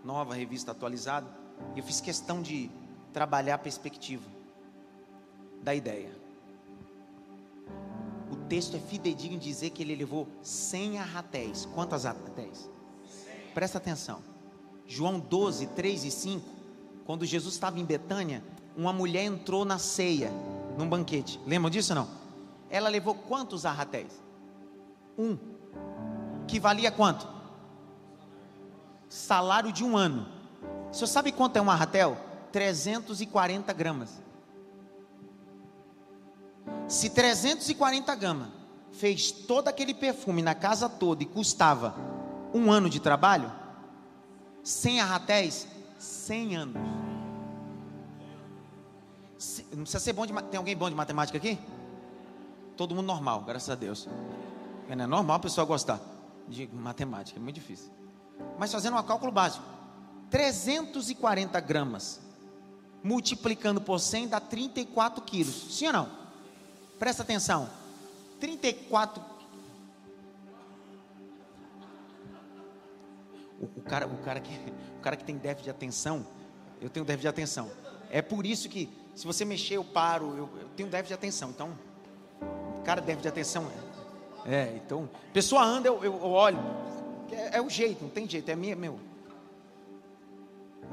nova 0.04 0.34
revista 0.34 0.72
atualizada. 0.72 1.28
E 1.76 1.80
eu 1.80 1.84
fiz 1.84 2.00
questão 2.00 2.42
de 2.42 2.70
trabalhar 3.12 3.56
a 3.56 3.58
perspectiva 3.60 4.30
da 5.62 5.76
ideia. 5.76 6.12
O 8.32 8.36
texto 8.48 8.78
é 8.78 8.80
fidedigno 8.80 9.36
em 9.36 9.40
dizer 9.40 9.72
que 9.72 9.82
ele 9.82 9.96
levou 9.96 10.28
100 10.42 11.00
arratéis. 11.00 11.66
Quantas 11.66 12.06
arratéis? 12.06 12.70
Presta 13.54 13.78
atenção. 13.78 14.22
João 14.88 15.20
12, 15.20 15.68
3 15.68 16.06
e 16.06 16.12
5. 16.12 16.59
Quando 17.10 17.26
Jesus 17.26 17.56
estava 17.56 17.80
em 17.80 17.84
Betânia, 17.84 18.44
uma 18.78 18.94
mulher 18.94 19.24
entrou 19.24 19.66
na 19.66 19.80
ceia, 19.80 20.32
num 20.78 20.88
banquete. 20.88 21.42
Lembram 21.44 21.72
disso 21.72 21.92
ou 21.94 22.02
não? 22.02 22.08
Ela 22.70 22.88
levou 22.88 23.16
quantos 23.16 23.66
arratéis? 23.66 24.22
Um. 25.18 25.36
Que 26.48 26.60
valia 26.60 26.92
quanto? 26.92 27.28
Salário 29.10 29.72
de 29.72 29.84
um 29.84 29.98
ano. 29.98 30.28
O 30.92 30.94
senhor 30.94 31.08
sabe 31.08 31.32
quanto 31.32 31.58
é 31.58 31.62
um 31.64 31.72
arratel? 31.72 32.16
340 32.52 33.74
gramas. 33.74 34.22
Se 36.88 37.10
340 37.10 38.14
gramas 38.14 38.50
fez 38.92 39.32
todo 39.32 39.68
aquele 39.68 39.96
perfume 39.96 40.44
na 40.44 40.54
casa 40.54 40.88
toda 40.88 41.24
e 41.24 41.26
custava 41.26 41.96
um 42.54 42.72
ano 42.72 42.88
de 42.88 43.00
trabalho, 43.00 43.52
100 44.64 45.02
arratéis, 45.02 45.68
100 45.98 46.56
anos. 46.56 46.99
Não 49.72 49.84
precisa 49.84 50.00
ser 50.00 50.14
bom 50.14 50.26
de 50.26 50.34
Tem 50.44 50.58
alguém 50.58 50.76
bom 50.76 50.90
de 50.90 50.96
matemática 50.96 51.38
aqui? 51.38 51.58
Todo 52.76 52.96
mundo 52.96 53.06
normal, 53.06 53.42
graças 53.42 53.70
a 53.70 53.76
Deus. 53.76 54.08
É 54.88 54.96
normal 54.96 55.38
a 55.38 55.40
pessoa 55.40 55.66
gostar 55.66 56.00
de 56.48 56.68
matemática, 56.68 57.40
é 57.40 57.42
muito 57.42 57.56
difícil. 57.56 57.92
Mas 58.58 58.72
fazendo 58.72 58.98
um 58.98 59.04
cálculo 59.04 59.32
básico, 59.32 59.64
340 60.32 61.60
gramas 61.60 62.20
multiplicando 63.04 63.80
por 63.80 64.00
100 64.00 64.30
dá 64.30 64.40
34 64.40 65.24
quilos. 65.24 65.76
Sim 65.76 65.88
ou 65.88 65.94
não? 65.94 66.10
Presta 66.98 67.24
atenção. 67.24 67.70
34 68.40 69.24
o, 73.60 73.66
o, 73.80 73.82
cara, 73.82 74.08
o, 74.08 74.18
cara 74.18 74.40
que, 74.40 74.54
o 74.98 75.02
cara 75.02 75.16
que 75.16 75.24
tem 75.24 75.38
déficit 75.38 75.66
de 75.66 75.70
atenção, 75.70 76.26
eu 76.82 76.90
tenho 76.90 77.06
déficit 77.06 77.24
de 77.24 77.28
atenção. 77.28 77.70
É 78.10 78.22
por 78.22 78.46
isso 78.46 78.70
que, 78.70 78.90
se 79.16 79.26
você 79.26 79.44
mexer, 79.44 79.76
eu 79.76 79.84
paro, 79.84 80.36
eu, 80.38 80.50
eu 80.62 80.70
tenho 80.76 80.90
déficit 80.90 81.10
de 81.10 81.14
atenção. 81.14 81.50
Então, 81.50 81.78
cara 82.90 83.02
déficit 83.02 83.22
de 83.22 83.28
atenção. 83.28 83.68
É, 84.46 84.56
é 84.56 84.82
então, 84.84 85.08
pessoa 85.32 85.64
anda, 85.64 85.88
eu, 85.88 86.04
eu, 86.04 86.14
eu 86.16 86.32
olho. 86.32 86.58
É, 87.32 87.58
é, 87.58 87.62
o 87.62 87.70
jeito, 87.70 88.04
não 88.04 88.10
tem 88.10 88.28
jeito, 88.28 88.50
é 88.50 88.56
minha, 88.56 88.76
meu. 88.76 89.00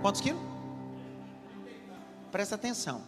Quantos 0.02 0.20
quilos? 0.20 0.42
Presta 2.30 2.54
atenção. 2.54 3.02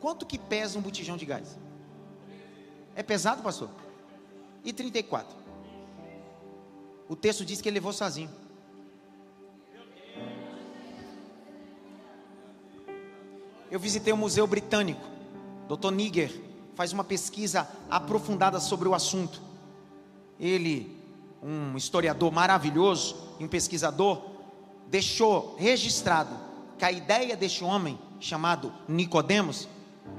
Quanto 0.00 0.24
que 0.24 0.38
pesa 0.38 0.78
um 0.78 0.82
botijão 0.82 1.18
de 1.18 1.26
gás? 1.26 1.58
É 2.96 3.02
pesado, 3.02 3.42
pastor? 3.42 3.68
E 4.64 4.72
34? 4.72 5.36
O 7.06 7.14
texto 7.14 7.44
diz 7.44 7.60
que 7.60 7.68
ele 7.68 7.74
levou 7.74 7.92
sozinho. 7.92 8.30
Eu 13.70 13.78
visitei 13.78 14.12
o 14.12 14.16
Museu 14.16 14.46
Britânico. 14.46 15.06
Dr. 15.68 15.92
Niger 15.92 16.32
faz 16.74 16.92
uma 16.92 17.04
pesquisa 17.04 17.68
aprofundada 17.88 18.58
sobre 18.58 18.88
o 18.88 18.94
assunto. 18.94 19.40
Ele, 20.38 20.96
um 21.42 21.76
historiador 21.76 22.32
maravilhoso 22.32 23.16
e 23.38 23.44
um 23.44 23.48
pesquisador, 23.48 24.22
deixou 24.88 25.54
registrado 25.58 26.34
que 26.76 26.84
a 26.84 26.90
ideia 26.90 27.36
deste 27.36 27.62
homem 27.62 27.98
chamado 28.18 28.72
Nicodemos, 28.88 29.68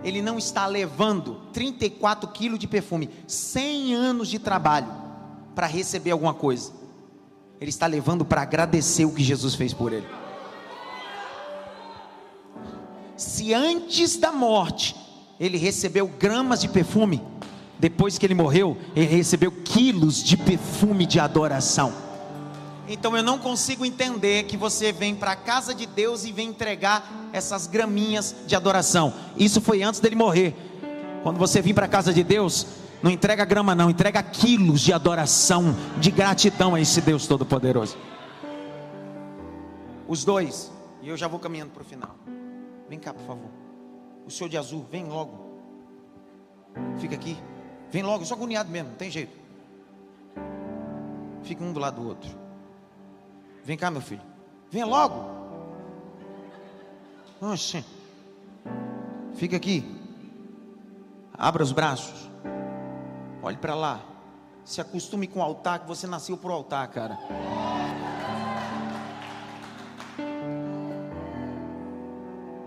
ele 0.03 0.21
não 0.21 0.37
está 0.37 0.65
levando 0.65 1.41
34 1.51 2.29
quilos 2.29 2.57
de 2.57 2.67
perfume, 2.67 3.09
100 3.27 3.93
anos 3.93 4.27
de 4.29 4.39
trabalho 4.39 4.87
para 5.53 5.67
receber 5.67 6.11
alguma 6.11 6.33
coisa. 6.33 6.71
Ele 7.59 7.69
está 7.69 7.85
levando 7.85 8.23
para 8.23 8.41
agradecer 8.41 9.05
o 9.05 9.13
que 9.13 9.23
Jesus 9.23 9.55
fez 9.55 9.73
por 9.73 9.91
ele. 9.91 10.20
Se 13.21 13.53
antes 13.53 14.17
da 14.17 14.31
morte 14.31 14.95
ele 15.39 15.55
recebeu 15.55 16.07
gramas 16.07 16.59
de 16.59 16.67
perfume, 16.67 17.21
depois 17.77 18.17
que 18.17 18.25
ele 18.25 18.33
morreu, 18.33 18.75
ele 18.95 19.05
recebeu 19.05 19.51
quilos 19.51 20.23
de 20.23 20.35
perfume 20.35 21.05
de 21.05 21.19
adoração. 21.19 21.93
Então 22.87 23.15
eu 23.15 23.21
não 23.21 23.37
consigo 23.37 23.85
entender 23.85 24.45
que 24.45 24.57
você 24.57 24.91
vem 24.91 25.13
para 25.13 25.33
a 25.33 25.35
casa 25.35 25.71
de 25.75 25.85
Deus 25.85 26.25
e 26.25 26.31
vem 26.31 26.49
entregar 26.49 27.29
essas 27.31 27.67
graminhas 27.67 28.35
de 28.47 28.55
adoração. 28.55 29.13
Isso 29.37 29.61
foi 29.61 29.83
antes 29.83 29.99
dele 29.99 30.15
morrer. 30.15 30.55
Quando 31.21 31.37
você 31.37 31.61
vem 31.61 31.75
para 31.75 31.85
a 31.85 31.89
casa 31.89 32.11
de 32.11 32.23
Deus, 32.23 32.65
não 33.03 33.11
entrega 33.11 33.45
grama 33.45 33.75
não, 33.75 33.91
entrega 33.91 34.23
quilos 34.23 34.81
de 34.81 34.93
adoração, 34.93 35.75
de 35.99 36.09
gratidão 36.09 36.73
a 36.73 36.81
esse 36.81 36.99
Deus 37.01 37.27
todo-poderoso. 37.27 37.95
Os 40.07 40.25
dois, 40.25 40.71
e 41.03 41.09
eu 41.09 41.15
já 41.15 41.27
vou 41.27 41.39
caminhando 41.39 41.69
para 41.69 41.83
o 41.83 41.85
final. 41.85 42.15
Vem 42.91 42.99
cá, 42.99 43.13
por 43.13 43.23
favor. 43.23 43.49
O 44.25 44.29
senhor 44.29 44.49
de 44.49 44.57
azul, 44.57 44.85
vem 44.91 45.05
logo. 45.05 45.61
Fica 46.99 47.15
aqui. 47.15 47.37
Vem 47.89 48.03
logo, 48.03 48.25
só 48.25 48.33
agoniado 48.33 48.69
mesmo, 48.69 48.89
não 48.89 48.97
tem 48.97 49.09
jeito. 49.09 49.33
Fica 51.41 51.63
um 51.63 51.71
do 51.71 51.79
lado 51.79 52.01
do 52.01 52.07
outro. 52.09 52.29
Vem 53.63 53.77
cá, 53.77 53.89
meu 53.89 54.01
filho. 54.01 54.21
Venha 54.69 54.85
logo. 54.85 55.23
Oxe. 57.39 57.85
Fica 59.35 59.55
aqui. 59.55 59.85
Abra 61.33 61.63
os 61.63 61.71
braços. 61.71 62.29
Olhe 63.41 63.55
para 63.55 63.73
lá. 63.73 64.01
Se 64.65 64.81
acostume 64.81 65.27
com 65.27 65.39
o 65.39 65.43
altar, 65.43 65.79
que 65.79 65.87
você 65.87 66.05
nasceu 66.07 66.35
para 66.35 66.51
o 66.51 66.53
altar, 66.55 66.89
cara. 66.89 67.17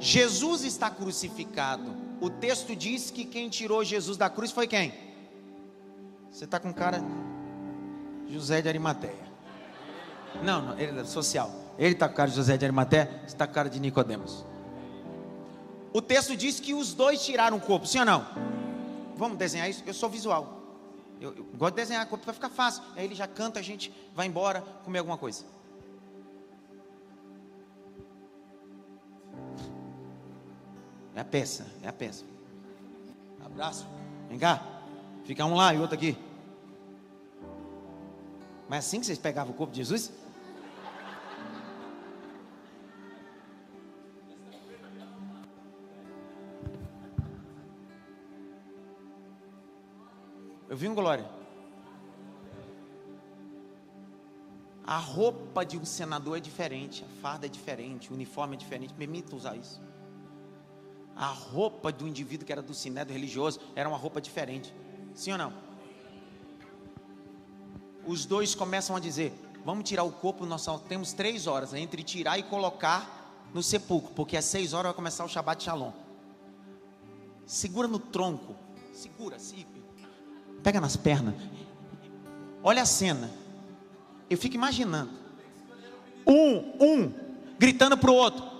Jesus 0.04 0.64
está 0.64 0.90
crucificado. 0.90 1.96
O 2.20 2.28
texto 2.28 2.76
diz 2.76 3.10
que 3.10 3.24
quem 3.24 3.48
tirou 3.48 3.82
Jesus 3.82 4.18
da 4.18 4.28
cruz 4.28 4.50
foi 4.50 4.66
quem? 4.66 4.92
Você 6.30 6.44
está 6.44 6.60
com 6.60 6.74
cara 6.74 7.02
José 8.28 8.60
de 8.60 8.68
Arimateia. 8.68 9.32
Não, 10.42 10.60
não, 10.60 10.78
ele 10.78 11.00
é 11.00 11.04
social. 11.04 11.50
Ele 11.78 11.94
está 11.94 12.06
com 12.06 12.16
cara 12.16 12.28
de 12.28 12.36
José 12.36 12.58
de 12.58 12.66
Arimaté, 12.66 13.06
você 13.20 13.28
está 13.28 13.46
com 13.46 13.54
cara 13.54 13.70
de 13.70 13.80
Nicodemos. 13.80 14.44
O 15.90 16.02
texto 16.02 16.36
diz 16.36 16.60
que 16.60 16.74
os 16.74 16.92
dois 16.92 17.24
tiraram 17.24 17.56
o 17.56 17.60
corpo, 17.60 17.86
sim 17.86 18.00
ou 18.00 18.04
não? 18.04 18.26
Vamos 19.16 19.38
desenhar 19.38 19.70
isso? 19.70 19.82
Eu 19.86 19.94
sou 19.94 20.10
visual. 20.10 20.60
Eu, 21.18 21.34
eu 21.34 21.44
gosto 21.56 21.76
de 21.76 21.80
desenhar 21.80 22.04
corpo 22.06 22.26
para 22.26 22.34
ficar 22.34 22.50
fácil. 22.50 22.82
Aí 22.94 23.06
ele 23.06 23.14
já 23.14 23.26
canta, 23.26 23.58
a 23.58 23.62
gente 23.62 23.90
vai 24.14 24.26
embora 24.26 24.60
comer 24.84 24.98
alguma 24.98 25.16
coisa. 25.16 25.46
É 31.14 31.20
a 31.20 31.24
peça, 31.24 31.66
é 31.82 31.88
a 31.88 31.92
peça. 31.92 32.24
Abraço. 33.44 33.86
Vem 34.28 34.38
cá. 34.38 34.62
Fica 35.24 35.44
um 35.44 35.54
lá 35.54 35.72
e 35.72 35.78
outro 35.78 35.94
aqui. 35.94 36.16
Mas 38.68 38.76
é 38.76 38.78
assim 38.78 39.00
que 39.00 39.06
vocês 39.06 39.18
pegavam 39.18 39.52
o 39.52 39.56
corpo 39.56 39.72
de 39.72 39.78
Jesus? 39.78 40.12
Eu 50.68 50.76
vi 50.76 50.88
um 50.88 50.94
glória. 50.94 51.24
A 54.84 54.98
roupa 54.98 55.64
de 55.64 55.78
um 55.78 55.84
senador 55.84 56.36
é 56.36 56.40
diferente, 56.40 57.04
a 57.04 57.22
farda 57.22 57.46
é 57.46 57.48
diferente, 57.48 58.10
o 58.10 58.14
uniforme 58.14 58.56
é 58.56 58.58
diferente. 58.58 58.92
Permita 58.92 59.36
usar 59.36 59.56
isso. 59.56 59.80
A 61.16 61.26
roupa 61.26 61.92
do 61.92 62.08
indivíduo 62.08 62.46
que 62.46 62.52
era 62.52 62.62
do 62.62 62.74
sinédrio 62.74 63.14
religioso 63.14 63.60
era 63.74 63.88
uma 63.88 63.98
roupa 63.98 64.20
diferente. 64.20 64.74
Sim 65.14 65.32
ou 65.32 65.38
não? 65.38 65.52
Os 68.06 68.26
dois 68.26 68.54
começam 68.54 68.96
a 68.96 69.00
dizer: 69.00 69.32
Vamos 69.64 69.88
tirar 69.88 70.04
o 70.04 70.12
corpo, 70.12 70.44
nós 70.44 70.62
só 70.62 70.78
temos 70.78 71.12
três 71.12 71.46
horas 71.46 71.72
entre 71.74 72.02
tirar 72.02 72.38
e 72.38 72.42
colocar 72.42 73.48
no 73.52 73.62
sepulcro, 73.62 74.12
porque 74.14 74.36
às 74.36 74.44
seis 74.44 74.72
horas 74.72 74.86
vai 74.86 74.94
começar 74.94 75.24
o 75.24 75.28
Shabbat 75.28 75.62
Shalom. 75.62 75.92
Segura 77.46 77.86
no 77.86 77.98
tronco, 77.98 78.56
segura, 78.92 79.38
segura 79.38 79.74
pega 80.64 80.80
nas 80.80 80.96
pernas. 80.96 81.34
Olha 82.62 82.82
a 82.82 82.86
cena. 82.86 83.30
Eu 84.28 84.38
fico 84.38 84.56
imaginando. 84.56 85.10
Um, 86.26 86.56
um, 86.80 87.12
gritando 87.58 87.98
para 87.98 88.10
o 88.10 88.14
outro. 88.14 88.53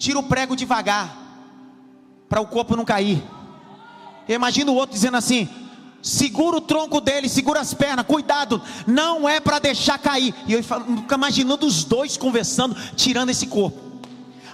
Tira 0.00 0.18
o 0.18 0.22
prego 0.22 0.56
devagar, 0.56 1.14
para 2.26 2.40
o 2.40 2.46
corpo 2.46 2.74
não 2.74 2.86
cair. 2.86 3.22
Eu 4.26 4.34
imagino 4.34 4.72
o 4.72 4.74
outro 4.74 4.94
dizendo 4.94 5.18
assim: 5.18 5.46
segura 6.02 6.56
o 6.56 6.60
tronco 6.62 7.02
dele, 7.02 7.28
segura 7.28 7.60
as 7.60 7.74
pernas, 7.74 8.06
cuidado, 8.06 8.62
não 8.86 9.28
é 9.28 9.40
para 9.40 9.58
deixar 9.58 9.98
cair. 9.98 10.34
E 10.46 10.54
eu 10.54 10.64
fico 10.64 11.14
imaginando 11.14 11.66
os 11.66 11.84
dois 11.84 12.16
conversando, 12.16 12.74
tirando 12.96 13.28
esse 13.28 13.46
corpo. 13.46 13.78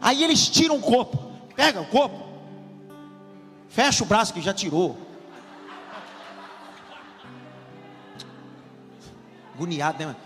Aí 0.00 0.24
eles 0.24 0.48
tiram 0.48 0.78
o 0.78 0.82
corpo, 0.82 1.16
pega 1.54 1.80
o 1.80 1.86
corpo, 1.86 2.26
fecha 3.68 4.02
o 4.02 4.06
braço 4.06 4.34
que 4.34 4.40
já 4.40 4.52
tirou, 4.52 4.98
agoniado, 9.54 10.04
né? 10.04 10.16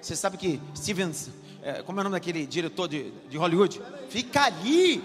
Você 0.00 0.14
sabe 0.14 0.36
que 0.36 0.60
Stevens, 0.76 1.30
é, 1.68 1.82
como 1.82 1.98
é 1.98 2.00
o 2.00 2.04
nome 2.04 2.16
daquele 2.16 2.46
diretor 2.46 2.88
de, 2.88 3.10
de 3.28 3.36
Hollywood? 3.36 3.82
Fica 4.08 4.44
ali. 4.44 5.04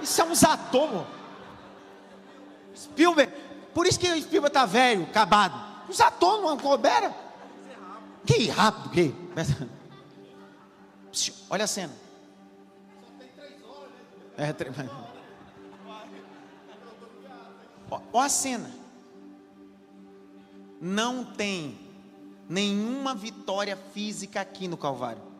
Isso 0.00 0.20
é 0.20 0.24
um 0.24 0.34
zatô. 0.34 1.04
Spielberg, 2.74 3.32
por 3.72 3.86
isso 3.86 4.00
que 4.00 4.10
o 4.10 4.20
Spielberg 4.20 4.52
tá 4.52 4.66
velho, 4.66 5.04
acabado. 5.04 5.54
Um 5.88 5.92
zatô 5.92 6.40
não 6.40 6.58
coubera. 6.58 7.14
Que 8.26 8.48
rápido, 8.48 8.90
que. 8.90 9.14
Olha 11.48 11.62
a 11.62 11.68
cena. 11.68 11.92
Só 13.00 13.06
tem 13.20 13.28
três 13.28 13.62
horas, 13.62 13.90
né? 14.36 14.48
É, 14.48 14.52
três... 14.52 14.74
Olha 18.12 18.26
a 18.26 18.28
cena. 18.28 18.72
Não 20.80 21.24
tem 21.24 21.78
nenhuma 22.48 23.14
vitória 23.14 23.76
física 23.76 24.40
aqui 24.40 24.66
no 24.66 24.76
Calvário. 24.76 25.30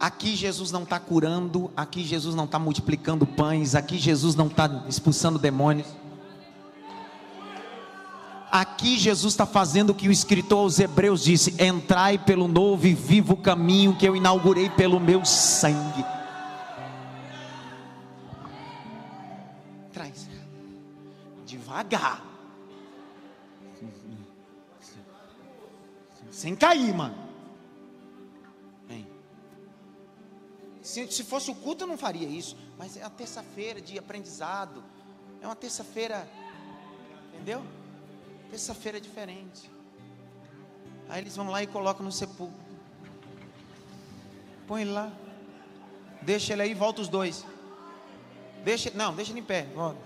Aqui 0.00 0.36
Jesus 0.36 0.70
não 0.70 0.84
está 0.84 1.00
curando, 1.00 1.72
aqui 1.76 2.04
Jesus 2.04 2.34
não 2.36 2.44
está 2.44 2.56
multiplicando 2.56 3.26
pães, 3.26 3.74
aqui 3.74 3.98
Jesus 3.98 4.36
não 4.36 4.46
está 4.46 4.84
expulsando 4.88 5.40
demônios. 5.40 5.88
Aqui 8.50 8.96
Jesus 8.96 9.34
está 9.34 9.44
fazendo 9.44 9.90
o 9.90 9.94
que 9.94 10.08
o 10.08 10.12
escritor 10.12 10.60
aos 10.60 10.78
Hebreus 10.78 11.24
disse: 11.24 11.54
entrai 11.62 12.16
pelo 12.16 12.46
novo 12.46 12.86
e 12.86 12.94
vivo 12.94 13.36
caminho 13.36 13.96
que 13.96 14.06
eu 14.06 14.14
inaugurei 14.14 14.70
pelo 14.70 15.00
meu 15.00 15.24
sangue. 15.24 16.04
Traz, 19.92 20.28
devagar, 21.44 22.22
sem 26.30 26.54
cair, 26.54 26.94
mano. 26.94 27.27
Se, 30.88 31.06
se 31.12 31.22
fosse 31.22 31.50
o 31.50 31.54
culto, 31.54 31.84
eu 31.84 31.86
não 31.86 31.98
faria 31.98 32.26
isso. 32.26 32.56
Mas 32.78 32.96
é 32.96 33.00
uma 33.00 33.10
terça-feira 33.10 33.78
de 33.78 33.98
aprendizado. 33.98 34.82
É 35.38 35.44
uma 35.46 35.54
terça-feira. 35.54 36.26
Entendeu? 37.34 37.62
Terça-feira 38.50 38.96
é 38.96 39.00
diferente. 39.00 39.70
Aí 41.06 41.20
eles 41.20 41.36
vão 41.36 41.50
lá 41.50 41.62
e 41.62 41.66
colocam 41.66 42.02
no 42.06 42.10
sepulcro. 42.10 42.58
Põe 44.66 44.86
lá. 44.86 45.12
Deixa 46.22 46.54
ele 46.54 46.62
aí 46.62 46.72
volta 46.72 47.02
os 47.02 47.08
dois. 47.08 47.44
Deixa, 48.64 48.90
não, 48.94 49.14
deixa 49.14 49.32
ele 49.32 49.40
em 49.40 49.44
pé. 49.44 49.66
Volta. 49.74 50.00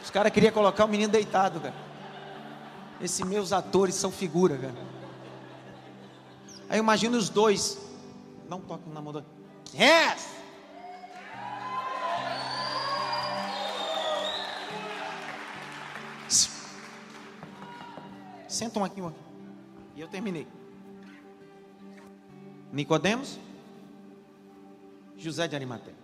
Os 0.00 0.10
caras 0.10 0.30
queriam 0.30 0.52
colocar 0.52 0.84
o 0.84 0.88
menino 0.88 1.10
deitado, 1.10 1.60
cara. 1.60 1.74
Esses 3.00 3.26
meus 3.26 3.52
atores 3.52 3.96
são 3.96 4.12
figura, 4.12 4.56
cara. 4.56 4.86
Aí 6.68 6.78
imagina 6.78 7.16
os 7.16 7.28
dois. 7.28 7.78
Não 8.48 8.60
toca 8.60 8.88
na 8.88 9.00
mão. 9.00 9.24
Yes! 9.74 10.32
Sentam 18.46 18.84
aqui, 18.84 19.00
aqui. 19.00 19.18
E 19.96 20.00
eu 20.00 20.08
terminei. 20.08 20.46
Nicodemos, 22.70 23.38
José 25.16 25.48
de 25.48 25.54
Arimateia. 25.54 25.96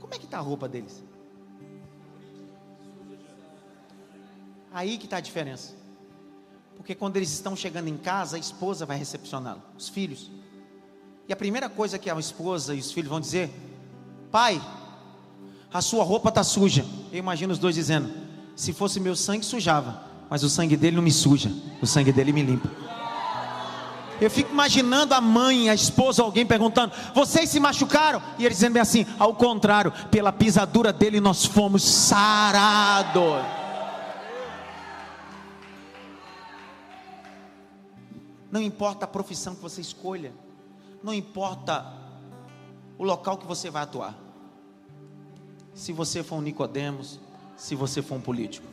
Como 0.00 0.14
é 0.14 0.18
que 0.18 0.24
está 0.24 0.38
a 0.38 0.40
roupa 0.40 0.68
deles? 0.68 1.02
Aí 4.72 4.98
que 4.98 5.04
está 5.06 5.16
a 5.16 5.20
diferença. 5.20 5.81
Porque 6.82 6.96
quando 6.96 7.16
eles 7.16 7.30
estão 7.30 7.54
chegando 7.54 7.86
em 7.86 7.96
casa, 7.96 8.34
a 8.34 8.40
esposa 8.40 8.84
vai 8.84 8.98
recepcioná-lo, 8.98 9.62
os 9.78 9.88
filhos. 9.88 10.28
E 11.28 11.32
a 11.32 11.36
primeira 11.36 11.68
coisa 11.68 11.96
que 11.96 12.10
a 12.10 12.18
esposa 12.18 12.74
e 12.74 12.80
os 12.80 12.90
filhos 12.90 13.08
vão 13.08 13.20
dizer: 13.20 13.52
Pai, 14.32 14.60
a 15.72 15.80
sua 15.80 16.02
roupa 16.02 16.30
está 16.30 16.42
suja. 16.42 16.84
Eu 17.12 17.20
imagino 17.20 17.52
os 17.52 17.58
dois 17.60 17.76
dizendo: 17.76 18.12
Se 18.56 18.72
fosse 18.72 18.98
meu 18.98 19.14
sangue, 19.14 19.44
sujava. 19.44 20.02
Mas 20.28 20.42
o 20.42 20.50
sangue 20.50 20.76
dele 20.76 20.96
não 20.96 21.04
me 21.04 21.12
suja, 21.12 21.52
o 21.80 21.86
sangue 21.86 22.10
dele 22.10 22.32
me 22.32 22.42
limpa. 22.42 22.68
Eu 24.20 24.28
fico 24.28 24.50
imaginando 24.50 25.14
a 25.14 25.20
mãe, 25.20 25.70
a 25.70 25.74
esposa, 25.74 26.20
alguém 26.20 26.44
perguntando: 26.44 26.92
Vocês 27.14 27.48
se 27.48 27.60
machucaram? 27.60 28.20
E 28.40 28.44
ele 28.44 28.54
dizendo 28.54 28.76
assim: 28.78 29.06
Ao 29.20 29.32
contrário, 29.36 29.92
pela 30.10 30.32
pisadura 30.32 30.92
dele 30.92 31.20
nós 31.20 31.44
fomos 31.44 31.84
sarados. 31.84 33.61
Não 38.52 38.60
importa 38.60 39.06
a 39.06 39.08
profissão 39.08 39.54
que 39.54 39.62
você 39.62 39.80
escolha, 39.80 40.30
não 41.02 41.14
importa 41.14 41.90
o 42.98 43.02
local 43.02 43.38
que 43.38 43.46
você 43.46 43.70
vai 43.70 43.82
atuar. 43.82 44.14
Se 45.72 45.90
você 45.90 46.22
for 46.22 46.36
um 46.36 46.42
Nicodemos, 46.42 47.18
se 47.56 47.74
você 47.74 48.02
for 48.02 48.16
um 48.16 48.20
político, 48.20 48.66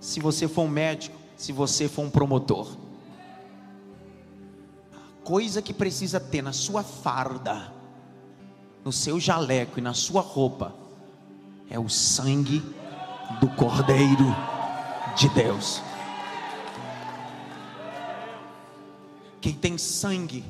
se 0.00 0.18
você 0.18 0.48
for 0.48 0.62
um 0.62 0.68
médico, 0.68 1.16
se 1.36 1.52
você 1.52 1.88
for 1.88 2.02
um 2.02 2.10
promotor. 2.10 2.76
A 4.92 5.24
coisa 5.24 5.62
que 5.62 5.72
precisa 5.72 6.18
ter 6.18 6.42
na 6.42 6.52
sua 6.52 6.82
farda, 6.82 7.72
no 8.84 8.90
seu 8.90 9.20
jaleco 9.20 9.78
e 9.78 9.82
na 9.82 9.94
sua 9.94 10.22
roupa 10.22 10.74
é 11.70 11.78
o 11.78 11.88
sangue 11.88 12.60
do 13.40 13.48
Cordeiro 13.50 14.26
de 15.16 15.28
Deus. 15.28 15.80
Quem 19.44 19.52
tem 19.52 19.76
sangue 19.76 20.42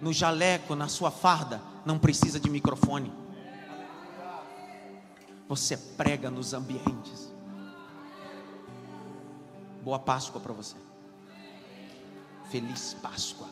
no 0.00 0.12
jaleco, 0.12 0.74
na 0.74 0.88
sua 0.88 1.08
farda, 1.08 1.62
não 1.86 2.00
precisa 2.00 2.40
de 2.40 2.50
microfone. 2.50 3.12
Você 5.48 5.76
prega 5.76 6.28
nos 6.28 6.52
ambientes. 6.52 7.32
Boa 9.84 10.00
Páscoa 10.00 10.40
para 10.40 10.52
você. 10.52 10.74
Feliz 12.50 12.92
Páscoa. 13.00 13.46